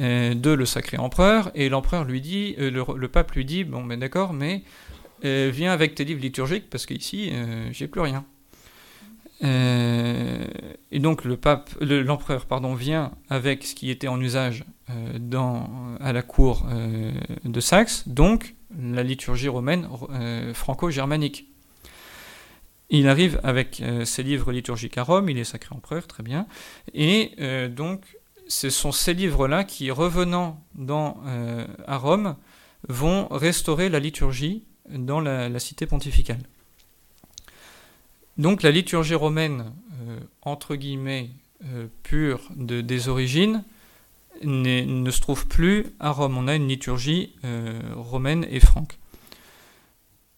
euh, 0.00 0.34
de 0.34 0.50
le 0.50 0.66
sacrer 0.66 0.98
empereur 0.98 1.50
et 1.54 1.68
l'empereur 1.68 2.04
lui 2.04 2.20
dit, 2.20 2.56
euh, 2.58 2.70
le, 2.70 3.08
pape 3.08 3.32
lui 3.32 3.44
dit, 3.44 3.62
bon 3.64 3.84
ben 3.84 4.00
d'accord, 4.00 4.32
mais 4.32 4.62
viens 5.22 5.72
avec 5.72 5.94
tes 5.94 6.04
livres 6.04 6.20
liturgiques 6.20 6.70
parce 6.70 6.86
qu'ici 6.86 7.32
j'ai 7.72 7.88
plus 7.88 8.00
rien. 8.00 8.24
Euh, 9.44 10.44
et 10.90 10.98
donc 10.98 11.24
le 11.24 11.36
pape, 11.36 11.70
l'empereur 11.80 12.46
pardon, 12.46 12.74
vient 12.74 13.12
avec 13.28 13.64
ce 13.64 13.74
qui 13.74 13.90
était 13.90 14.08
en 14.08 14.20
usage 14.20 14.64
euh, 14.90 15.18
dans, 15.18 15.68
à 16.00 16.12
la 16.12 16.22
cour 16.22 16.66
euh, 16.70 17.12
de 17.44 17.60
Saxe, 17.60 18.08
donc 18.08 18.54
la 18.76 19.02
liturgie 19.02 19.48
romaine 19.48 19.88
franco-germanique. 20.52 21.46
Il 22.90 23.08
arrive 23.08 23.40
avec 23.42 23.82
ses 24.04 24.22
livres 24.22 24.50
liturgiques 24.50 24.96
à 24.98 25.02
Rome, 25.02 25.28
il 25.28 25.38
est 25.38 25.44
sacré 25.44 25.74
empereur, 25.74 26.06
très 26.06 26.22
bien, 26.22 26.46
et 26.94 27.32
donc 27.70 28.18
ce 28.46 28.70
sont 28.70 28.92
ces 28.92 29.14
livres-là 29.14 29.64
qui, 29.64 29.90
revenant 29.90 30.62
à 31.86 31.96
Rome, 31.96 32.36
vont 32.88 33.26
restaurer 33.28 33.88
la 33.88 34.00
liturgie 34.00 34.64
dans 34.90 35.20
la 35.20 35.58
cité 35.58 35.86
pontificale. 35.86 36.40
Donc 38.38 38.62
la 38.62 38.70
liturgie 38.70 39.16
romaine, 39.16 39.72
euh, 40.00 40.20
entre 40.42 40.76
guillemets, 40.76 41.30
euh, 41.64 41.88
pure 42.04 42.40
de, 42.54 42.80
des 42.80 43.08
origines, 43.08 43.64
ne 44.44 45.10
se 45.10 45.20
trouve 45.20 45.48
plus 45.48 45.86
à 45.98 46.10
Rome. 46.10 46.38
On 46.38 46.46
a 46.46 46.54
une 46.54 46.68
liturgie 46.68 47.34
euh, 47.44 47.80
romaine 47.96 48.46
et 48.48 48.60
franque. 48.60 48.96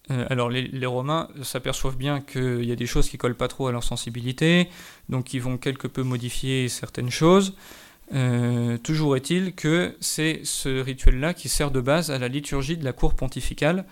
alors 0.09 0.49
les, 0.49 0.87
Romains 0.87 1.29
s'aperçoivent 1.43 1.99
bien 1.99 2.23
qu'il 2.23 2.65
y 2.65 2.73
a 2.73 2.77
des 2.77 2.87
choses 2.87 3.11
qui 3.11 3.19
collent 3.19 3.37
pas 3.37 3.47
trop 3.47 3.67
à 3.67 3.73
leur 3.73 3.85
sensibilité, 3.85 4.71
donc 5.11 5.35
ils 5.35 5.43
vont 5.43 5.59
quelque 5.59 5.87
peu 5.87 6.03
modifier 6.03 6.69
certaines 6.71 7.11
choses. 7.11 7.55
toujours 8.83 9.17
est-il 9.17 9.55
que 9.55 9.95
c'est 10.01 10.41
ce 10.45 10.81
rituel-là 10.81 11.35
qui 11.35 11.51
sert 11.51 11.71
de 11.71 11.83
base 11.83 12.11
à 12.11 12.19
la 12.19 12.29
liturgie 12.29 12.79
de 12.79 12.85
la 12.85 12.95
cour 12.95 13.15
pontificale 13.15 13.85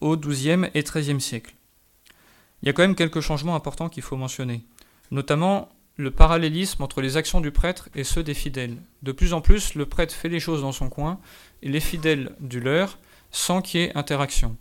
au 0.00 0.16
XIIe 0.16 0.70
et 0.74 0.84
XIIIe 0.84 1.20
siècle 1.20 1.54
il 2.62 2.66
y 2.66 2.68
a 2.68 2.72
quand 2.72 2.82
même 2.82 2.94
quelques 2.94 3.20
changements 3.20 3.54
importants 3.54 3.88
qu'il 3.88 4.02
faut 4.02 4.16
mentionner, 4.16 4.64
notamment 5.10 5.68
le 5.96 6.10
parallélisme 6.10 6.82
entre 6.82 7.00
les 7.00 7.16
actions 7.16 7.40
du 7.40 7.50
prêtre 7.50 7.88
et 7.94 8.04
ceux 8.04 8.22
des 8.22 8.34
fidèles. 8.34 8.76
De 9.02 9.12
plus 9.12 9.32
en 9.32 9.40
plus, 9.40 9.74
le 9.74 9.86
prêtre 9.86 10.14
fait 10.14 10.28
les 10.28 10.40
choses 10.40 10.62
dans 10.62 10.72
son 10.72 10.88
coin 10.88 11.20
et 11.62 11.68
les 11.68 11.80
fidèles 11.80 12.34
du 12.40 12.60
leur 12.60 12.98
sans 13.30 13.62
qu'il 13.62 13.80
y 13.80 13.84
ait 13.84 13.96
interaction. 13.96 14.56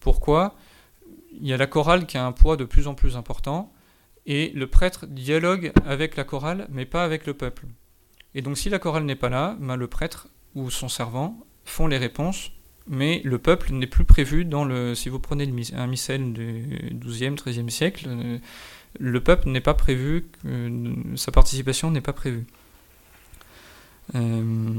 Pourquoi? 0.00 0.56
Il 1.40 1.46
y 1.46 1.52
a 1.52 1.56
la 1.56 1.66
chorale 1.66 2.06
qui 2.06 2.18
a 2.18 2.26
un 2.26 2.32
poids 2.32 2.56
de 2.56 2.64
plus 2.64 2.88
en 2.88 2.94
plus 2.94 3.16
important 3.16 3.72
et 4.26 4.50
le 4.50 4.66
prêtre 4.66 5.06
dialogue 5.06 5.72
avec 5.86 6.16
la 6.16 6.24
chorale 6.24 6.66
mais 6.70 6.84
pas 6.84 7.04
avec 7.04 7.26
le 7.26 7.34
peuple. 7.34 7.66
Et 8.34 8.42
donc 8.42 8.58
si 8.58 8.68
la 8.68 8.78
chorale 8.78 9.04
n'est 9.04 9.16
pas 9.16 9.28
là, 9.28 9.56
ben, 9.60 9.76
le 9.76 9.86
prêtre 9.86 10.28
ou 10.54 10.70
son 10.70 10.88
servant 10.88 11.38
font 11.64 11.86
les 11.86 11.98
réponses 11.98 12.50
mais 12.88 13.20
le 13.24 13.38
peuple 13.38 13.72
n'est 13.72 13.86
plus 13.86 14.04
prévu 14.04 14.44
dans 14.44 14.64
le. 14.64 14.94
Si 14.94 15.08
vous 15.08 15.20
prenez 15.20 15.48
un 15.74 15.86
missel 15.86 16.32
du 16.32 16.80
XIIe, 16.94 17.34
XIIIe 17.34 17.70
siècle, 17.70 18.06
euh, 18.08 18.38
le 18.98 19.20
peuple 19.20 19.48
n'est 19.48 19.60
pas 19.60 19.74
prévu, 19.74 20.26
sa 21.16 21.32
participation 21.32 21.90
n'est 21.90 22.00
pas 22.00 22.12
prévue. 22.12 22.44
Euh, 24.14 24.74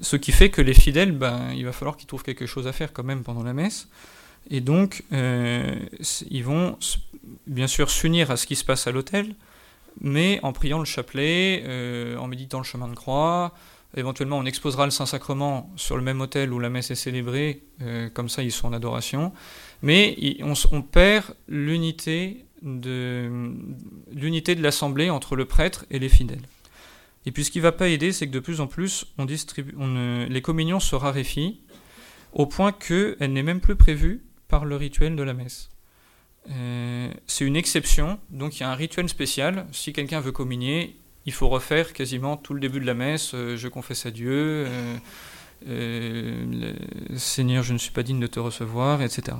ce 0.00 0.16
qui 0.16 0.32
fait 0.32 0.50
que 0.50 0.60
les 0.60 0.74
fidèles, 0.74 1.12
ben, 1.12 1.52
il 1.54 1.64
va 1.64 1.72
falloir 1.72 1.96
qu'ils 1.96 2.08
trouvent 2.08 2.24
quelque 2.24 2.46
chose 2.46 2.66
à 2.66 2.72
faire 2.72 2.92
quand 2.92 3.04
même 3.04 3.22
pendant 3.22 3.42
la 3.42 3.54
messe. 3.54 3.88
Et 4.50 4.60
donc, 4.60 5.04
euh, 5.12 5.74
ils 6.30 6.44
vont 6.44 6.78
bien 7.46 7.66
sûr 7.66 7.90
s'unir 7.90 8.30
à 8.30 8.36
ce 8.36 8.46
qui 8.46 8.56
se 8.56 8.64
passe 8.64 8.86
à 8.86 8.92
l'autel, 8.92 9.34
mais 10.00 10.40
en 10.42 10.52
priant 10.52 10.78
le 10.78 10.84
chapelet, 10.84 11.64
en 12.18 12.26
méditant 12.26 12.58
le 12.58 12.64
chemin 12.64 12.88
de 12.88 12.94
croix, 12.94 13.54
Éventuellement, 13.96 14.38
on 14.38 14.44
exposera 14.44 14.84
le 14.84 14.90
Saint-Sacrement 14.90 15.72
sur 15.76 15.96
le 15.96 16.02
même 16.02 16.20
autel 16.20 16.52
où 16.52 16.58
la 16.58 16.68
messe 16.68 16.90
est 16.90 16.96
célébrée, 16.96 17.62
comme 18.12 18.28
ça 18.28 18.42
ils 18.42 18.52
sont 18.52 18.68
en 18.68 18.72
adoration. 18.74 19.32
Mais 19.82 20.16
on, 20.42 20.82
perd 20.82 21.34
l'unité 21.48 22.44
de, 22.62 23.52
l'unité 24.12 24.54
de 24.54 24.62
l'assemblée 24.62 25.08
entre 25.08 25.34
le 25.34 25.46
prêtre 25.46 25.86
et 25.90 25.98
les 25.98 26.10
fidèles. 26.10 26.46
Et 27.24 27.32
puis 27.32 27.44
ce 27.44 27.50
qui 27.50 27.58
ne 27.58 27.62
va 27.62 27.72
pas 27.72 27.88
aider, 27.88 28.12
c'est 28.12 28.26
que 28.26 28.32
de 28.32 28.38
plus 28.38 28.60
en 28.60 28.66
plus, 28.66 29.06
on 29.18 29.24
distribue, 29.24 29.74
les 30.28 30.42
communions 30.42 30.80
se 30.80 30.94
raréfient 30.94 31.60
au 32.32 32.46
point 32.46 32.72
qu'elle 32.72 33.32
n'est 33.32 33.42
même 33.42 33.60
plus 33.60 33.76
prévue 33.76 34.22
par 34.48 34.64
le 34.64 34.76
rituel 34.76 35.16
de 35.16 35.22
la 35.22 35.34
messe. 35.34 35.70
Euh, 36.50 37.12
c'est 37.26 37.44
une 37.44 37.56
exception, 37.56 38.20
donc 38.30 38.58
il 38.58 38.60
y 38.60 38.62
a 38.62 38.70
un 38.70 38.74
rituel 38.74 39.08
spécial. 39.08 39.66
Si 39.72 39.92
quelqu'un 39.92 40.20
veut 40.20 40.32
communier, 40.32 40.96
il 41.26 41.32
faut 41.32 41.48
refaire 41.48 41.92
quasiment 41.92 42.36
tout 42.36 42.54
le 42.54 42.60
début 42.60 42.80
de 42.80 42.86
la 42.86 42.94
messe. 42.94 43.32
Euh, 43.34 43.56
je 43.56 43.68
confesse 43.68 44.06
à 44.06 44.10
Dieu, 44.10 44.66
euh, 45.68 46.74
Seigneur, 47.16 47.62
je 47.62 47.72
ne 47.72 47.78
suis 47.78 47.90
pas 47.90 48.02
digne 48.02 48.20
de 48.20 48.26
te 48.26 48.40
recevoir, 48.40 49.02
etc. 49.02 49.36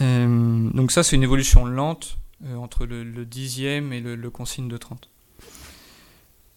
donc 0.00 0.92
ça, 0.92 1.02
c'est 1.02 1.16
une 1.16 1.22
évolution 1.22 1.66
lente 1.66 2.16
entre 2.56 2.86
le, 2.86 3.24
dixième 3.26 3.92
et 3.92 4.00
le, 4.00 4.30
consigne 4.30 4.66
de 4.66 4.78
30. 4.78 5.10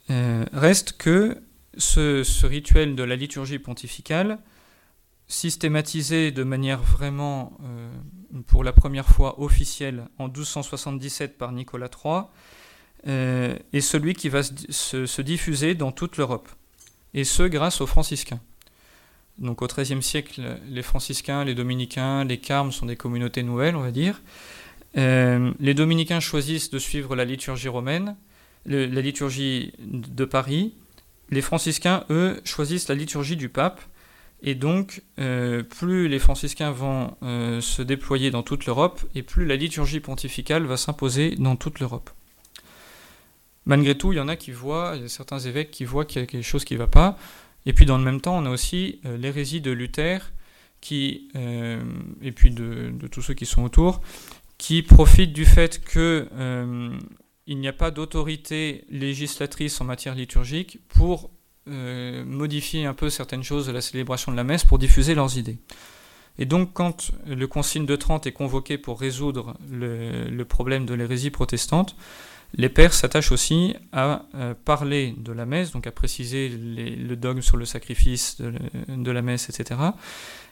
reste 0.09 0.93
que 0.97 1.38
ce, 1.78 2.45
rituel 2.45 2.95
de 2.95 3.03
la 3.03 3.18
liturgie 3.18 3.59
pontificale 3.59 4.39
systématisé 5.28 6.32
de 6.32 6.43
manière 6.43 6.82
vraiment, 6.82 7.57
euh, 7.64 7.89
pour 8.47 8.64
la 8.64 8.74
première 8.74 9.07
fois 9.07 9.39
officielle, 9.39 10.07
en 10.20 10.28
1277 10.28 11.38
par 11.38 11.51
Nicolas 11.51 11.89
III, 11.89 12.24
euh, 13.07 13.57
est 13.73 13.81
celui 13.81 14.13
qui 14.13 14.29
va 14.29 14.41
se, 14.43 15.21
diffuser 15.21 15.75
dans 15.75 15.91
toute 15.91 16.17
l'Europe. 16.17 16.49
Et 17.13 17.23
ce, 17.23 17.43
grâce 17.43 17.81
aux 17.81 17.87
franciscains. 17.87 18.39
Donc 19.37 19.61
au 19.61 19.67
XIIIe 19.67 20.01
siècle, 20.01 20.41
les 20.67 20.83
franciscains, 20.83 21.43
les 21.43 21.55
dominicains, 21.55 22.23
les 22.23 22.37
carmes 22.37 22.71
sont 22.71 22.85
des 22.85 22.95
communautés 22.95 23.43
nouvelles, 23.43 23.75
on 23.75 23.81
va 23.81 23.91
dire. 23.91 24.21
Euh, 24.97 25.51
les 25.59 25.73
dominicains 25.73 26.19
choisissent 26.19 26.69
de 26.69 26.79
suivre 26.79 27.15
la 27.15 27.25
liturgie 27.25 27.67
romaine, 27.67 28.15
la 28.65 29.01
liturgie 29.01 29.73
de 29.79 30.25
Paris. 30.25 30.73
Les 31.29 31.41
franciscains, 31.41 32.05
eux, 32.09 32.39
choisissent 32.45 32.87
la 32.89 32.95
liturgie 32.95 33.35
du 33.35 33.49
pape 33.49 33.81
et 34.45 34.55
donc, 34.55 35.01
euh, 35.19 35.63
plus 35.63 36.09
les 36.09 36.19
franciscains 36.19 36.71
vont 36.71 37.15
euh, 37.23 37.61
se 37.61 37.81
déployer 37.81 38.29
dans 38.29 38.43
toute 38.43 38.65
l'Europe, 38.65 38.99
et 39.15 39.23
plus 39.23 39.45
la 39.45 39.55
liturgie 39.55 40.01
pontificale 40.01 40.65
va 40.65 40.75
s'imposer 40.75 41.35
dans 41.37 41.55
toute 41.55 41.79
l'Europe. 41.79 42.09
Malgré 43.66 43.97
tout, 43.97 44.11
il 44.14 44.18
y 44.18 44.20
en 44.20 44.28
a 44.28 44.36
qui 44.36 44.51
voient, 44.51 44.95
y 44.95 45.05
a 45.05 45.09
certains 45.09 45.39
évêques 45.39 45.72
qui 45.72 45.86
voient 45.86 46.05
qu'il 46.05 46.22
y 46.22 46.24
a 46.24 46.28
quelque 46.28 46.43
chose 46.43 46.66
qui 46.66 46.74
ne 46.74 46.80
va 46.80 46.88
pas. 46.88 47.18
Et 47.66 47.74
puis 47.74 47.86
dans 47.86 47.97
le 47.97 48.03
même 48.03 48.20
temps, 48.20 48.38
on 48.38 48.45
a 48.45 48.49
aussi 48.49 48.99
euh, 49.05 49.18
l'hérésie 49.18 49.61
de 49.61 49.72
Luther, 49.72 50.34
qui, 50.82 51.30
et 52.22 52.32
puis 52.34 52.51
de, 52.51 52.93
tous 53.09 53.22
ceux 53.22 53.34
qui 53.34 53.45
sont 53.45 53.64
autour, 53.64 54.01
qui 54.57 54.82
profitent 54.82 55.32
du 55.32 55.45
fait 55.45 55.82
qu'il 55.86 56.99
n'y 57.47 57.68
a 57.70 57.74
pas 57.74 57.89
d'autorité 57.89 58.84
législatrice 58.89 59.80
en 59.80 59.86
matière 59.86 60.14
liturgique 60.14 60.80
pour 60.89 61.30
euh, 61.70 62.26
modifier 62.26 62.86
un 62.86 62.93
peu 62.93 63.09
certaines 63.09 63.43
choses 63.43 63.68
de 63.68 63.72
la 63.72 63.80
célébration 63.80 64.34
de 64.34 64.36
la 64.36 64.43
messe 64.43 64.66
pour 64.66 64.80
diffuser 64.80 65.16
leurs 65.16 65.38
idées. 65.38 65.59
Et 66.38 66.45
donc 66.45 66.74
quand 66.74 67.11
le 67.26 67.47
Concile 67.47 67.86
de 67.86 67.95
Trente 67.95 68.28
est 68.28 68.34
convoqué 68.34 68.78
pour 68.78 68.99
résoudre 68.99 69.55
le, 69.72 70.43
problème 70.43 70.86
de 70.86 70.93
l'hérésie 70.93 71.30
protestante, 71.30 71.95
les 72.53 72.69
pères 72.69 72.93
s'attachent 72.93 73.31
aussi 73.31 73.75
à 73.91 74.25
euh, 74.35 74.53
parler 74.53 75.15
de 75.17 75.31
la 75.31 75.45
messe, 75.45 75.71
donc 75.71 75.87
à 75.87 75.91
préciser 75.91 76.49
le 76.49 77.15
dogme 77.15 77.41
sur 77.41 77.57
le 77.57 77.65
sacrifice 77.65 78.39
de, 78.39 79.11
la 79.11 79.21
messe, 79.21 79.49
etc. 79.49 79.79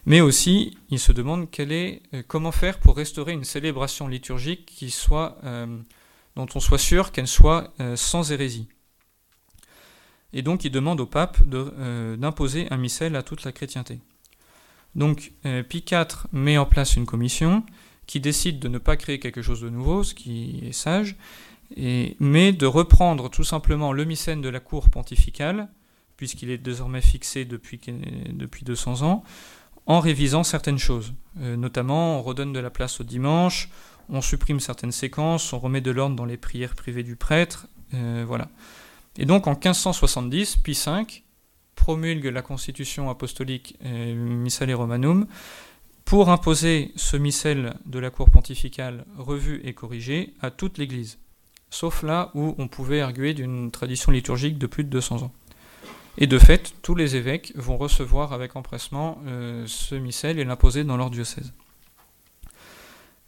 Mais 0.06 0.22
aussi, 0.22 0.78
ils 0.90 1.00
se 1.00 1.12
demandent 1.12 1.48
euh, 1.60 1.96
comment 2.28 2.52
faire 2.52 2.80
pour 2.80 2.98
restaurer 2.98 3.34
une 3.34 3.44
célébration 3.44 4.08
liturgique 4.08 4.66
qui 4.66 4.90
soit, 4.90 5.38
dont 6.36 6.48
on 6.56 6.60
soit 6.60 6.78
sûr 6.78 7.12
qu'elle 7.12 7.28
soit 7.28 7.74
sans 7.96 8.32
hérésie. 8.32 8.68
Et 10.34 10.42
donc 10.42 10.64
il 10.64 10.72
demande 10.72 11.02
au 11.02 11.06
pape 11.06 11.38
euh, 11.54 12.16
d'imposer 12.18 12.68
un 12.72 12.78
missel 12.78 13.16
à 13.16 13.24
toute 13.24 13.44
la 13.44 13.52
chrétienté. 13.52 14.00
Donc 14.96 15.34
euh, 15.46 15.64
Pie 15.64 15.84
IV 15.90 16.28
met 16.32 16.58
en 16.58 16.66
place 16.66 16.96
une 16.96 17.06
commission 17.06 17.64
qui 18.08 18.20
décide 18.20 18.60
de 18.60 18.68
ne 18.68 18.78
pas 18.78 18.98
créer 18.98 19.20
quelque 19.20 19.42
chose 19.42 19.62
de 19.62 19.70
nouveau, 19.70 20.04
ce 20.04 20.14
qui 20.14 20.62
est 20.66 20.72
sage, 20.72 21.16
mais 22.20 22.52
de 22.52 22.66
reprendre 22.66 23.30
tout 23.30 23.44
simplement 23.44 23.94
le 23.94 24.06
missel 24.06 24.42
de 24.42 24.50
la 24.50 24.60
cour 24.60 24.90
pontificale, 24.90 25.70
puisqu'il 26.18 26.50
est 26.50 26.58
désormais 26.58 27.02
fixé 27.02 27.46
depuis, 27.46 27.80
depuis 28.32 28.64
200 28.64 29.02
ans, 29.04 29.24
en 29.86 30.00
révisant 30.00 30.44
certaines 30.44 30.78
choses. 30.78 31.14
Euh, 31.40 31.56
notamment, 31.56 32.20
on 32.20 32.22
redonne 32.22 32.54
de 32.54 32.60
la 32.60 32.70
place 32.70 33.02
au 33.02 33.04
dimanche, 33.04 33.70
on 34.10 34.22
supprime 34.22 34.60
certaines 34.60 34.92
séquences, 34.92 35.54
on 35.54 35.60
remet 35.60 35.82
de 35.82 35.92
l'ordre 35.92 36.16
dans 36.16 36.26
les 36.26 36.38
prières 36.38 36.76
privées 36.76 37.04
du 37.04 37.16
prêtre, 37.16 37.68
voilà. 38.26 38.48
Et 39.18 39.26
donc 39.26 39.48
en 39.48 39.52
1570, 39.52 40.58
Pie 40.58 40.80
V 40.86 41.24
promulgue 41.76 42.26
la 42.26 42.42
constitution 42.42 43.10
apostolique 43.10 43.78
euh, 43.84 44.16
Missale 44.16 44.74
Romanum 44.74 45.28
pour 46.06 46.30
imposer 46.30 46.92
ce 46.96 47.18
missel 47.18 47.74
de 47.86 48.00
la 48.00 48.10
cour 48.10 48.30
pontificale 48.30 49.06
revu 49.18 49.62
et 49.64 49.74
corrigé 49.74 50.34
à 50.42 50.52
toute 50.52 50.78
l'Église, 50.78 51.20
sauf 51.72 52.04
là 52.04 52.30
où 52.36 52.54
on 52.60 52.68
pouvait 52.68 53.02
arguer 53.02 53.34
d'une 53.34 53.72
tradition 53.72 54.12
liturgique 54.12 54.60
de 54.60 54.68
plus 54.68 54.84
de 54.84 54.90
200 54.90 55.24
ans. 55.24 55.32
Et 56.20 56.28
de 56.28 56.38
fait, 56.38 56.74
tous 56.84 56.94
les 56.94 57.16
évêques 57.16 57.54
vont 57.56 57.78
recevoir 57.78 58.34
avec 58.34 58.56
empressement 58.56 59.20
euh, 59.26 59.64
ce 59.66 59.96
missel 59.96 60.38
et 60.38 60.44
l'imposer 60.44 60.84
dans 60.84 60.98
leur 60.98 61.10
diocèse. 61.10 61.54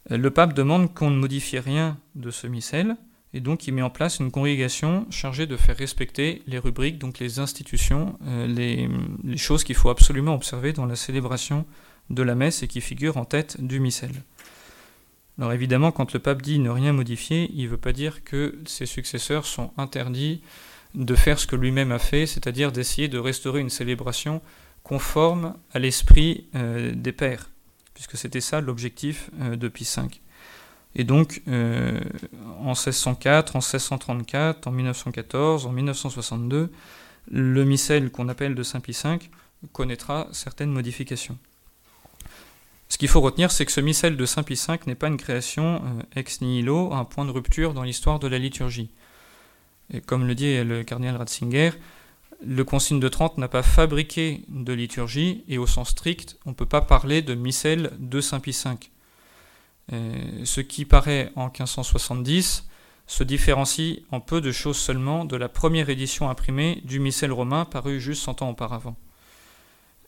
Le 0.10 0.30
pape 0.30 0.54
demande 0.54 0.94
qu'on 0.94 1.10
ne 1.10 1.18
modifie 1.18 1.58
rien 1.58 1.98
de 2.14 2.30
ce 2.30 2.46
missel, 2.46 2.98
et 3.34 3.39
donc, 3.39 3.68
il 3.68 3.74
met 3.74 3.82
en 3.82 3.89
place 3.89 4.20
une 4.20 4.30
congrégation 4.30 5.08
chargée 5.10 5.48
de 5.48 5.58
faire 5.58 5.76
respecter 5.76 6.44
les 6.46 6.60
rubriques, 6.60 7.00
donc 7.00 7.18
les 7.18 7.39
institutions, 7.39 8.18
euh, 8.28 8.46
les, 8.46 9.38
choses 9.38 9.64
qu'il 9.64 9.76
faut 9.76 9.89
absolument 9.89 10.36
observer 10.36 10.72
dans 10.72 10.86
la 10.86 10.96
célébration 10.96 11.66
de 12.12 12.22
la 12.22 12.36
messe 12.36 12.62
et 12.62 12.68
qui 12.68 12.80
figurent 12.80 13.18
en 13.18 13.26
tête 13.26 13.60
du 13.60 13.80
missel. 13.80 14.12
Alors 15.40 15.54
évidemment, 15.54 15.92
quand 15.92 16.14
le 16.14 16.20
pape 16.20 16.42
dit 16.42 16.60
ne 16.60 16.70
rien 16.70 16.94
modifier, 16.94 17.50
il 17.54 17.66
ne 17.66 17.70
veut 17.70 17.78
pas 17.78 17.94
dire 17.94 18.24
que 18.24 18.60
ses 18.66 18.86
successeurs 18.86 19.46
sont 19.46 19.72
interdits 19.78 20.42
de 20.94 21.16
faire 21.16 21.40
ce 21.40 21.48
que 21.48 21.56
lui-même 21.56 21.92
a 21.92 22.00
fait, 22.00 22.28
c'est-à-dire 22.28 22.72
d'essayer 22.72 23.08
de 23.08 23.18
restaurer 23.18 23.60
une 23.60 23.72
célébration 23.72 24.42
conforme 24.84 25.56
à 25.74 25.80
l'esprit 25.80 26.48
euh, 26.56 26.94
des 26.94 27.12
pères, 27.12 27.50
puisque 27.96 28.16
c'était 28.16 28.42
ça 28.42 28.62
l'objectif 28.62 29.32
de 29.40 29.68
Pie 29.68 29.90
V. 29.98 30.04
Et 30.96 31.04
donc, 31.04 31.42
euh, 31.48 32.00
en 32.60 32.74
1604, 32.74 33.56
en 33.56 33.60
1634, 33.60 34.68
en 34.68 34.72
1914, 34.72 35.66
en 35.66 35.72
1962, 35.72 36.72
le 37.32 37.66
missel 37.66 38.12
qu'on 38.12 38.30
appelle 38.30 38.54
de 38.54 38.64
Saint-Pie 38.64 38.98
V 39.04 39.20
connaîtra 39.72 40.28
certaines 40.32 40.72
modifications. 40.72 41.38
Ce 42.90 42.98
qu'il 42.98 43.08
faut 43.08 43.22
retenir, 43.22 43.52
c'est 43.52 43.66
que 43.66 43.72
ce 43.72 43.82
missel 43.82 44.18
de 44.18 44.26
Saint-Pie 44.26 44.60
V 44.68 44.80
n'est 44.86 44.96
pas 44.96 45.08
une 45.08 45.18
création 45.18 45.76
euh, 45.76 46.20
ex 46.20 46.42
nihilo, 46.42 46.94
un 46.94 47.06
point 47.06 47.26
de 47.26 47.32
rupture 47.32 47.74
dans 47.74 47.84
l'histoire 47.84 48.20
de 48.20 48.28
la 48.28 48.38
liturgie. 48.38 48.90
Et 49.92 50.02
comme 50.02 50.28
le 50.28 50.36
dit 50.36 50.64
le 50.64 50.84
cardinal 50.84 51.18
Ratzinger, 51.18 51.72
le 52.46 52.64
Concile 52.64 53.00
de 53.00 53.08
Trente 53.08 53.38
n'a 53.38 53.48
pas 53.48 53.64
fabriqué 53.64 54.42
de 54.50 54.74
liturgie, 54.74 55.44
et 55.48 55.58
au 55.58 55.68
sens 55.68 55.90
strict, 55.90 56.38
on 56.46 56.50
ne 56.50 56.56
peut 56.56 56.66
pas 56.66 56.82
parler 56.82 57.22
de 57.22 57.36
missel 57.36 57.92
de 58.00 58.22
Saint-Pie 58.22 58.58
V. 58.66 58.72
Euh, 59.92 60.46
ce 60.46 60.62
qui 60.62 60.86
paraît 60.86 61.32
en 61.36 61.46
1570 61.46 62.68
se 63.06 63.24
différencie 63.24 64.00
en 64.12 64.20
peu 64.22 64.40
de 64.40 64.52
choses 64.52 64.78
seulement 64.78 65.26
de 65.26 65.36
la 65.36 65.50
première 65.50 65.90
édition 65.90 66.30
imprimée 66.30 66.82
du 66.86 67.00
missel 67.00 67.32
romain 67.32 67.66
paru 67.66 68.00
juste 68.00 68.24
100 68.24 68.42
ans 68.42 68.50
auparavant. 68.50 68.96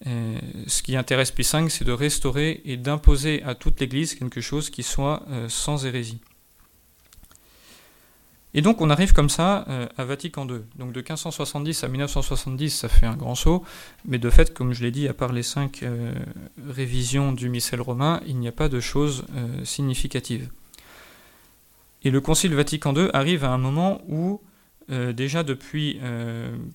Euh, 0.07 0.39
ce 0.67 0.83
qui 0.83 0.95
intéresse 0.95 1.31
Pie 1.31 1.47
V, 1.51 1.69
c'est 1.69 1.85
de 1.85 1.91
restaurer 1.91 2.61
et 2.65 2.77
d'imposer 2.77 3.41
à 3.43 3.55
toute 3.55 3.79
l'Église 3.79 4.13
quelque 4.15 4.41
chose 4.41 4.69
qui 4.69 4.83
soit 4.83 5.23
euh, 5.29 5.49
sans 5.49 5.85
hérésie. 5.85 6.19
Et 8.53 8.61
donc 8.61 8.81
on 8.81 8.89
arrive 8.89 9.13
comme 9.13 9.29
ça 9.29 9.65
euh, 9.67 9.87
à 9.97 10.05
Vatican 10.05 10.47
II. 10.47 10.61
Donc 10.77 10.93
de 10.93 10.99
1570 10.99 11.83
à 11.83 11.87
1970, 11.87 12.69
ça 12.69 12.87
fait 12.87 13.07
un 13.07 13.15
grand 13.15 13.35
saut, 13.35 13.65
mais 14.05 14.19
de 14.19 14.29
fait, 14.29 14.53
comme 14.53 14.73
je 14.73 14.83
l'ai 14.83 14.91
dit, 14.91 15.07
à 15.07 15.13
part 15.13 15.33
les 15.33 15.43
cinq 15.43 15.83
révisions 16.65 17.33
du 17.33 17.49
missel 17.49 17.81
romain, 17.81 18.21
il 18.25 18.37
n'y 18.37 18.47
a 18.47 18.53
pas 18.53 18.69
de 18.69 18.79
choses 18.79 19.25
significatives. 19.65 20.49
Et 22.03 22.11
le 22.11 22.21
Concile 22.21 22.53
Vatican 22.53 22.95
II 22.95 23.09
arrive 23.11 23.43
à 23.43 23.49
un 23.49 23.57
moment 23.57 24.01
où, 24.07 24.39
déjà 24.87 25.43
depuis 25.43 25.99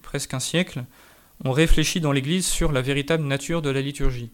presque 0.02 0.34
un 0.34 0.40
siècle, 0.40 0.84
on 1.44 1.52
réfléchit 1.52 2.00
dans 2.00 2.12
l'Église 2.12 2.46
sur 2.46 2.72
la 2.72 2.82
véritable 2.82 3.24
nature 3.24 3.62
de 3.62 3.70
la 3.70 3.80
liturgie. 3.80 4.30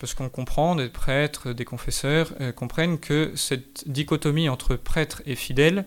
Parce 0.00 0.14
qu'on 0.14 0.28
comprend, 0.28 0.76
des 0.76 0.88
prêtres, 0.88 1.52
des 1.52 1.64
confesseurs 1.64 2.32
comprennent 2.54 3.00
que 3.00 3.32
cette 3.34 3.88
dichotomie 3.88 4.48
entre 4.48 4.76
prêtre 4.76 5.22
et 5.26 5.34
fidèle 5.34 5.86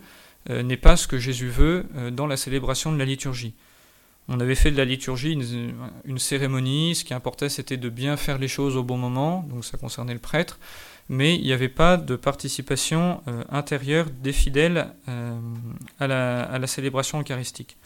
euh, 0.50 0.64
n'est 0.64 0.78
pas 0.78 0.98
ce 0.98 1.08
que 1.08 1.18
Jésus 1.18 1.50
veut 1.50 1.86
euh, 1.96 2.12
dans 2.12 2.28
la 2.28 2.36
célébration 2.36 2.92
de 2.92 2.98
la 2.98 3.06
liturgie. 3.06 3.54
On 4.28 4.40
avait 4.40 4.56
fait 4.56 4.72
de 4.72 4.78
la 4.78 4.86
liturgie 4.86 5.34
une, 5.34 6.18
cérémonie, 6.18 6.96
ce 6.96 7.04
qui 7.04 7.14
importait 7.14 7.50
c'était 7.50 7.78
de 7.78 7.90
bien 7.90 8.18
faire 8.18 8.38
les 8.38 8.48
choses 8.48 8.78
au 8.78 8.84
bon 8.84 8.98
moment, 8.98 9.46
donc 9.50 9.66
ça 9.66 9.78
concernait 9.78 10.14
le 10.14 10.20
prêtre, 10.20 10.60
mais 11.10 11.36
il 11.36 11.44
n'y 11.44 11.54
avait 11.54 11.70
pas 11.70 11.98
de 11.98 12.16
participation 12.16 13.22
euh, 13.28 13.44
intérieure 13.50 14.08
des 14.10 14.32
fidèles 14.32 14.94
euh, 15.10 15.38
à, 16.00 16.08
la, 16.08 16.68
célébration 16.68 17.20
eucharistique. 17.20 17.78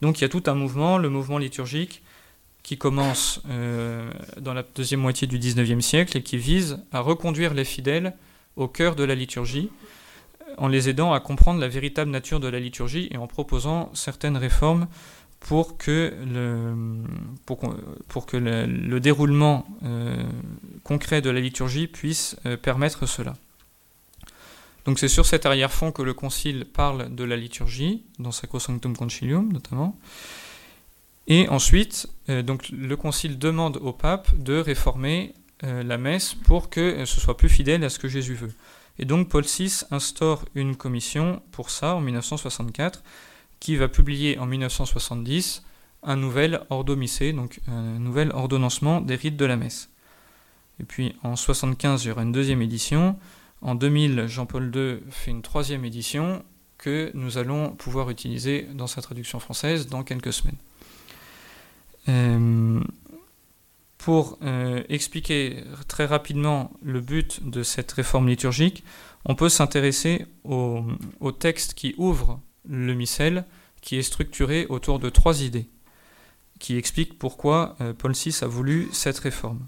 Donc 0.00 0.20
il 0.20 0.22
y 0.22 0.24
a 0.24 0.28
tout 0.28 0.44
un 0.46 0.54
mouvement, 0.54 0.98
le 0.98 1.08
mouvement 1.08 1.38
liturgique, 1.38 2.02
qui 2.62 2.78
commence 2.78 3.40
euh, 3.48 4.10
dans 4.40 4.54
la 4.54 4.62
deuxième 4.62 5.00
moitié 5.00 5.26
du 5.26 5.38
XIXe 5.38 5.84
siècle 5.84 6.16
et 6.16 6.22
qui 6.22 6.36
vise 6.36 6.78
à 6.92 7.00
reconduire 7.00 7.54
les 7.54 7.64
fidèles 7.64 8.14
au 8.56 8.68
cœur 8.68 8.96
de 8.96 9.04
la 9.04 9.14
liturgie, 9.14 9.70
en 10.56 10.68
les 10.68 10.88
aidant 10.88 11.12
à 11.12 11.20
comprendre 11.20 11.60
la 11.60 11.68
véritable 11.68 12.10
nature 12.10 12.40
de 12.40 12.48
la 12.48 12.60
liturgie 12.60 13.08
et 13.10 13.16
en 13.16 13.26
proposant 13.26 13.90
certaines 13.94 14.36
réformes 14.36 14.88
pour 15.40 15.76
que 15.76 16.12
le, 16.26 16.74
pour, 17.46 18.26
que 18.26 18.36
le, 18.36 18.98
déroulement 18.98 19.66
euh, 19.84 20.16
concret 20.82 21.22
de 21.22 21.30
la 21.30 21.40
liturgie 21.40 21.86
puisse 21.86 22.36
euh, 22.44 22.56
permettre 22.56 23.06
cela. 23.06 23.34
Donc 24.84 24.98
c'est 24.98 25.08
sur 25.08 25.26
cet 25.26 25.46
arrière-fond 25.46 25.92
que 25.92 26.02
le 26.02 26.14
Concile 26.14 26.64
parle 26.64 27.14
de 27.14 27.24
la 27.24 27.36
liturgie, 27.36 28.02
dans 28.18 28.32
Sacrosanctum 28.32 28.96
Concilium 28.96 29.52
notamment. 29.52 29.96
Et 31.28 31.48
ensuite, 31.48 32.08
euh, 32.28 32.42
donc, 32.42 32.68
le 32.70 32.96
Concile 32.96 33.38
demande 33.38 33.76
au 33.76 33.92
pape 33.92 34.36
de 34.36 34.58
réformer 34.58 35.34
la 35.60 35.98
messe 35.98 36.34
pour 36.34 36.70
que 36.70 37.04
ce 37.04 37.20
soit 37.20 37.36
plus 37.36 37.48
fidèle 37.48 37.82
à 37.82 37.90
ce 37.90 37.98
que 37.98 38.06
Jésus 38.06 38.34
veut. 38.34 38.52
Et 38.98 39.04
donc 39.04 39.28
Paul 39.28 39.44
VI 39.44 39.84
instaure 39.90 40.44
une 40.54 40.76
commission 40.76 41.42
pour 41.52 41.70
ça 41.70 41.94
en 41.94 42.00
1964 42.00 43.02
qui 43.60 43.76
va 43.76 43.88
publier 43.88 44.38
en 44.38 44.46
1970 44.46 45.62
un 46.02 46.16
nouvel 46.16 46.60
ordomicée, 46.70 47.32
donc 47.32 47.60
un 47.66 47.98
nouvel 47.98 48.30
ordonnancement 48.32 49.00
des 49.00 49.16
rites 49.16 49.36
de 49.36 49.44
la 49.44 49.56
messe. 49.56 49.90
Et 50.80 50.84
puis 50.84 51.16
en 51.22 51.34
1975, 51.34 52.04
il 52.04 52.08
y 52.08 52.10
aura 52.10 52.22
une 52.22 52.32
deuxième 52.32 52.62
édition. 52.62 53.16
En 53.62 53.74
2000, 53.74 54.26
Jean-Paul 54.26 54.70
II 54.74 55.00
fait 55.10 55.32
une 55.32 55.42
troisième 55.42 55.84
édition 55.84 56.44
que 56.76 57.10
nous 57.14 57.38
allons 57.38 57.70
pouvoir 57.70 58.10
utiliser 58.10 58.68
dans 58.74 58.86
sa 58.86 59.02
traduction 59.02 59.40
française 59.40 59.88
dans 59.88 60.04
quelques 60.04 60.32
semaines. 60.32 60.58
Euh, 62.08 62.80
pour 63.98 64.38
euh, 64.42 64.82
expliquer 64.88 65.64
très 65.88 66.06
rapidement 66.06 66.72
le 66.82 67.00
but 67.00 67.46
de 67.48 67.62
cette 67.62 67.90
réforme 67.92 68.28
liturgique, 68.28 68.84
on 69.24 69.34
peut 69.34 69.48
s'intéresser 69.48 70.26
au, 70.44 70.86
texte 71.32 71.74
qui 71.74 71.94
ouvre 71.98 72.40
le 72.66 72.94
missel, 72.94 73.44
qui 73.82 73.96
est 73.96 74.02
structuré 74.02 74.66
autour 74.68 74.98
de 74.98 75.10
trois 75.10 75.42
idées, 75.42 75.68
qui 76.58 76.76
expliquent 76.76 77.18
pourquoi 77.18 77.76
euh, 77.80 77.92
Paul 77.92 78.12
VI 78.12 78.34
a 78.42 78.46
voulu 78.46 78.88
cette 78.92 79.18
réforme, 79.18 79.66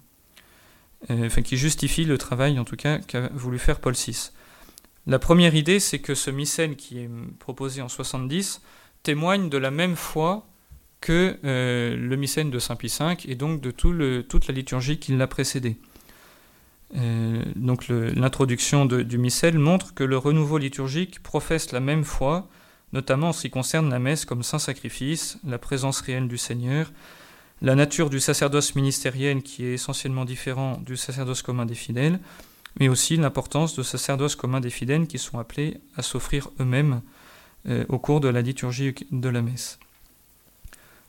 enfin 1.11 1.43
qui 1.43 1.57
justifie 1.57 2.05
le 2.05 2.19
travail 2.19 2.59
en 2.59 2.65
tout 2.65 2.77
cas 2.77 2.99
qu'a 2.99 3.29
voulu 3.35 3.59
faire 3.59 3.81
Paul 3.81 3.95
VI. 3.95 4.31
La 5.07 5.19
première 5.19 5.55
idée, 5.55 5.81
c'est 5.81 5.99
que 5.99 6.15
ce 6.15 6.31
missel 6.31 6.77
qui 6.77 6.99
est 6.99 7.11
proposé 7.39 7.83
en 7.83 7.89
70 7.89 8.63
témoigne 9.03 9.49
de 9.49 9.59
la 9.59 9.71
même 9.71 9.97
foi 9.97 10.50
que 11.01 11.39
euh, 11.45 11.97
le 11.97 12.17
missel 12.17 12.51
de 12.51 12.59
Saint 12.59 12.77
Pie 12.77 12.93
V 12.99 13.17
et 13.27 13.35
donc 13.35 13.61
de 13.61 13.71
toute 13.71 14.47
la 14.47 14.55
liturgie 14.55 14.99
qui 14.99 15.17
l'a 15.17 15.27
précédé. 15.27 15.77
donc 17.57 17.89
l'introduction 17.89 18.85
du 18.87 19.19
missel 19.19 19.59
montre 19.59 19.95
que 19.95 20.05
le 20.05 20.19
renouveau 20.19 20.59
liturgique 20.59 21.23
professe 21.23 21.73
la 21.73 21.81
même 21.81 22.05
foi 22.05 22.49
notamment 22.93 23.29
en 23.29 23.33
ce 23.33 23.43
qui 23.43 23.51
concerne 23.51 23.91
la 23.91 23.99
messe 23.99 24.25
comme 24.25 24.43
saint 24.43 24.59
sacrifice, 24.59 25.39
la 25.47 25.59
présence 25.59 26.01
réelle 26.01 26.29
du 26.29 26.39
Seigneur, 26.39 26.93
la 27.63 27.75
nature 27.75 28.11
du 28.11 28.21
sacerdoce 28.21 28.75
ministériel 28.75 29.43
qui 29.43 29.65
est 29.65 29.75
essentiellement 29.75 30.25
différent 30.25 30.79
du 30.79 30.97
sacerdoce 30.97 31.43
commun 31.43 31.67
des 31.67 31.75
fidèles, 31.75 32.19
mais 32.79 32.89
aussi 32.89 33.17
l'importance 33.17 33.77
de 33.77 33.83
sacerdoce 33.83 34.35
commun 34.35 34.61
des 34.61 34.71
fidèles 34.71 35.07
qui 35.07 35.19
sont 35.19 35.39
appelés 35.39 35.79
à 35.97 36.03
s'offrir 36.03 36.51
eux-mêmes 36.59 37.03
euh, 37.69 37.85
au 37.89 37.99
cours 37.99 38.21
de 38.21 38.29
la 38.29 38.41
liturgie 38.43 38.95
de 39.11 39.29
la 39.29 39.43
messe. 39.43 39.79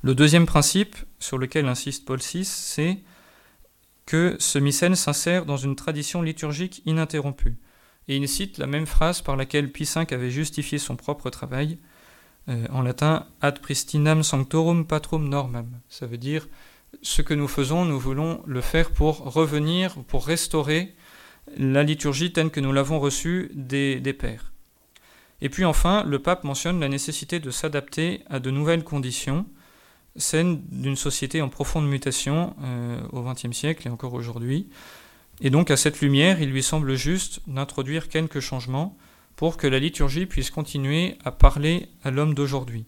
Le 0.04 0.16
deuxième 0.16 0.46
principe 0.46 0.96
sur 1.20 1.38
lequel 1.38 1.68
insiste 1.68 2.06
Paul 2.06 2.20
VI, 2.20 2.46
c'est 2.46 3.00
que 4.06 4.36
ce 4.40 4.60
missel 4.60 4.98
s'insère 4.98 5.46
dans 5.46 5.58
une 5.58 5.76
tradition 5.76 6.22
liturgique 6.22 6.82
ininterrompue 6.86 7.58
et 8.08 8.18
il 8.18 8.28
cite 8.28 8.58
la 8.58 8.68
même 8.68 8.86
phrase 8.86 9.22
par 9.22 9.36
laquelle 9.36 9.72
Pie 9.72 9.90
V 9.96 10.06
avait 10.14 10.32
justifié 10.32 10.78
son 10.78 10.96
propre 10.96 11.30
travail, 11.30 11.78
euh, 12.50 12.66
en 12.72 12.82
latin 12.82 13.28
ad 13.42 13.60
pristinam 13.60 14.24
sanctorum 14.24 14.86
patrum 14.86 15.30
normam. 15.30 15.80
Ça 15.88 16.08
veut 16.08 16.18
dire 16.18 16.48
ce 17.02 17.22
que 17.22 17.34
nous 17.34 17.48
faisons, 17.48 17.86
nous 17.86 18.00
voulons 18.00 18.44
le 18.46 18.62
faire 18.62 18.92
pour 18.92 19.34
revenir, 19.34 19.96
pour 20.06 20.26
restaurer 20.26 20.94
la 21.58 21.84
liturgie 21.84 22.34
telle 22.34 22.50
que 22.50 22.60
nous 22.60 22.74
l'avons 22.74 23.00
reçue 23.00 23.52
des, 23.54 24.02
pères. 24.14 24.52
Et 25.42 25.50
puis 25.50 25.66
enfin, 25.66 26.04
le 26.04 26.20
pape 26.20 26.44
mentionne 26.44 26.80
la 26.80 26.90
nécessité 26.90 27.40
de 27.40 27.50
s'adapter 27.50 28.24
à 28.30 28.40
de 28.40 28.52
nouvelles 28.52 28.84
conditions, 28.84 29.46
celles 30.16 30.60
d'une 30.70 30.96
société 30.96 31.42
en 31.42 31.50
profonde 31.50 31.88
mutation 31.88 32.56
euh, 32.64 33.02
au 33.12 33.22
XXe 33.24 33.52
siècle 33.56 33.88
et 33.88 33.92
encore 33.92 34.14
aujourd'hui, 34.14 34.68
et 35.40 35.50
donc 35.50 35.72
à 35.72 35.78
cette 35.78 36.02
lumière, 36.02 36.42
il 36.42 36.50
lui 36.50 36.62
semble 36.62 36.96
juste 36.96 37.42
d'introduire 37.48 38.10
quelques 38.10 38.40
changements 38.40 38.98
pour 39.36 39.58
que 39.58 39.68
la 39.68 39.80
liturgie 39.80 40.26
puisse 40.26 40.52
continuer 40.52 41.18
à 41.24 41.32
parler 41.32 41.88
à 42.04 42.12
l'homme 42.12 42.36
d'aujourd'hui. 42.36 42.86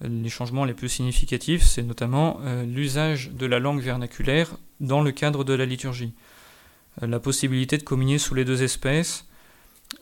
Les 0.00 0.28
changements 0.28 0.64
les 0.64 0.74
plus 0.74 0.88
significatifs, 0.88 1.62
c'est 1.62 1.82
notamment 1.82 2.40
euh, 2.42 2.64
l'usage 2.64 3.30
de 3.30 3.46
la 3.46 3.58
langue 3.58 3.80
vernaculaire 3.80 4.56
dans 4.80 5.02
le 5.02 5.12
cadre 5.12 5.44
de 5.44 5.52
la 5.52 5.66
liturgie, 5.66 6.14
euh, 7.02 7.06
la 7.06 7.20
possibilité 7.20 7.78
de 7.78 7.82
communier 7.82 8.18
sous 8.18 8.34
les 8.34 8.44
deux 8.44 8.62
espèces, 8.62 9.24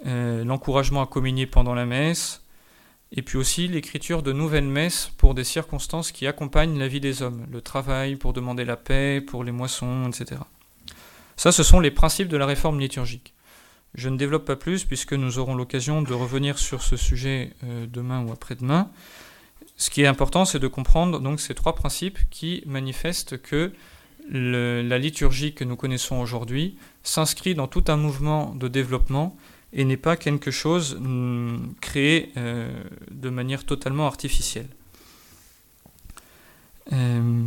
l'encouragement 0.04 1.02
à 1.02 1.06
communier 1.06 1.46
pendant 1.46 1.72
la 1.72 1.86
messe, 1.86 2.42
et 3.12 3.22
puis 3.22 3.38
aussi 3.38 3.68
l'écriture 3.68 4.22
de 4.22 4.32
nouvelles 4.32 4.66
messes 4.66 5.10
pour 5.16 5.34
des 5.34 5.44
circonstances 5.44 6.12
qui 6.12 6.26
accompagnent 6.26 6.78
la 6.78 6.88
vie 6.88 7.00
des 7.00 7.22
hommes, 7.22 7.46
le 7.50 7.60
travail 7.60 8.16
pour 8.16 8.32
demander 8.32 8.64
la 8.64 8.76
paix, 8.76 9.20
pour 9.20 9.44
les 9.44 9.52
moissons, 9.52 10.08
etc. 10.08 10.40
Ça, 11.36 11.52
ce 11.52 11.62
sont 11.62 11.80
les 11.80 11.90
principes 11.90 12.28
de 12.28 12.36
la 12.36 12.46
réforme 12.46 12.80
liturgique. 12.80 13.34
Je 13.94 14.08
ne 14.08 14.16
développe 14.16 14.44
pas 14.44 14.56
plus 14.56 14.84
puisque 14.84 15.12
nous 15.12 15.38
aurons 15.38 15.54
l'occasion 15.54 16.02
de 16.02 16.12
revenir 16.12 16.58
sur 16.58 16.82
ce 16.82 16.96
sujet 16.96 17.52
euh, 17.64 17.86
demain 17.86 18.24
ou 18.24 18.32
après-demain. 18.32 18.90
Ce 19.76 19.90
qui 19.90 20.02
est 20.02 20.06
important, 20.06 20.44
c'est 20.44 20.58
de 20.58 20.68
comprendre 20.68 21.20
donc 21.20 21.40
ces 21.40 21.54
trois 21.54 21.74
principes 21.74 22.18
qui 22.30 22.62
manifestent 22.66 23.40
que 23.40 23.72
la 24.28 24.98
liturgie 24.98 25.54
que 25.54 25.62
nous 25.62 25.76
connaissons 25.76 26.16
aujourd'hui 26.16 26.76
s'inscrit 27.04 27.54
dans 27.54 27.68
tout 27.68 27.84
un 27.86 27.96
mouvement 27.96 28.54
de 28.56 28.66
développement 28.66 29.36
et 29.76 29.84
n'est 29.84 29.98
pas 29.98 30.16
quelque 30.16 30.50
chose 30.50 30.94
hum, 30.94 31.74
créé 31.80 32.32
euh, 32.36 32.68
de 33.10 33.28
manière 33.28 33.64
totalement 33.64 34.06
artificielle. 34.06 34.68
Euh, 36.92 37.44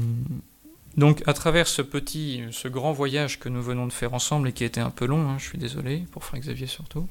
donc 0.96 1.24
à 1.26 1.34
travers 1.34 1.68
ce 1.68 1.82
petit, 1.82 2.44
ce 2.52 2.68
grand 2.68 2.94
voyage 2.94 3.40
que 3.40 3.50
nous 3.50 3.62
venons 3.62 3.88
de 3.88 3.94
faire 3.94 4.14
ensemble 4.14 4.48
et 4.48 4.54
qui 4.54 4.64
été 4.64 4.80
un 4.80 4.92
peu 4.92 5.06
long, 5.06 5.28
hein, 5.28 5.38
je 5.40 5.46
suis 5.46 5.58
désolé, 5.58 6.06
pour 6.12 6.24
Frère 6.24 6.40
Xavier 6.40 6.68
surtout, 6.68 7.08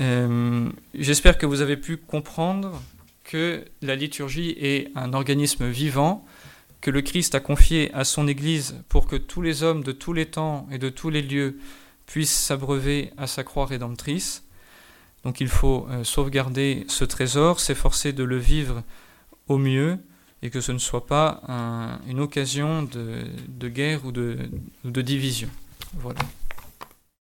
euh, 0.00 0.68
j'espère 0.94 1.38
que 1.38 1.46
vous 1.46 1.60
avez 1.60 1.76
pu 1.76 1.96
comprendre 1.96 2.82
que 3.22 3.64
la 3.82 3.94
liturgie 3.94 4.56
est 4.58 4.90
un 4.96 5.12
organisme 5.12 5.68
vivant 5.68 6.26
que 6.80 6.90
le 6.90 7.02
Christ 7.02 7.34
a 7.34 7.40
confié 7.40 7.90
à 7.94 8.04
son 8.04 8.26
Église 8.26 8.82
pour 8.88 9.06
que 9.06 9.16
tous 9.16 9.42
les 9.42 9.62
hommes 9.62 9.84
de 9.84 9.92
tous 9.92 10.12
les 10.12 10.26
temps 10.26 10.66
et 10.72 10.78
de 10.78 10.88
tous 10.88 11.08
les 11.08 11.22
lieux 11.22 11.58
puissent 12.06 12.34
s'abreuver 12.34 13.12
à 13.16 13.26
sa 13.26 13.44
croix 13.44 13.66
rédemptrice. 13.66 14.44
Donc 15.24 15.40
il 15.40 15.48
faut 15.48 15.86
euh, 15.90 16.04
sauvegarder 16.04 16.84
ce 16.88 17.04
trésor, 17.04 17.60
s'efforcer 17.60 18.12
de 18.12 18.24
le 18.24 18.36
vivre 18.36 18.82
au 19.48 19.58
mieux, 19.58 19.98
et 20.42 20.50
que 20.50 20.60
ce 20.60 20.72
ne 20.72 20.78
soit 20.78 21.06
pas 21.06 21.40
une 22.06 22.20
occasion 22.20 22.82
de, 22.82 23.68
guerre 23.68 24.04
ou 24.04 24.12
de, 24.12 24.36
de 24.84 25.00
division. 25.00 25.48
Voilà. 25.94 26.20